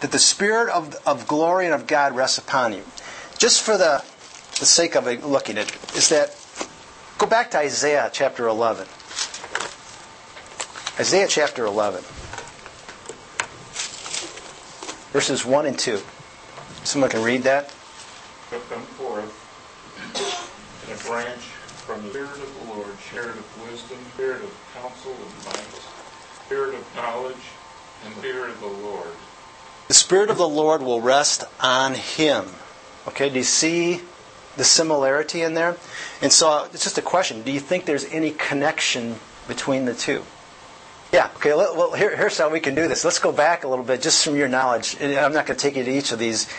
that 0.00 0.12
the 0.12 0.18
Spirit 0.18 0.70
of, 0.70 0.96
of 1.06 1.26
glory 1.28 1.66
and 1.66 1.74
of 1.74 1.86
God 1.86 2.16
rests 2.16 2.38
upon 2.38 2.72
you. 2.72 2.84
Just 3.38 3.62
for 3.62 3.76
the, 3.76 4.02
the 4.58 4.66
sake 4.66 4.96
of 4.96 5.06
looking 5.24 5.58
at 5.58 5.68
it, 5.68 5.96
is 5.96 6.08
that, 6.08 6.34
go 7.18 7.26
back 7.26 7.50
to 7.52 7.58
Isaiah 7.58 8.10
chapter 8.12 8.48
11. 8.48 8.86
Isaiah 10.98 11.28
chapter 11.28 11.64
11 11.64 12.02
verses 15.18 15.44
1 15.44 15.66
and 15.66 15.76
2. 15.76 16.00
Someone 16.84 17.10
can 17.10 17.24
read 17.24 17.42
that? 17.42 17.74
But 18.52 18.62
come 18.70 18.82
forth 18.82 19.34
in 20.86 20.94
a 20.94 21.10
branch 21.10 21.40
from 21.40 22.04
the 22.04 22.10
Spirit 22.10 22.30
of 22.30 22.54
the 22.60 22.72
Lord, 22.72 22.96
spirit 23.00 23.30
of 23.30 23.68
wisdom, 23.68 23.98
spirit 24.14 24.44
of 24.44 24.70
counsel 24.74 25.10
and 25.10 25.44
might, 25.44 25.82
spirit 26.46 26.72
of 26.72 26.86
knowledge, 26.94 27.34
and 28.04 28.14
fear 28.14 28.46
of 28.46 28.60
the 28.60 28.68
Lord. 28.68 29.10
The 29.88 29.94
Spirit 29.94 30.30
of 30.30 30.38
the 30.38 30.48
Lord 30.48 30.82
will 30.82 31.00
rest 31.00 31.42
on 31.60 31.94
him. 31.94 32.44
Okay, 33.08 33.28
do 33.28 33.38
you 33.38 33.42
see 33.42 34.02
the 34.56 34.62
similarity 34.62 35.42
in 35.42 35.54
there? 35.54 35.78
And 36.22 36.30
so 36.30 36.68
it's 36.72 36.84
just 36.84 36.96
a 36.96 37.02
question. 37.02 37.42
Do 37.42 37.50
you 37.50 37.58
think 37.58 37.86
there's 37.86 38.04
any 38.04 38.30
connection 38.30 39.16
between 39.48 39.84
the 39.84 39.94
two? 39.94 40.22
Yeah, 41.12 41.30
okay, 41.36 41.54
well, 41.54 41.92
here, 41.94 42.14
here's 42.14 42.36
how 42.36 42.50
we 42.50 42.60
can 42.60 42.74
do 42.74 42.86
this. 42.86 43.02
Let's 43.04 43.18
go 43.18 43.32
back 43.32 43.64
a 43.64 43.68
little 43.68 43.84
bit 43.84 44.02
just 44.02 44.22
from 44.24 44.36
your 44.36 44.48
knowledge. 44.48 44.96
I'm 45.00 45.32
not 45.32 45.46
going 45.46 45.56
to 45.58 45.62
take 45.62 45.76
you 45.76 45.84
to 45.84 45.90
each 45.90 46.12
of 46.12 46.18
these. 46.18 46.50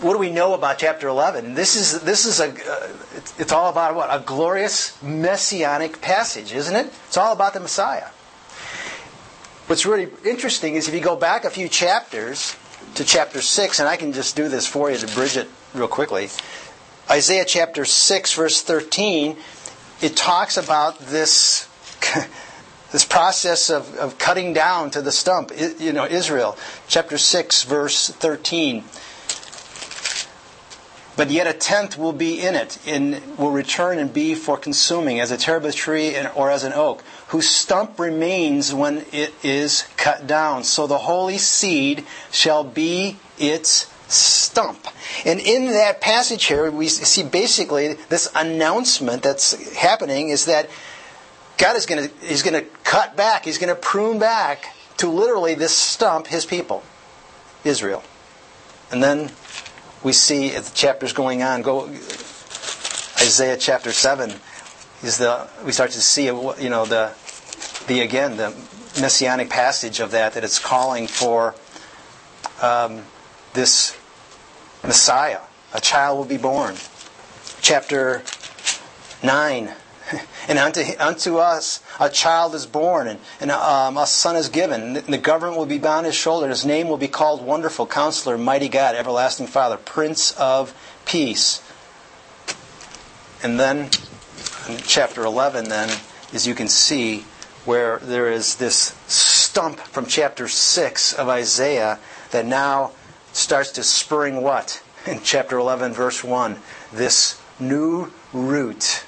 What 0.00 0.12
do 0.12 0.18
we 0.18 0.30
know 0.30 0.54
about 0.54 0.78
chapter 0.78 1.08
11? 1.08 1.54
This 1.54 1.74
is, 1.74 2.00
this 2.02 2.24
is 2.24 2.38
a, 2.38 2.48
uh, 2.50 2.88
it's, 3.16 3.40
it's 3.40 3.52
all 3.52 3.70
about 3.70 3.96
what? 3.96 4.08
A 4.10 4.22
glorious 4.24 5.00
messianic 5.02 6.00
passage, 6.00 6.52
isn't 6.52 6.74
it? 6.74 6.92
It's 7.08 7.16
all 7.16 7.32
about 7.32 7.54
the 7.54 7.60
Messiah. 7.60 8.08
What's 9.66 9.84
really 9.86 10.08
interesting 10.24 10.74
is 10.74 10.86
if 10.86 10.94
you 10.94 11.00
go 11.00 11.16
back 11.16 11.44
a 11.44 11.50
few 11.50 11.68
chapters 11.68 12.56
to 12.94 13.04
chapter 13.04 13.40
6, 13.40 13.80
and 13.80 13.88
I 13.88 13.96
can 13.96 14.12
just 14.12 14.36
do 14.36 14.48
this 14.48 14.66
for 14.66 14.90
you 14.90 14.98
to 14.98 15.06
bridge 15.14 15.36
it 15.36 15.48
real 15.74 15.88
quickly. 15.88 16.28
Isaiah 17.10 17.44
chapter 17.44 17.84
6, 17.84 18.34
verse 18.34 18.62
13, 18.62 19.36
it 20.02 20.16
talks 20.16 20.56
about 20.56 20.98
this. 21.00 21.68
this 22.92 23.04
process 23.04 23.70
of, 23.70 23.96
of 23.96 24.18
cutting 24.18 24.52
down 24.52 24.90
to 24.90 25.02
the 25.02 25.10
stump, 25.12 25.50
you 25.80 25.92
know, 25.92 26.04
Israel. 26.06 26.56
Chapter 26.88 27.18
6, 27.18 27.64
verse 27.64 28.08
13. 28.08 28.84
But 31.16 31.30
yet 31.30 31.46
a 31.46 31.52
tenth 31.52 31.98
will 31.98 32.12
be 32.12 32.40
in 32.40 32.54
it, 32.54 32.78
and 32.86 33.20
will 33.36 33.50
return 33.50 33.98
and 33.98 34.12
be 34.12 34.34
for 34.34 34.56
consuming, 34.56 35.20
as 35.20 35.30
a 35.30 35.36
terebinth 35.36 35.74
tree 35.74 36.16
or 36.34 36.50
as 36.50 36.64
an 36.64 36.72
oak, 36.72 37.02
whose 37.28 37.48
stump 37.48 37.98
remains 37.98 38.72
when 38.72 39.04
it 39.12 39.34
is 39.42 39.84
cut 39.96 40.26
down. 40.26 40.64
So 40.64 40.86
the 40.86 40.98
holy 40.98 41.38
seed 41.38 42.04
shall 42.30 42.64
be 42.64 43.18
its 43.38 43.92
stump. 44.08 44.86
And 45.24 45.40
in 45.40 45.66
that 45.68 46.00
passage 46.00 46.44
here, 46.44 46.70
we 46.70 46.88
see 46.88 47.22
basically 47.22 47.94
this 48.08 48.30
announcement 48.34 49.22
that's 49.22 49.74
happening 49.74 50.28
is 50.28 50.46
that 50.46 50.68
God 51.62 51.76
is 51.76 51.86
going 51.86 52.08
to 52.08 52.26
he's 52.26 52.42
going 52.42 52.60
to 52.60 52.68
cut 52.82 53.16
back, 53.16 53.44
he's 53.44 53.58
going 53.58 53.68
to 53.72 53.80
prune 53.80 54.18
back 54.18 54.74
to 54.96 55.08
literally 55.08 55.54
this 55.54 55.72
stump 55.72 56.26
his 56.26 56.44
people, 56.44 56.82
Israel. 57.62 58.02
And 58.90 59.00
then 59.00 59.30
we 60.02 60.12
see 60.12 60.52
as 60.52 60.70
the 60.70 60.74
chapter's 60.74 61.12
going 61.12 61.44
on, 61.44 61.62
go 61.62 61.84
Isaiah 61.84 63.56
chapter 63.56 63.92
7 63.92 64.32
is 65.04 65.18
the 65.18 65.48
we 65.64 65.70
start 65.70 65.92
to 65.92 66.00
see 66.00 66.24
you 66.24 66.32
know 66.68 66.84
the 66.84 67.12
the 67.86 68.00
again 68.00 68.36
the 68.36 68.50
messianic 69.00 69.48
passage 69.48 70.00
of 70.00 70.10
that 70.10 70.32
that 70.32 70.42
it's 70.42 70.58
calling 70.58 71.06
for 71.06 71.54
um, 72.60 73.04
this 73.52 73.96
Messiah. 74.82 75.40
A 75.72 75.80
child 75.80 76.18
will 76.18 76.24
be 76.24 76.38
born. 76.38 76.74
Chapter 77.60 78.24
9. 79.22 79.72
And 80.48 80.58
unto, 80.58 80.82
unto 80.98 81.36
us 81.36 81.80
a 82.00 82.10
child 82.10 82.54
is 82.54 82.66
born, 82.66 83.06
and, 83.06 83.20
and 83.40 83.50
um, 83.52 83.96
a 83.96 84.06
son 84.06 84.34
is 84.34 84.48
given. 84.48 84.96
And 84.96 85.06
the 85.06 85.18
government 85.18 85.56
will 85.56 85.66
be 85.66 85.80
on 85.86 86.04
his 86.04 86.16
shoulder. 86.16 86.48
His 86.48 86.66
name 86.66 86.88
will 86.88 86.96
be 86.96 87.08
called 87.08 87.42
Wonderful, 87.42 87.86
Counselor, 87.86 88.36
Mighty 88.36 88.68
God, 88.68 88.96
Everlasting 88.96 89.46
Father, 89.46 89.76
Prince 89.76 90.32
of 90.32 90.74
Peace. 91.04 91.62
And 93.42 93.58
then, 93.58 93.90
in 94.68 94.78
chapter 94.84 95.24
11, 95.24 95.68
then, 95.68 95.96
as 96.32 96.46
you 96.46 96.54
can 96.54 96.68
see, 96.68 97.24
where 97.64 97.98
there 97.98 98.30
is 98.30 98.56
this 98.56 98.96
stump 99.06 99.78
from 99.78 100.06
chapter 100.06 100.48
6 100.48 101.12
of 101.12 101.28
Isaiah 101.28 101.98
that 102.32 102.44
now 102.44 102.90
starts 103.32 103.70
to 103.72 103.82
spring 103.82 104.42
what? 104.42 104.82
In 105.06 105.20
chapter 105.22 105.58
11, 105.58 105.92
verse 105.92 106.24
1. 106.24 106.56
This 106.92 107.40
new 107.60 108.10
root, 108.32 109.04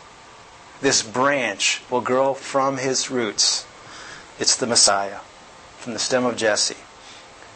this 0.84 1.02
branch 1.02 1.80
will 1.90 2.02
grow 2.02 2.34
from 2.34 2.76
his 2.76 3.10
roots. 3.10 3.66
It's 4.38 4.54
the 4.54 4.66
Messiah 4.66 5.20
from 5.78 5.94
the 5.94 5.98
stem 5.98 6.26
of 6.26 6.36
Jesse. 6.36 6.76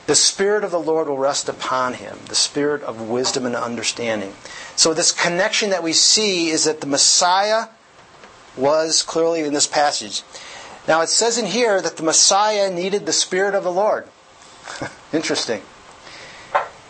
The 0.07 0.14
Spirit 0.14 0.64
of 0.64 0.70
the 0.70 0.81
Lord 0.81 1.09
will 1.09 1.18
rest 1.18 1.47
upon 1.47 1.93
him, 1.93 2.20
the 2.29 2.35
Spirit 2.35 2.83
of 2.83 3.03
wisdom 3.03 3.45
and 3.45 3.55
understanding. 3.55 4.33
So, 4.76 4.95
this 4.95 5.12
connection 5.12 5.68
that 5.68 5.83
we 5.83 5.93
see 5.93 6.49
is 6.49 6.64
that 6.64 6.81
the 6.81 6.87
Messiah 6.87 7.66
was 8.57 9.03
clearly 9.03 9.41
in 9.41 9.53
this 9.53 9.66
passage. 9.66 10.22
Now, 10.89 11.03
it 11.03 11.11
says 11.11 11.37
in 11.37 11.45
here 11.45 11.83
that 11.83 11.99
the 11.99 12.03
Messiah 12.03 12.70
needed 12.70 13.05
the 13.05 13.12
Spirit 13.12 13.55
of 13.55 13.62
the 13.62 13.70
Lord. 13.70 14.09
Interesting 15.12 15.61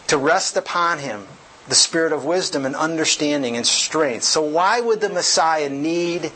to 0.07 0.16
rest 0.16 0.57
upon 0.57 1.01
him 1.01 1.26
the 1.68 1.74
spirit 1.74 2.12
of 2.12 2.24
wisdom 2.24 2.64
and 2.64 2.74
understanding 2.74 3.56
and 3.56 3.66
strength. 3.66 4.24
So, 4.24 4.42
why 4.42 4.80
would 4.80 5.00
the 5.00 5.08
Messiah 5.08 5.68
need 5.68 6.32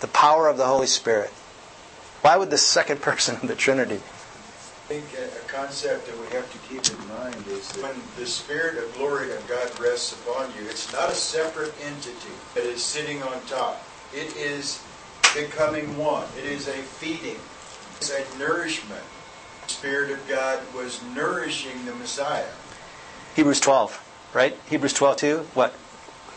the 0.00 0.06
power 0.08 0.48
of 0.48 0.56
the 0.56 0.66
Holy 0.66 0.86
Spirit? 0.86 1.30
Why 2.22 2.36
would 2.36 2.50
the 2.50 2.58
second 2.58 3.02
person 3.02 3.36
of 3.36 3.48
the 3.48 3.56
Trinity? 3.56 3.96
I 3.96 4.94
think 4.94 5.04
a 5.14 5.48
concept 5.48 6.06
that 6.06 6.18
we 6.18 6.26
have 6.36 6.50
to 6.52 6.58
keep 6.68 6.86
in 6.86 7.08
mind 7.08 7.46
is 7.48 7.68
that 7.72 7.82
when 7.82 7.94
the 8.16 8.26
Spirit 8.26 8.82
of 8.82 8.94
glory 8.94 9.32
of 9.32 9.46
God 9.48 9.80
rests 9.80 10.12
upon 10.12 10.50
you, 10.56 10.68
it's 10.68 10.92
not 10.92 11.10
a 11.10 11.14
separate 11.14 11.74
entity 11.82 12.32
that 12.54 12.64
is 12.64 12.82
sitting 12.82 13.22
on 13.22 13.40
top. 13.46 13.82
It 14.12 14.36
is 14.36 14.82
becoming 15.34 15.96
one. 15.96 16.26
It 16.38 16.44
is 16.44 16.68
a 16.68 16.72
feeding. 16.72 17.40
It's 17.96 18.12
a 18.12 18.38
nourishment. 18.38 19.02
The 19.64 19.72
Spirit 19.72 20.10
of 20.10 20.28
God 20.28 20.60
was 20.74 21.00
nourishing 21.14 21.84
the 21.86 21.94
Messiah. 21.94 22.50
Hebrews 23.34 23.60
12, 23.60 24.11
right? 24.34 24.56
Hebrews 24.68 24.92
12, 24.94 25.16
2. 25.16 25.38
What? 25.54 25.74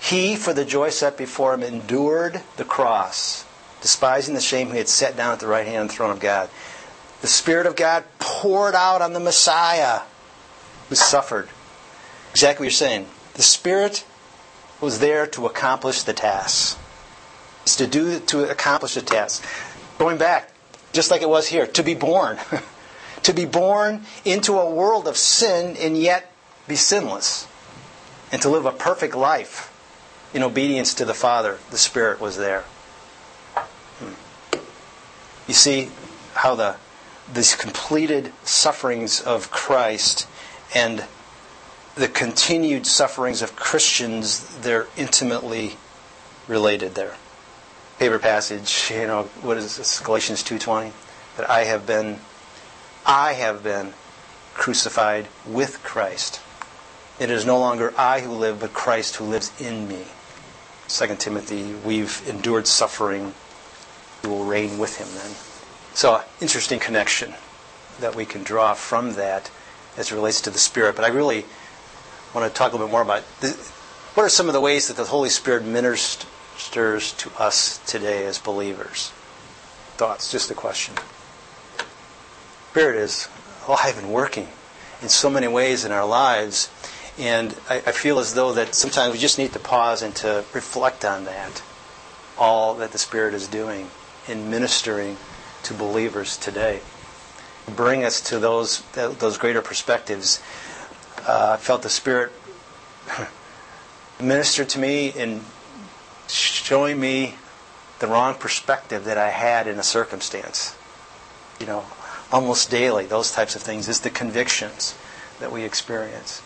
He, 0.02 0.36
for 0.36 0.54
the 0.54 0.66
joy 0.66 0.90
set 0.90 1.18
before 1.18 1.54
him, 1.54 1.64
endured 1.64 2.42
the 2.58 2.66
cross, 2.66 3.46
despising 3.82 4.36
the 4.36 4.42
shame 4.42 4.72
he 4.72 4.78
had 4.78 4.90
set 4.90 5.18
down 5.18 5.34
at 5.34 5.40
the 5.40 5.48
right 5.48 5.66
hand 5.66 5.84
of 5.84 5.88
the 5.90 5.94
throne 5.94 6.12
of 6.12 6.20
God. 6.20 6.50
The 7.22 7.28
Spirit 7.28 7.66
of 7.66 7.76
God 7.76 8.04
poured 8.20 8.76
out 8.76 9.02
on 9.02 9.14
the 9.14 9.20
Messiah 9.20 10.02
who 10.90 10.96
suffered. 10.96 11.50
Exactly 12.32 12.66
what 12.66 12.66
you're 12.66 12.72
saying. 12.72 13.08
The 13.34 13.42
Spirit 13.42 14.06
was 14.82 15.00
there 15.00 15.26
to 15.28 15.46
accomplish 15.46 16.04
the 16.04 16.14
task. 16.14 16.78
It's 17.64 17.78
to 17.78 17.88
do 17.88 18.20
to 18.20 18.50
accomplish 18.50 18.94
the 18.94 19.02
task. 19.02 19.44
Going 19.98 20.18
back, 20.18 20.52
just 20.92 21.10
like 21.10 21.22
it 21.22 21.30
was 21.30 21.48
here, 21.48 21.66
to 21.66 21.82
be 21.82 21.96
born. 21.96 22.38
to 23.24 23.34
be 23.34 23.46
born 23.46 24.04
into 24.24 24.60
a 24.60 24.70
world 24.70 25.08
of 25.08 25.18
sin 25.18 25.76
and 25.78 25.98
yet 25.98 26.32
be 26.68 26.76
sinless 26.76 27.48
and 28.32 28.42
to 28.42 28.50
live 28.50 28.66
a 28.66 28.72
perfect 28.72 29.16
life 29.16 29.72
in 30.34 30.44
obedience 30.44 30.94
to 30.96 31.06
the 31.06 31.14
Father, 31.14 31.60
the 31.72 31.78
Spirit 31.78 32.20
was 32.20 32.38
there. 32.38 32.62
Hmm. 34.00 34.60
You 35.48 35.54
see 35.54 35.92
how 36.34 36.56
the 36.56 36.76
these 37.32 37.56
completed 37.56 38.32
sufferings 38.44 39.22
of 39.22 39.50
Christ 39.50 40.28
and 40.76 41.06
the 41.96 42.08
continued 42.08 42.86
sufferings 42.86 43.42
of 43.42 43.56
Christians, 43.56 44.58
they're 44.58 44.88
intimately 44.98 45.78
related 46.48 46.96
there. 46.96 47.16
Favorite 47.98 48.22
passage, 48.22 48.92
you 48.92 49.08
know, 49.08 49.24
what 49.42 49.58
is 49.58 49.78
this? 49.78 50.00
Galatians 50.02 50.44
2.20? 50.44 50.92
That 51.38 51.50
I 51.50 51.64
have 51.64 51.88
been, 51.88 52.20
I 53.06 53.34
have 53.34 53.64
been 53.64 53.94
crucified 54.54 55.28
with 55.46 55.82
Christ. 55.84 56.42
It 57.20 57.30
is 57.30 57.46
no 57.46 57.60
longer 57.60 57.94
I 57.98 58.20
who 58.20 58.32
live, 58.32 58.60
but 58.60 58.74
Christ 58.74 59.16
who 59.16 59.26
lives 59.26 59.52
in 59.60 59.88
me. 59.88 60.04
2 60.90 61.16
Timothy, 61.16 61.74
we've 61.74 62.22
endured 62.28 62.68
suffering. 62.68 63.34
We 64.24 64.30
will 64.30 64.44
reign 64.44 64.78
with 64.78 64.98
him 64.98 65.08
then. 65.16 65.32
So, 65.94 66.22
interesting 66.42 66.80
connection 66.80 67.34
that 68.02 68.16
we 68.16 68.26
can 68.26 68.44
draw 68.44 68.74
from 68.74 69.14
that 69.14 69.50
as 69.98 70.12
it 70.12 70.16
relates 70.16 70.42
to 70.42 70.50
the 70.50 70.60
Spirit. 70.60 70.98
But 70.98 71.06
I 71.06 71.08
really 71.08 71.46
want 72.34 72.52
to 72.52 72.56
talk 72.56 72.74
a 72.74 72.76
little 72.76 72.88
bit 72.88 72.92
more 72.92 73.02
about 73.02 73.24
what 74.16 74.24
are 74.24 74.30
some 74.30 74.48
of 74.48 74.54
the 74.54 74.60
ways 74.60 74.90
that 74.90 74.98
the 74.98 75.06
Holy 75.06 75.30
Spirit 75.30 75.64
ministers 75.64 77.14
to 77.14 77.32
us 77.40 77.78
today 77.86 78.26
as 78.26 78.38
believers. 78.40 79.12
Thoughts? 79.96 80.32
Just 80.32 80.52
a 80.52 80.54
question. 80.54 80.96
Spirit 82.72 82.98
is 82.98 83.30
alive 83.68 83.98
and 83.98 84.12
working 84.12 84.50
in 85.02 85.08
so 85.08 85.30
many 85.30 85.48
ways 85.48 85.86
in 85.86 85.92
our 85.92 86.06
lives. 86.06 86.70
And 87.18 87.56
I, 87.70 87.78
I, 87.78 87.92
feel 87.94 88.20
as 88.20 88.34
though 88.34 88.52
that 88.54 88.76
sometimes 88.76 89.14
we 89.14 89.20
just 89.20 89.38
need 89.38 89.54
to 89.54 89.60
pause 89.60 90.02
and 90.02 90.14
to 90.18 90.44
reflect 90.54 91.06
on 91.06 91.24
that, 91.26 91.64
all 92.38 92.76
that 92.76 92.92
the 92.92 92.98
Spirit 92.98 93.34
is 93.34 93.48
doing 93.48 93.90
in 94.28 94.50
ministering 94.50 95.16
to 95.64 95.74
believers 95.74 96.36
today. 96.38 96.82
Bring 97.74 98.04
us 98.04 98.22
to 98.30 98.38
those 98.38 98.82
those 98.94 99.38
greater 99.38 99.62
perspectives. 99.62 100.42
Uh, 101.26 101.52
I 101.54 101.58
felt 101.58 101.84
the 101.84 101.90
Spirit 101.90 102.34
minister 104.22 104.66
to 104.66 104.80
me 104.80 105.10
in 105.10 105.42
showing 106.28 107.00
me 107.00 107.36
the 108.00 108.08
wrong 108.08 108.36
perspective 108.36 109.06
that 109.06 109.18
I 109.18 109.30
had 109.30 109.68
in 109.68 109.80
a 109.80 109.84
circumstance. 109.84 110.76
You 111.60 111.66
know, 111.66 111.86
almost 112.32 112.70
daily, 112.70 113.06
those 113.06 113.32
types 113.32 113.56
of 113.56 113.62
things 113.62 113.88
is 113.88 114.02
the 114.02 114.10
convictions 114.10 114.96
that 115.40 115.52
we 115.52 115.64
experience. 115.64 116.42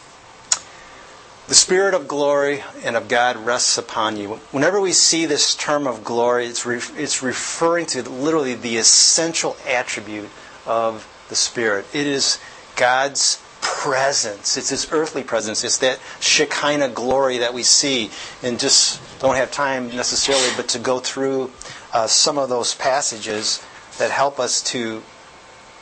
The 1.50 1.56
Spirit 1.56 1.95
of 1.95 2.08
glory 2.08 2.64
and 2.84 2.95
of 2.95 3.08
God 3.08 3.36
rests 3.38 3.80
upon 3.80 4.18
you. 4.18 4.36
Whenever 4.52 4.80
we 4.80 4.93
see 4.93 5.26
this 5.26 5.56
term 5.56 5.88
of 5.88 6.04
glory, 6.04 6.45
it's, 6.45 6.64
re- 6.64 6.80
it's 6.95 7.24
referring 7.24 7.88
to 7.88 8.08
literally 8.08 8.54
the 8.54 8.78
essential 8.78 9.58
attribute 9.68 10.30
of 10.68 11.08
the 11.28 11.36
Spirit. 11.36 11.88
It 11.91 12.06
is 12.06 12.38
God's 12.76 13.41
presence. 13.62 14.58
It's 14.58 14.70
His 14.70 14.91
earthly 14.91 15.24
presence. 15.24 15.64
It's 15.64 15.80
that 15.80 16.00
Shekinah 16.20 16.89
glory 16.89 17.39
that 17.39 17.56
we 17.56 17.64
see. 17.64 18.12
And 18.43 18.60
just 18.60 19.02
don't 19.20 19.36
have 19.36 19.50
time 19.50 19.88
necessarily, 19.88 20.50
but 20.56 20.68
to 20.70 20.78
go 20.78 21.00
through 21.00 21.50
uh, 21.91 22.06
some 22.06 22.38
of 22.38 22.50
those 22.50 22.76
passages 22.76 23.66
that 23.97 24.12
help 24.12 24.39
us 24.39 24.62
to 24.66 25.02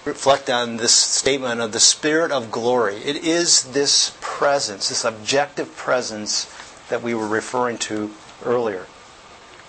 reflect 0.07 0.49
on 0.49 0.77
this 0.77 0.93
statement 0.93 1.59
of 1.59 1.73
the 1.73 1.79
Spirit 1.79 2.31
of 2.31 2.49
glory. 2.49 2.95
It 2.97 3.17
is 3.17 3.63
this 3.73 4.17
presence, 4.21 4.89
this 4.89 5.03
objective 5.03 5.75
presence 5.75 6.51
that 6.89 7.03
we 7.03 7.13
were 7.13 7.27
referring 7.27 7.77
to 7.79 8.11
earlier. 8.45 8.85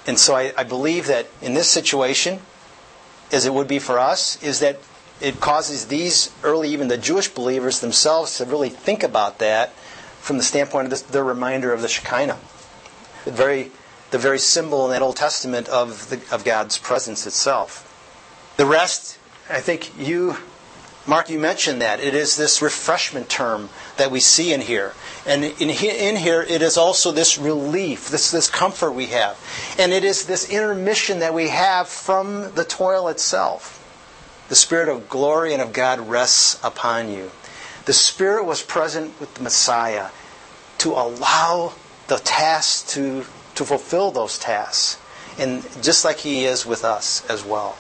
And 0.07 0.19
so 0.19 0.37
I, 0.37 0.53
I, 0.57 0.63
believe 0.63 1.07
that 1.09 1.27
in 1.43 1.55
this 1.55 1.69
situation, 1.69 2.41
as 3.33 3.45
it 3.45 3.53
would 3.53 3.69
be 3.69 3.79
for 3.79 3.99
us, 3.99 4.43
is 4.43 4.61
that 4.61 4.79
it 5.21 5.41
causes 5.41 5.89
these 5.89 6.33
early, 6.43 6.71
even 6.71 6.89
the 6.89 6.97
Jewish 6.97 7.29
believers 7.29 7.81
themselves, 7.81 8.39
to 8.39 8.45
really 8.45 8.71
think 8.71 9.03
about 9.03 9.41
that, 9.41 9.73
from 10.21 10.37
the 10.39 10.45
standpoint 10.45 10.85
of 10.85 10.91
this, 10.91 11.05
reminder 11.13 11.73
of 11.73 11.83
the 11.83 11.89
Shekinah, 11.89 12.39
the 13.25 13.33
very, 13.33 13.73
the 14.13 14.19
very 14.19 14.39
symbol 14.39 14.87
in 14.87 14.93
that 14.93 15.03
Old 15.03 15.17
Testament 15.17 15.69
of, 15.69 16.09
the, 16.11 16.21
of 16.35 16.45
God's 16.45 16.79
presence 16.79 17.27
itself. 17.27 17.85
The 18.57 18.67
rest, 18.67 19.18
I 19.51 19.61
think 19.61 19.99
you, 19.99 20.37
Mark, 21.07 21.31
you 21.31 21.39
mentioned 21.39 21.81
that. 21.81 22.01
It 22.01 22.15
is 22.15 22.37
this 22.37 22.61
refreshment 22.61 23.31
term 23.31 23.71
that 23.97 24.11
we 24.11 24.21
see 24.21 24.53
in 24.53 24.61
here. 24.61 24.93
And 25.27 25.43
in, 25.43 25.71
in 25.71 26.17
here, 26.17 26.43
it 26.43 26.61
is 26.61 26.77
also 26.77 27.13
this 27.13 27.39
relief, 27.39 28.11
this, 28.11 28.31
this 28.31 28.51
comfort 28.51 28.93
we 28.93 29.07
have. 29.07 29.39
And 29.79 29.93
it 29.93 30.05
is 30.05 30.27
this 30.27 30.51
intermission 30.51 31.21
that 31.21 31.33
we 31.33 31.49
have 31.49 31.89
from 31.89 32.53
the 32.55 32.65
toil 32.65 33.09
itself. 33.09 33.77
The 34.51 34.55
Spirit 34.55 34.89
of 34.91 35.09
glory 35.09 35.55
and 35.55 35.63
of 35.63 35.73
God 35.73 36.01
rests 36.01 36.61
upon 36.63 37.11
you. 37.11 37.31
The 37.87 37.95
Spirit 37.95 38.45
was 38.45 38.63
present 38.63 39.19
with 39.19 39.35
the 39.35 39.43
Messiah 39.43 40.09
to 40.79 40.91
allow 40.91 41.73
the 42.09 42.19
tasks 42.19 42.93
to, 42.95 43.25
to 43.55 43.65
fulfill 43.65 44.11
those 44.11 44.39
tasks. 44.39 45.01
And 45.39 45.63
just 45.83 46.05
like 46.05 46.19
He 46.19 46.45
is 46.45 46.67
with 46.67 46.85
us 46.85 47.25
as 47.31 47.45
well. 47.45 47.79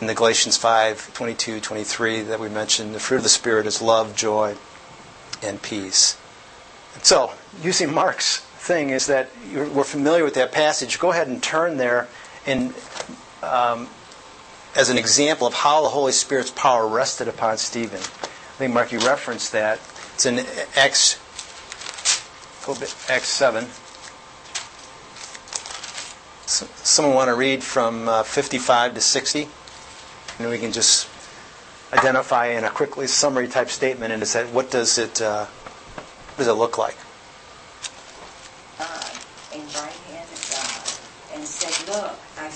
In 0.00 0.06
the 0.06 0.14
Galatians 0.14 0.56
5 0.56 1.12
22, 1.14 1.60
23 1.60 2.22
that 2.22 2.38
we 2.38 2.48
mentioned, 2.48 2.94
the 2.94 3.00
fruit 3.00 3.18
of 3.18 3.22
the 3.24 3.28
Spirit 3.28 3.66
is 3.66 3.82
love, 3.82 4.14
joy, 4.14 4.56
and 5.42 5.60
peace. 5.60 6.16
So, 7.02 7.32
using 7.62 7.92
Mark's 7.92 8.38
thing 8.40 8.90
is 8.90 9.06
that 9.06 9.30
we're 9.52 9.84
familiar 9.84 10.24
with 10.24 10.34
that 10.34 10.52
passage. 10.52 10.98
Go 10.98 11.10
ahead 11.10 11.26
and 11.26 11.42
turn 11.42 11.78
there 11.78 12.08
and 12.46 12.74
um, 13.42 13.88
as 14.76 14.90
an 14.90 14.98
example 14.98 15.46
of 15.46 15.54
how 15.54 15.82
the 15.82 15.88
Holy 15.88 16.12
Spirit's 16.12 16.50
power 16.50 16.86
rested 16.86 17.26
upon 17.28 17.58
Stephen. 17.58 17.98
I 17.98 18.58
think 18.58 18.74
Mark, 18.74 18.92
you 18.92 18.98
referenced 19.00 19.52
that. 19.52 19.80
It's 20.14 20.26
in 20.26 20.40
Acts, 20.76 21.18
Acts 23.08 23.28
7. 23.28 23.66
Someone 26.46 27.14
want 27.14 27.28
to 27.28 27.34
read 27.34 27.62
from 27.62 28.08
uh, 28.08 28.22
55 28.22 28.94
to 28.94 29.00
60? 29.00 29.48
And 30.38 30.48
we 30.48 30.58
can 30.58 30.72
just 30.72 31.08
identify 31.92 32.48
in 32.48 32.64
a 32.64 32.70
quickly 32.70 33.06
summary 33.06 33.48
type 33.48 33.70
statement 33.70 34.12
and 34.12 34.26
say, 34.26 34.44
what 34.46 34.70
does 34.70 34.98
it, 34.98 35.20
uh, 35.20 35.46
what 35.46 36.38
does 36.38 36.48
it 36.48 36.52
look 36.52 36.78
like? 36.78 36.96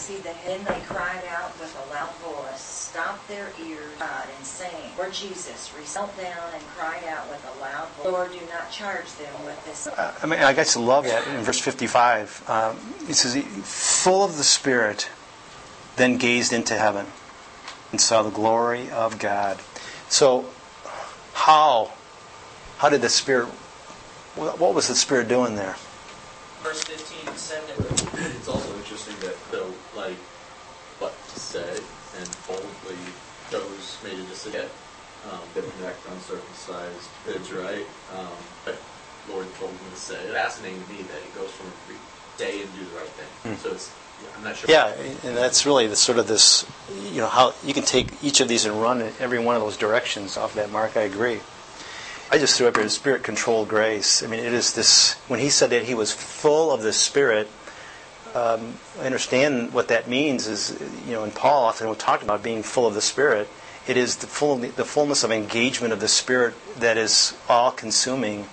see 0.02 0.16
the 0.16 0.34
Then 0.44 0.64
they 0.64 0.80
cried 0.86 1.22
out 1.30 1.56
with 1.60 1.70
a 1.86 1.94
loud 1.94 2.12
voice, 2.16 2.60
stopped 2.60 3.28
their 3.28 3.52
ears, 3.64 3.92
and 4.00 4.44
saying, 4.44 4.90
Lord 4.98 5.12
Jesus, 5.12 5.72
knelt 5.94 6.16
down 6.16 6.50
and 6.52 6.62
cried 6.76 7.04
out 7.04 7.28
with 7.28 7.44
a 7.56 7.60
loud 7.60 7.88
voice, 7.90 8.06
Lord, 8.06 8.32
do 8.32 8.40
not 8.52 8.70
charge 8.70 9.06
them 9.14 9.44
with 9.44 9.64
this. 9.64 9.86
Uh, 9.86 10.14
I 10.22 10.26
mean, 10.26 10.40
I 10.40 10.52
guess 10.52 10.76
I 10.76 10.80
love 10.80 11.04
that 11.04 11.26
in 11.28 11.42
verse 11.42 11.60
55. 11.60 12.50
Um, 12.50 12.76
it 13.08 13.14
says, 13.14 13.36
full 13.62 14.24
of 14.24 14.36
the 14.36 14.44
Spirit, 14.44 15.08
then 15.96 16.16
gazed 16.16 16.52
into 16.52 16.74
heaven 16.74 17.06
and 17.92 18.00
saw 18.00 18.22
the 18.22 18.30
glory 18.30 18.90
of 18.90 19.18
God. 19.18 19.60
So, 20.08 20.46
how? 21.34 21.92
How 22.78 22.88
did 22.88 23.02
the 23.02 23.08
Spirit, 23.08 23.46
what 24.34 24.74
was 24.74 24.88
the 24.88 24.96
Spirit 24.96 25.28
doing 25.28 25.54
there? 25.54 25.76
Verse 26.62 26.82
15 26.84 27.36
said 27.36 27.62
that 27.68 27.78
it's 28.36 28.48
also 28.48 28.74
interesting 28.76 29.14
that 29.20 29.36
though 29.50 29.70
like 29.94 30.16
what 30.98 31.12
to 31.12 31.38
say 31.38 31.68
and 32.18 32.28
boldly 32.46 32.98
chose 33.50 33.98
made 34.02 34.18
a 34.18 34.22
decision. 34.24 34.66
Um, 35.30 35.38
the 35.54 35.62
next 35.82 36.02
uncircumcised 36.10 37.08
kids, 37.26 37.52
right? 37.52 37.86
Um, 38.14 38.34
but 38.64 38.74
Lord 39.30 39.46
told 39.54 39.70
him 39.70 39.90
to 39.90 39.96
say. 39.96 40.18
It's 40.18 40.32
fascinating 40.32 40.82
to 40.82 40.92
me 40.92 41.02
that 41.02 41.22
he 41.22 41.30
goes 41.38 41.50
from 41.50 41.70
day 42.38 42.62
and 42.62 42.70
do 42.74 42.84
the 42.84 42.96
right 42.98 43.14
thing. 43.14 43.52
Mm. 43.52 43.58
So 43.58 43.70
it's 43.70 43.94
I'm 44.36 44.44
not 44.44 44.56
sure. 44.56 44.70
Yeah, 44.70 44.94
and 45.24 45.36
that's 45.36 45.66
really 45.66 45.86
the 45.86 45.96
sort 45.96 46.18
of 46.18 46.26
this, 46.26 46.66
you 47.10 47.20
know, 47.20 47.28
how 47.28 47.54
you 47.64 47.74
can 47.74 47.84
take 47.84 48.22
each 48.22 48.40
of 48.40 48.48
these 48.48 48.64
and 48.64 48.80
run 48.80 49.00
in 49.00 49.12
every 49.20 49.38
one 49.38 49.56
of 49.56 49.62
those 49.62 49.76
directions 49.76 50.36
off 50.36 50.54
that 50.54 50.70
mark. 50.70 50.96
I 50.96 51.02
agree. 51.02 51.40
I 52.30 52.38
just 52.38 52.56
threw 52.56 52.66
up 52.66 52.76
here 52.76 52.88
spirit 52.88 53.22
controlled 53.22 53.68
grace. 53.68 54.22
I 54.22 54.26
mean, 54.26 54.40
it 54.40 54.54
is 54.54 54.72
this, 54.72 55.14
when 55.28 55.38
he 55.38 55.50
said 55.50 55.70
that 55.70 55.84
he 55.84 55.94
was 55.94 56.12
full 56.12 56.72
of 56.72 56.82
the 56.82 56.92
Spirit, 56.92 57.48
um, 58.34 58.74
I 58.98 59.04
understand 59.04 59.74
what 59.74 59.88
that 59.88 60.08
means 60.08 60.46
is, 60.46 60.80
you 61.06 61.12
know, 61.12 61.24
and 61.24 61.34
Paul 61.34 61.64
often 61.64 61.90
we 61.90 61.94
talk 61.96 62.22
about 62.22 62.42
being 62.42 62.62
full 62.62 62.86
of 62.86 62.94
the 62.94 63.02
Spirit. 63.02 63.48
It 63.86 63.98
is 63.98 64.16
the, 64.16 64.26
full, 64.26 64.56
the 64.56 64.84
fullness 64.84 65.24
of 65.24 65.30
engagement 65.30 65.92
of 65.92 66.00
the 66.00 66.08
Spirit 66.08 66.54
that 66.78 66.96
is 66.96 67.36
all 67.50 67.70
consuming 67.70 68.46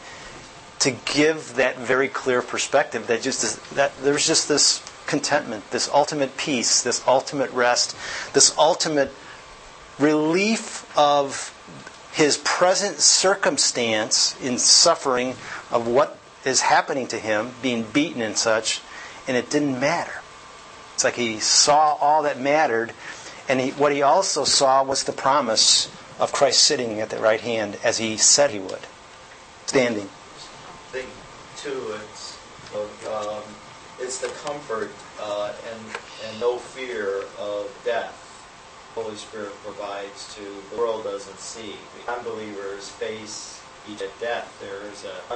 to 0.80 0.92
give 0.92 1.56
that 1.56 1.78
very 1.78 2.08
clear 2.08 2.42
perspective 2.42 3.08
that 3.08 3.22
just 3.22 3.44
is, 3.44 3.56
that 3.70 3.94
there's 4.02 4.28
just 4.28 4.50
this 4.50 4.80
contentment, 5.10 5.72
this 5.72 5.89
ultimate 5.89 6.38
peace, 6.38 6.84
this 6.84 7.05
ultimate 7.07 7.51
rest, 7.51 7.97
this 8.34 8.55
ultimate 8.57 9.12
relief 9.97 10.86
of 10.97 11.53
his 12.14 12.38
present 12.38 12.97
circumstance 12.99 14.39
in 14.41 14.57
suffering 14.57 15.36
of 15.72 15.88
what 15.88 16.18
is 16.45 16.62
happening 16.62 17.07
to 17.07 17.18
him, 17.18 17.51
being 17.62 17.84
beaten 17.84 18.22
and 18.22 18.38
such, 18.38 18.82
and 19.28 19.36
it 19.36 19.49
didn't 19.49 19.80
matter. 19.80 20.22
It's 20.93 21.03
like 21.03 21.16
he 21.16 21.39
saw 21.39 21.95
all 21.95 22.24
that 22.24 22.39
mattered, 22.39 22.93
and 23.47 23.60
he, 23.60 23.72
what 23.72 23.91
he 23.91 24.03
also 24.03 24.43
saw 24.43 24.84
was 24.84 25.03
the 25.03 25.12
promise 25.12 25.91
of 26.20 26.32
Christ 26.32 26.64
sitting 26.64 26.99
at 26.99 27.10
the 27.10 27.18
right 27.18 27.41
hand 27.41 27.78
as 27.84 27.97
he 27.97 28.16
said 28.16 28.51
he 28.51 28.60
would, 28.60 28.86
standing. 29.66 30.07
I 30.07 30.91
think, 30.91 31.10
too, 31.57 31.95
it's, 31.95 32.38
um, 33.07 33.43
it's 34.10 34.18
the 34.18 34.28
comfort 34.49 34.89
uh, 35.22 35.53
and, 35.70 35.80
and 36.26 36.39
no 36.39 36.57
fear 36.57 37.22
of 37.38 37.70
death. 37.86 38.16
Holy 38.95 39.16
Spirit 39.16 39.53
provides 39.64 40.34
to 40.34 40.41
the 40.72 40.82
world 40.82 41.03
doesn't 41.03 41.38
see. 41.38 41.76
The 41.93 42.14
unbelievers 42.14 42.89
face 42.89 43.62
each 43.88 43.99
death. 44.20 44.49
There 44.62 44.82
is 44.91 45.05
a 45.05 45.36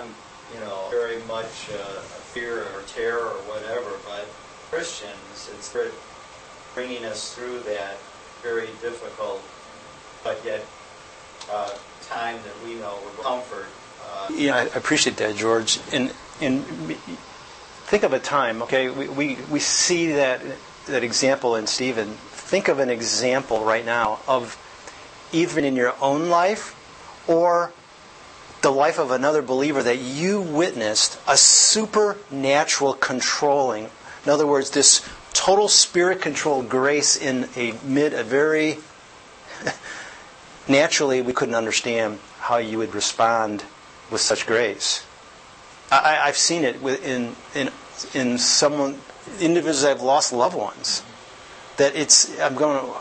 you 0.52 0.60
know, 0.62 0.88
very 0.90 1.22
much 1.28 1.70
uh, 1.70 2.02
fear 2.34 2.64
or 2.64 2.82
terror 2.88 3.20
or 3.20 3.42
whatever, 3.46 3.92
but 4.08 4.26
Christians, 4.72 5.52
it's 5.54 5.72
bringing 6.74 7.06
us 7.06 7.36
through 7.36 7.60
that 7.60 7.98
very 8.42 8.70
difficult, 8.82 9.44
but 10.24 10.42
yet 10.44 10.66
uh, 11.52 11.70
time 12.08 12.38
that 12.44 12.68
we 12.68 12.74
know 12.80 12.98
with 13.06 13.24
comfort. 13.24 13.68
Uh, 14.04 14.30
yeah, 14.34 14.56
I 14.56 14.62
appreciate 14.76 15.18
that, 15.18 15.36
George. 15.36 15.80
And 15.92 16.12
and 16.42 16.66
think 17.86 18.04
of 18.04 18.14
a 18.14 18.20
time. 18.20 18.62
Okay, 18.64 18.90
we, 18.90 19.08
we, 19.08 19.38
we 19.52 19.60
see 19.60 20.14
that 20.14 20.42
that 20.88 21.04
example 21.04 21.56
in 21.56 21.68
Stephen. 21.68 22.10
Think 22.10 22.68
of 22.68 22.80
an 22.80 22.90
example 22.90 23.64
right 23.64 23.86
now 23.86 24.20
of 24.28 24.58
even 25.32 25.64
in 25.64 25.76
your 25.76 25.96
own 26.02 26.30
life 26.30 26.76
or 27.28 27.72
the 28.62 28.72
life 28.72 29.00
of 29.00 29.12
another 29.12 29.42
believer 29.42 29.84
that 29.84 29.98
you 29.98 30.42
witnessed 30.42 31.20
a 31.28 31.36
supernatural 31.36 32.94
controlling. 32.94 33.90
In 34.26 34.32
other 34.32 34.48
words, 34.48 34.72
this 34.72 35.08
total 35.34 35.68
spirit 35.68 36.22
controlled 36.22 36.70
grace 36.70 37.18
in 37.18 37.50
a 37.56 37.74
mid 37.84 38.14
a 38.14 38.24
very 38.24 38.78
naturally 40.68 41.22
we 41.22 41.34
couldn't 41.34 41.56
understand 41.56 42.20
how 42.40 42.58
you 42.58 42.78
would 42.78 42.94
respond 42.94 43.64
with 44.12 44.22
such 44.22 44.46
grace. 44.46 45.06
I, 46.04 46.26
have 46.26 46.38
seen 46.38 46.64
it 46.64 46.82
in 46.82 47.36
in 47.54 47.70
in 48.14 48.38
someone 48.38 49.00
individuals 49.40 49.82
that 49.82 49.90
have 49.90 50.02
lost 50.02 50.34
loved 50.34 50.56
ones. 50.56 51.04
That 51.78 51.96
it's 51.96 52.40
I'm 52.40 52.56
going 52.56 52.94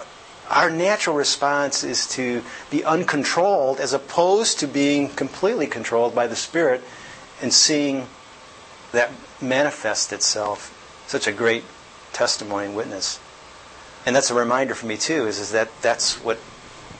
our 0.51 0.70
natural 0.70 1.16
response 1.16 1.82
is 1.82 2.07
to 2.09 2.43
be 2.70 2.84
uncontrolled 2.84 3.80
as 3.80 3.93
opposed 3.93 4.59
to 4.61 4.66
being 4.66 5.09
completely 5.09 5.66
controlled 5.66 6.14
by 6.14 6.26
the 6.26 6.36
Spirit 6.36 6.82
and 7.40 7.53
seeing 7.53 8.07
that 8.93 9.11
manifest 9.40 10.12
itself. 10.12 10.78
Such 11.07 11.26
a 11.26 11.32
great 11.32 11.64
testimony 12.12 12.66
and 12.66 12.76
witness. 12.76 13.18
And 14.05 14.14
that's 14.14 14.30
a 14.30 14.34
reminder 14.34 14.74
for 14.74 14.86
me 14.86 14.97
too, 14.97 15.26
is, 15.26 15.38
is 15.38 15.53
that 15.53 15.68
that's 15.80 16.22
what 16.22 16.38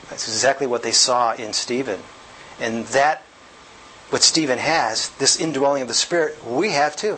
that's 0.09 0.27
exactly 0.27 0.67
what 0.67 0.83
they 0.83 0.91
saw 0.91 1.33
in 1.33 1.53
Stephen. 1.53 1.99
And 2.59 2.85
that 2.87 3.23
what 4.13 4.21
Stephen 4.21 4.59
has, 4.59 5.09
this 5.17 5.41
indwelling 5.41 5.81
of 5.81 5.87
the 5.87 5.93
Spirit, 5.95 6.37
we 6.45 6.69
have 6.69 6.95
too. 6.95 7.17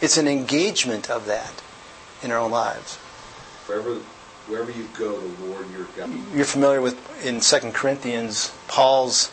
It's 0.00 0.16
an 0.16 0.28
engagement 0.28 1.10
of 1.10 1.26
that 1.26 1.60
in 2.22 2.30
our 2.30 2.38
own 2.38 2.52
lives. 2.52 2.98
Wherever 3.66 3.96
wherever 4.46 4.70
you 4.70 4.88
go, 4.96 5.18
the 5.18 5.44
Lord 5.46 5.68
your 5.72 5.86
God. 5.96 6.10
You're 6.32 6.44
familiar 6.44 6.80
with 6.80 7.26
in 7.26 7.40
2 7.40 7.72
Corinthians 7.72 8.52
Paul's 8.68 9.32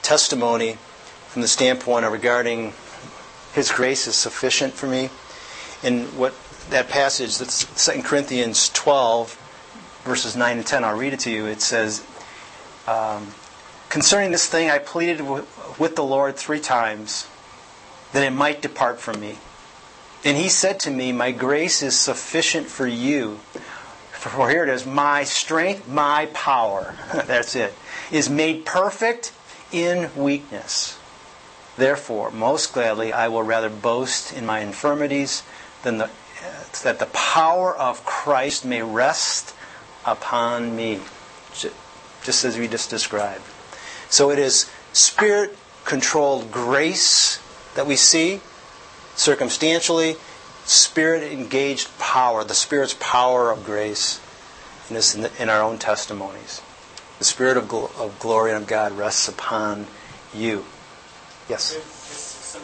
testimony 0.00 0.78
from 1.28 1.42
the 1.42 1.48
standpoint 1.48 2.06
of 2.06 2.12
regarding 2.12 2.72
his 3.52 3.70
grace 3.70 4.06
is 4.06 4.14
sufficient 4.14 4.72
for 4.72 4.86
me. 4.86 5.10
In 5.82 6.06
what 6.16 6.34
that 6.70 6.88
passage, 6.88 7.36
that's 7.36 7.86
2 7.86 8.02
Corinthians 8.02 8.70
12, 8.70 9.34
verses 10.04 10.34
9 10.34 10.56
and 10.56 10.66
10, 10.66 10.82
I'll 10.82 10.96
read 10.96 11.12
it 11.12 11.20
to 11.20 11.30
you. 11.30 11.44
It 11.44 11.60
says, 11.60 12.02
um, 12.86 13.34
Concerning 13.88 14.30
this 14.30 14.46
thing, 14.46 14.68
I 14.68 14.78
pleaded 14.78 15.20
with 15.20 15.46
the 15.96 16.04
Lord 16.04 16.36
three 16.36 16.60
times 16.60 17.26
that 18.12 18.22
it 18.22 18.30
might 18.30 18.62
depart 18.62 19.00
from 19.00 19.20
me. 19.20 19.36
And 20.24 20.36
he 20.36 20.48
said 20.48 20.80
to 20.80 20.90
me, 20.90 21.12
My 21.12 21.32
grace 21.32 21.82
is 21.82 21.98
sufficient 21.98 22.66
for 22.66 22.86
you. 22.86 23.40
For 24.12 24.50
here 24.50 24.64
it 24.64 24.68
is, 24.68 24.84
my 24.84 25.24
strength, 25.24 25.86
my 25.86 26.26
power, 26.32 26.96
that's 27.26 27.54
it, 27.54 27.74
is 28.10 28.28
made 28.28 28.64
perfect 28.64 29.32
in 29.70 30.10
weakness. 30.16 30.98
Therefore, 31.76 32.30
most 32.30 32.72
gladly, 32.72 33.12
I 33.12 33.28
will 33.28 33.42
rather 33.42 33.68
boast 33.68 34.32
in 34.32 34.46
my 34.46 34.60
infirmities 34.60 35.42
than 35.82 35.98
the, 35.98 36.10
that 36.82 36.98
the 36.98 37.06
power 37.06 37.76
of 37.76 38.04
Christ 38.04 38.64
may 38.64 38.82
rest 38.82 39.54
upon 40.04 40.74
me, 40.74 41.00
just 42.22 42.44
as 42.44 42.56
we 42.58 42.66
just 42.66 42.88
described. 42.88 43.44
So 44.08 44.30
it 44.30 44.38
is 44.38 44.70
spirit 44.92 45.56
controlled 45.86 46.50
grace 46.52 47.38
that 47.74 47.86
we 47.86 47.96
see 47.96 48.40
circumstantially, 49.14 50.16
spirit 50.66 51.22
engaged 51.32 51.88
power, 51.98 52.44
the 52.44 52.54
Spirit's 52.54 52.94
power 53.00 53.50
of 53.50 53.64
grace 53.64 54.20
in, 54.90 54.94
this, 54.94 55.14
in, 55.14 55.22
the, 55.22 55.30
in 55.42 55.48
our 55.48 55.62
own 55.62 55.78
testimonies. 55.78 56.60
The 57.18 57.24
Spirit 57.24 57.56
of, 57.56 57.64
gl- 57.64 57.90
of 57.98 58.18
glory 58.18 58.52
and 58.52 58.62
of 58.62 58.68
God 58.68 58.92
rests 58.92 59.26
upon 59.28 59.86
you. 60.34 60.66
Yes? 61.48 61.72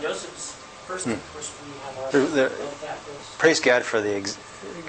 Joseph's 0.02 0.52
Hmm. 0.88 1.14
first 1.14 1.52
we 1.64 1.72
have 1.84 2.12
There- 2.12 2.48
there- 2.48 2.52
Praise 3.38 3.60
God 3.60 3.82
for 3.82 4.00
the 4.02 4.14
ex- 4.16 4.36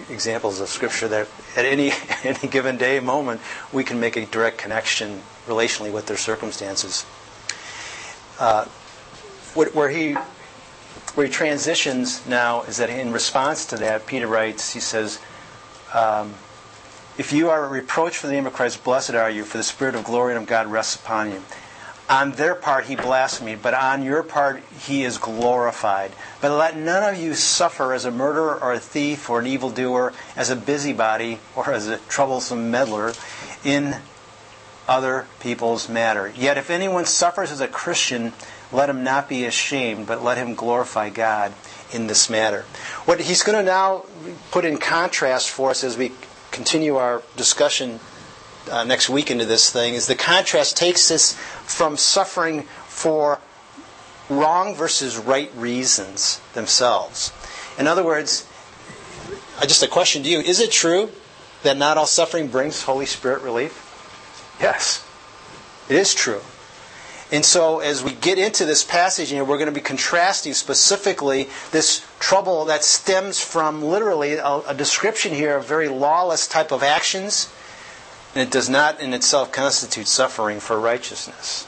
examples 0.10 0.60
of 0.60 0.68
Scripture 0.68 1.08
that 1.08 1.28
at 1.56 1.64
any, 1.64 1.94
any 2.24 2.50
given 2.50 2.76
day, 2.78 3.00
moment, 3.00 3.40
we 3.72 3.86
can 3.86 4.00
make 4.02 4.18
a 4.18 4.26
direct 4.26 4.58
connection 4.58 5.22
relationally 5.48 5.92
with 5.92 6.08
their 6.08 6.18
circumstances. 6.18 7.06
Uh, 8.44 8.66
where 9.56 9.90
he 9.90 10.16
where 11.16 11.26
he 11.26 11.32
transitions 11.32 12.28
now 12.28 12.64
is 12.64 12.76
that 12.76 12.90
in 12.90 13.14
response 13.14 13.68
to 13.68 13.78
that, 13.78 14.06
Peter 14.06 14.28
writes, 14.28 14.74
he 14.74 14.82
says, 14.82 15.22
um, 15.94 16.34
If 17.18 17.32
you 17.32 17.50
are 17.50 17.64
a 17.64 17.70
reproach 17.70 18.18
for 18.18 18.28
the 18.28 18.34
name 18.34 18.46
of 18.46 18.52
Christ, 18.52 18.84
blessed 18.84 19.16
are 19.16 19.30
you, 19.30 19.46
for 19.46 19.58
the 19.58 19.64
Spirit 19.64 19.96
of 19.96 20.04
glory 20.04 20.34
and 20.34 20.44
of 20.44 20.50
God 20.50 20.68
rests 20.68 20.98
upon 20.98 21.32
you. 21.32 21.42
On 22.10 22.34
their 22.34 22.54
part 22.54 22.88
he 22.88 22.98
blasphemed, 22.98 23.62
but 23.62 23.74
on 23.74 24.04
your 24.04 24.24
part 24.24 24.62
he 24.78 25.06
is 25.06 25.18
glorified. 25.18 26.12
But 26.42 26.52
let 26.58 26.76
none 26.76 27.14
of 27.14 27.18
you 27.18 27.36
suffer 27.36 27.94
as 27.94 28.04
a 28.04 28.12
murderer 28.12 28.62
or 28.62 28.74
a 28.74 28.80
thief 28.80 29.30
or 29.30 29.40
an 29.40 29.48
evildoer, 29.48 30.12
as 30.36 30.50
a 30.50 30.58
busybody 30.58 31.40
or 31.56 31.72
as 31.72 31.88
a 31.88 31.98
troublesome 32.10 32.70
meddler 32.70 33.14
in 33.64 33.96
other 34.88 35.28
people's 35.40 35.88
matter. 35.88 36.32
Yet 36.36 36.58
if 36.58 36.70
anyone 36.70 37.06
suffers 37.06 37.52
as 37.52 37.62
a 37.62 37.68
Christian, 37.68 38.34
let 38.72 38.90
him 38.90 39.04
not 39.04 39.30
be 39.30 39.46
ashamed, 39.46 40.08
but 40.08 40.24
let 40.24 40.38
him 40.38 40.56
glorify 40.56 41.10
God 41.10 41.54
in 41.94 42.08
this 42.08 42.30
matter. 42.30 42.62
What 43.06 43.22
he's 43.22 43.44
going 43.44 43.58
to 43.58 43.64
now 43.64 44.06
put 44.52 44.66
in 44.66 44.78
contrast 44.78 45.50
for 45.50 45.70
us 45.70 45.84
as 45.84 45.98
we 45.98 46.12
continue 46.52 46.98
our 46.98 47.22
discussion 47.36 48.00
uh, 48.72 48.84
next 48.84 49.10
week 49.10 49.30
into 49.30 49.46
this 49.46 49.72
thing 49.72 49.94
is 49.94 50.08
the 50.08 50.16
contrast 50.16 50.78
takes 50.78 51.12
us 51.12 51.34
from 51.66 51.98
suffering 51.98 52.64
for 52.88 53.40
wrong 54.30 54.76
versus 54.76 55.18
right 55.18 55.52
reasons 55.56 56.40
themselves. 56.54 57.32
In 57.78 57.88
other 57.88 58.04
words, 58.04 58.48
just 59.62 59.84
a 59.84 59.88
question 59.88 60.24
to 60.24 60.30
you 60.30 60.40
is 60.40 60.60
it 60.60 60.72
true 60.72 61.12
that 61.64 61.78
not 61.78 61.98
all 61.98 62.06
suffering 62.06 62.48
brings 62.48 62.84
Holy 62.84 63.06
Spirit 63.06 63.42
relief? 63.42 63.83
Yes, 64.60 65.06
it 65.90 65.96
is 65.96 66.14
true. 66.14 66.42
And 67.32 67.44
so, 67.44 67.80
as 67.80 68.04
we 68.04 68.14
get 68.14 68.38
into 68.38 68.64
this 68.64 68.84
passage 68.84 69.30
here, 69.32 69.44
we're 69.44 69.58
going 69.58 69.66
to 69.68 69.72
be 69.74 69.82
contrasting 69.82 70.54
specifically 70.54 71.50
this 71.72 72.06
trouble 72.20 72.66
that 72.66 72.84
stems 72.84 73.40
from 73.40 73.82
literally 73.82 74.34
a, 74.34 74.62
a 74.68 74.74
description 74.76 75.34
here 75.34 75.58
of 75.58 75.66
very 75.66 75.88
lawless 75.88 76.48
type 76.48 76.72
of 76.72 76.84
actions. 76.84 77.52
And 78.36 78.44
it 78.48 78.52
does 78.52 78.70
not 78.70 79.00
in 79.00 79.14
itself 79.16 79.52
constitute 79.52 80.08
suffering 80.08 80.60
for 80.60 80.80
righteousness. 80.80 81.68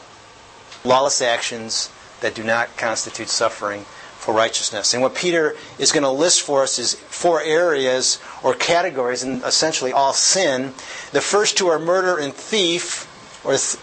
Lawless 0.84 1.20
actions 1.20 1.90
that 2.22 2.36
do 2.36 2.44
not 2.44 2.78
constitute 2.78 3.30
suffering 3.30 3.86
for 4.26 4.34
righteousness. 4.34 4.96
And 4.96 5.04
what 5.04 5.14
Peter 5.14 5.56
is 5.78 5.92
going 5.92 6.02
to 6.04 6.10
list 6.10 6.42
for 6.42 6.64
us 6.64 6.80
is 6.80 6.96
four 6.96 7.42
areas 7.42 8.20
or 8.42 8.56
categories, 8.56 9.22
and 9.22 9.44
essentially 9.44 9.92
all 9.92 10.14
sin. 10.14 10.74
The 11.12 11.22
first 11.22 11.58
two 11.60 11.68
are 11.68 11.78
murder 11.78 12.18
and 12.18 12.34
thief, 12.34 13.06
or 13.46 13.52
th- 13.56 13.78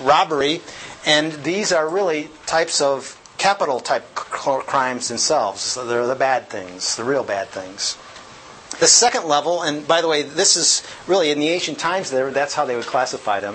robbery, 0.00 0.60
and 1.04 1.32
these 1.42 1.72
are 1.72 1.88
really 1.88 2.30
types 2.46 2.80
of 2.80 3.18
capital 3.38 3.80
type 3.80 4.06
c- 4.16 4.60
crimes 4.66 5.08
themselves. 5.08 5.62
So 5.62 5.84
they're 5.84 6.06
the 6.06 6.14
bad 6.14 6.48
things, 6.48 6.94
the 6.94 7.02
real 7.02 7.24
bad 7.24 7.48
things. 7.48 7.98
The 8.78 8.86
second 8.86 9.24
level, 9.24 9.62
and 9.62 9.86
by 9.88 10.00
the 10.00 10.06
way, 10.06 10.22
this 10.22 10.56
is 10.56 10.86
really 11.08 11.32
in 11.32 11.40
the 11.40 11.48
ancient 11.48 11.80
times. 11.80 12.12
There, 12.12 12.30
that's 12.30 12.54
how 12.54 12.64
they 12.64 12.76
would 12.76 12.86
classify 12.86 13.40
them. 13.40 13.54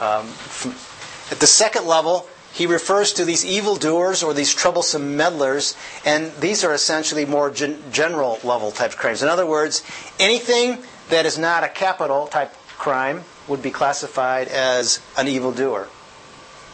Um, 0.00 0.32
at 1.30 1.40
the 1.40 1.46
second 1.46 1.86
level, 1.86 2.26
he 2.56 2.64
refers 2.64 3.12
to 3.12 3.26
these 3.26 3.44
evildoers 3.44 4.22
or 4.22 4.32
these 4.32 4.54
troublesome 4.54 5.14
meddlers, 5.14 5.76
and 6.06 6.32
these 6.40 6.64
are 6.64 6.72
essentially 6.72 7.26
more 7.26 7.50
gen- 7.50 7.82
general 7.92 8.38
level 8.42 8.70
type 8.70 8.92
crimes. 8.92 9.22
In 9.22 9.28
other 9.28 9.44
words, 9.44 9.82
anything 10.18 10.82
that 11.10 11.26
is 11.26 11.36
not 11.36 11.64
a 11.64 11.68
capital 11.68 12.26
type 12.28 12.54
crime 12.78 13.24
would 13.46 13.60
be 13.60 13.70
classified 13.70 14.48
as 14.48 15.00
an 15.18 15.28
evildoer 15.28 15.88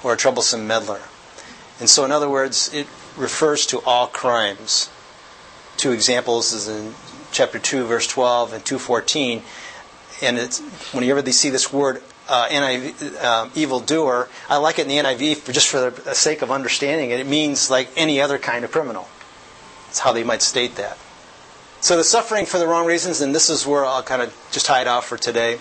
or 0.04 0.12
a 0.12 0.16
troublesome 0.16 0.68
meddler. 0.68 1.00
And 1.80 1.90
so, 1.90 2.04
in 2.04 2.12
other 2.12 2.28
words, 2.28 2.72
it 2.72 2.86
refers 3.16 3.66
to 3.66 3.80
all 3.80 4.06
crimes. 4.06 4.88
Two 5.76 5.90
examples 5.90 6.52
is 6.52 6.68
in 6.68 6.94
chapter 7.32 7.58
2, 7.58 7.86
verse 7.86 8.06
12 8.06 8.52
and 8.52 8.64
214. 8.64 9.42
And 10.22 10.38
it's, 10.38 10.60
whenever 10.94 11.22
they 11.22 11.32
see 11.32 11.50
this 11.50 11.72
word 11.72 12.04
uh, 12.32 12.48
NIV, 12.48 13.22
um, 13.22 13.50
evildoer, 13.54 14.26
I 14.48 14.56
like 14.56 14.78
it 14.78 14.82
in 14.82 14.88
the 14.88 14.96
NIV 14.96 15.36
for 15.36 15.52
just 15.52 15.68
for 15.68 15.90
the 15.90 16.14
sake 16.14 16.40
of 16.40 16.50
understanding 16.50 17.10
it. 17.10 17.20
It 17.20 17.26
means 17.26 17.70
like 17.70 17.90
any 17.94 18.22
other 18.22 18.38
kind 18.38 18.64
of 18.64 18.72
criminal. 18.72 19.06
That's 19.86 19.98
how 19.98 20.12
they 20.12 20.24
might 20.24 20.40
state 20.40 20.76
that. 20.76 20.96
So 21.82 21.98
the 21.98 22.04
suffering 22.04 22.46
for 22.46 22.58
the 22.58 22.66
wrong 22.66 22.86
reasons, 22.86 23.20
and 23.20 23.34
this 23.34 23.50
is 23.50 23.66
where 23.66 23.84
I'll 23.84 24.02
kind 24.02 24.22
of 24.22 24.34
just 24.50 24.70
it 24.70 24.88
off 24.88 25.06
for 25.06 25.18
today. 25.18 25.58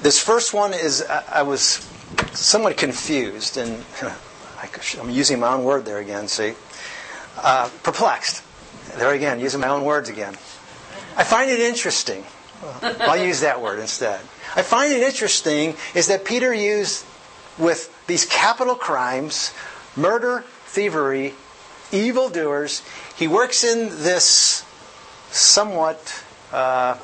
This 0.00 0.18
first 0.18 0.54
one 0.54 0.72
is 0.72 1.02
I, 1.02 1.24
I 1.40 1.42
was 1.42 1.86
somewhat 2.32 2.78
confused, 2.78 3.58
and 3.58 3.84
I'm 4.98 5.10
using 5.10 5.38
my 5.38 5.52
own 5.52 5.64
word 5.64 5.84
there 5.84 5.98
again. 5.98 6.28
See, 6.28 6.54
uh, 7.36 7.68
perplexed. 7.82 8.42
There 8.96 9.12
again, 9.12 9.38
using 9.38 9.60
my 9.60 9.68
own 9.68 9.84
words 9.84 10.08
again. 10.08 10.32
I 11.14 11.24
find 11.24 11.50
it 11.50 11.60
interesting. 11.60 12.24
I'll 12.80 13.22
use 13.22 13.40
that 13.40 13.60
word 13.60 13.80
instead. 13.80 14.20
I 14.54 14.62
find 14.62 14.92
it 14.92 15.02
interesting 15.02 15.74
is 15.94 16.08
that 16.08 16.24
Peter 16.24 16.52
used 16.52 17.04
with 17.58 17.90
these 18.06 18.26
capital 18.26 18.74
crimes, 18.74 19.52
murder, 19.96 20.44
thievery, 20.66 21.34
evildoers, 21.90 22.82
he 23.16 23.28
works 23.28 23.64
in 23.64 23.88
this 24.02 24.64
somewhat 25.30 26.22
uh, 26.52 26.98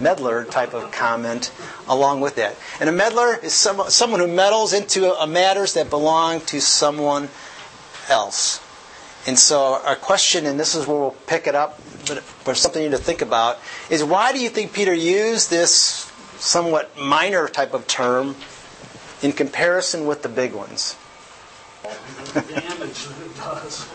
meddler 0.00 0.44
type 0.44 0.74
of 0.74 0.90
comment 0.90 1.52
along 1.88 2.20
with 2.20 2.36
that. 2.36 2.56
And 2.80 2.88
a 2.88 2.92
meddler 2.92 3.36
is 3.36 3.52
some, 3.52 3.88
someone 3.88 4.20
who 4.20 4.26
meddles 4.26 4.72
into 4.72 5.12
uh, 5.18 5.26
matters 5.26 5.74
that 5.74 5.90
belong 5.90 6.40
to 6.42 6.60
someone 6.60 7.28
else. 8.08 8.60
And 9.26 9.38
so 9.38 9.80
our 9.84 9.96
question, 9.96 10.46
and 10.46 10.58
this 10.58 10.74
is 10.74 10.86
where 10.86 10.96
we'll 10.96 11.16
pick 11.26 11.46
it 11.46 11.54
up, 11.54 11.80
but, 12.06 12.22
but 12.44 12.56
something 12.56 12.82
you 12.82 12.90
need 12.90 12.96
to 12.96 13.02
think 13.02 13.22
about, 13.22 13.58
is 13.90 14.04
why 14.04 14.32
do 14.32 14.40
you 14.40 14.48
think 14.48 14.72
Peter 14.72 14.94
used 14.94 15.50
this 15.50 16.05
somewhat 16.38 16.96
minor 16.98 17.48
type 17.48 17.74
of 17.74 17.86
term 17.86 18.36
in 19.22 19.32
comparison 19.32 20.06
with 20.06 20.22
the 20.22 20.28
big 20.28 20.52
ones? 20.52 20.96
The 22.34 22.42
damage 22.42 23.06
that 23.06 23.20
it 23.24 23.36
does. 23.36 23.86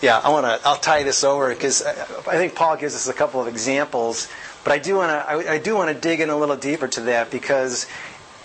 Yeah, 0.00 0.18
I 0.18 0.30
want 0.30 0.46
to. 0.46 0.66
I'll 0.66 0.76
tie 0.76 1.02
this 1.02 1.24
over 1.24 1.52
because 1.52 1.84
I 1.84 1.90
I 1.92 2.36
think 2.36 2.54
Paul 2.54 2.76
gives 2.76 2.94
us 2.94 3.06
a 3.08 3.12
couple 3.12 3.40
of 3.40 3.48
examples, 3.48 4.28
but 4.64 4.72
I 4.72 4.78
do 4.78 4.96
want 4.96 5.10
to. 5.10 5.30
I, 5.30 5.54
I 5.54 5.58
do 5.58 5.74
want 5.74 5.94
to 5.94 6.00
dig 6.00 6.20
in 6.20 6.30
a 6.30 6.36
little 6.36 6.56
deeper 6.56 6.88
to 6.88 7.00
that 7.02 7.30
because 7.30 7.86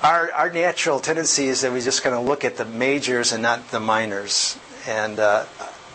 our 0.03 0.32
our 0.34 0.49
natural 0.49 0.99
tendency 0.99 1.47
is 1.47 1.62
that 1.62 1.72
we 1.72 1.80
just 1.80 2.03
kind 2.03 2.14
of 2.14 2.26
look 2.26 2.43
at 2.43 2.58
the 2.58 2.66
majors 2.66 3.32
and 3.32 3.41
not 3.41 3.72
the 3.72 3.80
minors. 3.80 4.60
And 4.86 5.18
uh, 5.18 5.45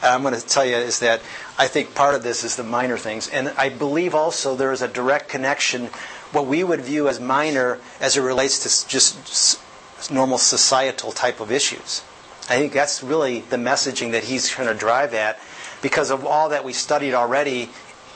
I'm 0.03 0.23
going 0.23 0.35
to 0.35 0.47
tell 0.47 0.65
you 0.65 0.77
is 0.77 1.01
that 1.01 1.21
I 1.59 1.67
think 1.67 1.95
part 1.95 2.15
of 2.15 2.23
this 2.23 2.45
is 2.45 2.57
the 2.57 2.65
minor 2.65 2.97
things, 2.97 3.29
and 3.29 3.49
I 3.59 3.69
believe 3.69 4.15
also 4.15 4.55
there 4.55 4.73
is 4.73 4.83
a 4.83 4.89
direct 4.89 5.29
connection. 5.29 5.87
What 6.33 6.47
we 6.47 6.65
would 6.65 6.81
view 6.81 7.09
as 7.09 7.21
minor 7.21 7.79
as 8.01 8.17
it 8.17 8.23
relates 8.23 8.61
to 8.61 8.89
just 8.89 9.61
normal 10.11 10.39
societal 10.39 11.13
type 11.13 11.41
of 11.41 11.53
issues. 11.53 12.03
I 12.49 12.57
think 12.57 12.73
that's 12.73 13.03
really 13.03 13.41
the 13.41 13.57
messaging 13.57 14.13
that 14.13 14.25
he's 14.25 14.49
trying 14.49 14.69
to 14.69 14.75
drive 14.75 15.13
at 15.15 15.39
because 15.83 16.11
of 16.11 16.25
all 16.25 16.49
that 16.49 16.65
we 16.65 16.73
studied 16.73 17.15
already 17.15 17.69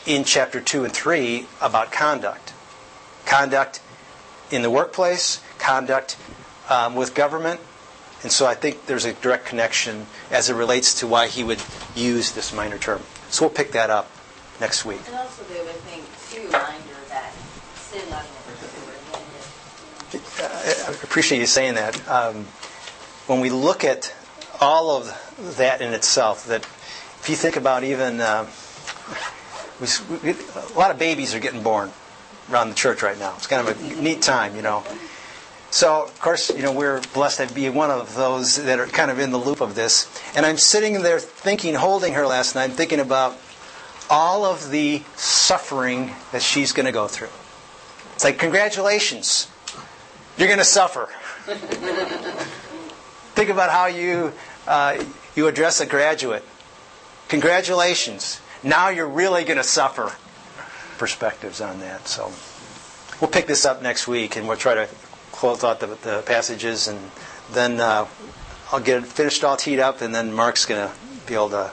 in 0.07 0.25
chapter 0.25 0.61
2 0.61 0.85
and 0.85 0.93
3 0.93 1.47
about 1.61 1.93
conduct. 1.93 2.53
Conduct 3.27 3.81
in 4.51 4.63
the 4.63 4.71
workplace, 4.71 5.41
conduct 5.59 6.17
um, 6.69 6.95
with 6.95 7.15
government, 7.15 7.61
and 8.25 8.33
so 8.33 8.47
I 8.47 8.55
think 8.55 8.87
there's 8.87 9.05
a 9.05 9.13
direct 9.13 9.47
connection 9.47 10.07
as 10.31 10.51
it 10.51 10.55
relates 10.55 10.95
to 11.01 11.07
why 11.07 11.29
he 11.29 11.45
would 11.45 11.61
use 11.95 12.33
this 12.33 12.53
minor 12.53 12.79
term. 12.79 13.03
So 13.29 13.45
we'll 13.45 13.55
pick 13.55 13.73
that 13.73 13.91
up 13.91 14.11
next 14.61 14.85
week. 14.85 15.01
And 15.07 15.15
also 15.15 15.45
the 15.45 15.61
other 15.61 15.71
thing, 15.71 16.03
too, 16.33 16.47
reminder 16.47 16.97
that 17.11 17.33
sin 17.77 18.01
doesn't 18.11 18.45
I 20.17 20.91
appreciate 21.03 21.39
you 21.41 21.47
saying 21.47 21.75
that. 21.75 22.09
Um, 22.09 22.45
when 23.27 23.41
we 23.41 23.51
look 23.51 23.85
at 23.85 24.15
all 24.61 24.91
of 24.97 25.57
that 25.59 25.81
in 25.81 25.93
itself, 25.93 26.47
that 26.47 26.63
if 26.63 27.27
you 27.29 27.37
think 27.37 27.57
about 27.57 27.85
even 27.85 28.21
uh, 28.21 28.47
we, 29.81 29.87
we, 30.23 30.31
a 30.31 30.79
lot 30.79 30.91
of 30.91 30.99
babies 30.99 31.35
are 31.35 31.41
getting 31.41 31.63
born 31.63 31.91
around 32.51 32.69
the 32.69 32.75
church 32.75 33.03
right 33.03 33.19
now. 33.19 33.35
It's 33.37 33.47
kind 33.47 33.67
of 33.67 33.81
a 33.81 34.01
neat 34.01 34.23
time, 34.23 34.55
you 34.57 34.63
know. 34.63 34.85
So, 35.75 36.05
of 36.05 36.21
course, 36.21 36.51
you 36.51 36.63
know, 36.63 36.71
we're 36.71 37.01
blessed 37.15 37.49
to 37.49 37.53
be 37.53 37.69
one 37.69 37.91
of 37.91 38.15
those 38.15 38.63
that 38.63 38.79
are 38.79 38.87
kind 38.87 39.11
of 39.11 39.19
in 39.19 39.33
the 39.33 39.39
loop 39.39 39.61
of 39.61 39.75
this. 39.75 40.09
And 40.37 40.47
I'm 40.47 40.57
sitting 40.57 41.03
there 41.03 41.19
thinking, 41.19 41.75
holding 41.75 42.15
her 42.15 42.29
last 42.29 42.55
night, 42.55 42.71
thinking 42.71 43.01
about 43.01 43.37
all 44.09 44.45
of 44.45 44.71
the 44.71 45.03
suffering 45.17 46.13
that 46.31 46.43
she's 46.43 46.71
going 46.71 46.87
to 46.87 46.93
go 46.93 47.09
through. 47.09 47.31
It's 48.15 48.23
like, 48.23 48.39
congratulations, 48.39 49.49
you're 50.39 50.47
going 50.47 50.61
to 50.61 50.65
suffer. 50.65 51.09
Think 53.35 53.51
about 53.51 53.71
how 53.71 53.87
you, 53.87 54.33
uh, 54.69 55.03
you 55.35 55.49
address 55.49 55.81
a 55.81 55.87
graduate. 55.87 56.45
Congratulations, 57.27 58.41
now 58.63 58.91
you're 58.91 59.09
really 59.09 59.43
going 59.43 59.57
to 59.57 59.65
suffer. 59.65 60.13
Perspectives 60.99 61.61
on 61.61 61.81
that. 61.81 62.07
So 62.07 62.31
we'll 63.21 63.33
pick 63.33 63.49
this 63.49 63.65
up 63.65 63.83
next 63.83 64.07
week 64.07 64.37
and 64.37 64.47
we'll 64.47 64.57
try 64.57 64.75
to 64.75 64.89
close 65.35 65.65
out 65.65 65.81
the, 65.81 65.87
the 65.87 66.23
passages 66.25 66.89
and 66.89 66.99
then 67.53 67.81
uh, 67.81 68.07
I'll 68.73 68.81
get 68.81 69.03
it 69.03 69.07
finished 69.07 69.45
all 69.45 69.57
teed 69.57 69.81
up 69.81 70.01
and 70.01 70.15
then 70.15 70.33
Mark's 70.33 70.65
going 70.65 70.89
to 70.89 70.95
be 71.27 71.35
able 71.35 71.51
to 71.51 71.71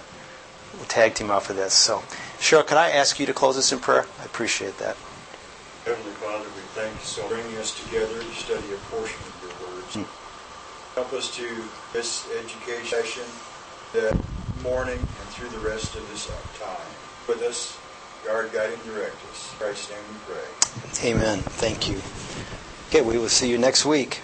tag 0.88 1.14
team 1.14 1.32
off 1.32 1.49
of 1.49 1.55
this. 1.55 1.74
So, 1.74 1.99
Cheryl, 2.39 2.66
could 2.66 2.78
I 2.78 2.89
ask 2.89 3.20
you 3.20 3.26
to 3.28 3.34
close 3.34 3.57
us 3.57 3.72
in 3.72 3.80
prayer? 3.80 4.05
I 4.20 4.26
appreciate 4.26 4.78
that. 4.80 4.97
Heavenly 5.86 6.12
Father, 6.20 6.43
we 6.43 6.62
thank 6.74 6.93
you 6.93 6.99
so 7.01 7.24
for 7.24 7.36
bringing 7.36 7.57
us 7.57 7.72
together 7.86 8.20
to 8.20 8.34
study 8.34 8.74
a 8.74 8.78
portion 8.89 9.20
of 9.22 9.34
your 9.41 9.53
words. 9.70 10.09
Help 10.95 11.14
us 11.14 11.36
to 11.38 11.47
this 11.93 12.28
education 12.38 12.86
session 12.86 13.24
that 13.93 14.18
morning 14.64 14.97
and 14.97 15.28
through 15.30 15.49
the 15.49 15.66
rest 15.68 15.95
of 15.95 16.07
this 16.09 16.28
time. 16.59 16.78
With 17.28 17.41
us, 17.43 17.80
guard, 18.26 18.51
guide, 18.51 18.72
and 18.74 18.84
direct 18.84 19.16
us. 19.32 19.53
In 19.53 19.59
Christ's 19.59 19.89
name 19.89 19.99
we 20.12 20.34
pray. 20.34 21.12
Amen. 21.12 21.39
Thank 21.39 21.89
you. 21.89 22.01
Okay, 22.94 23.00
we 23.00 23.18
will 23.18 23.30
see 23.30 23.50
you 23.50 23.58
next 23.58 23.86
week. 23.86 24.20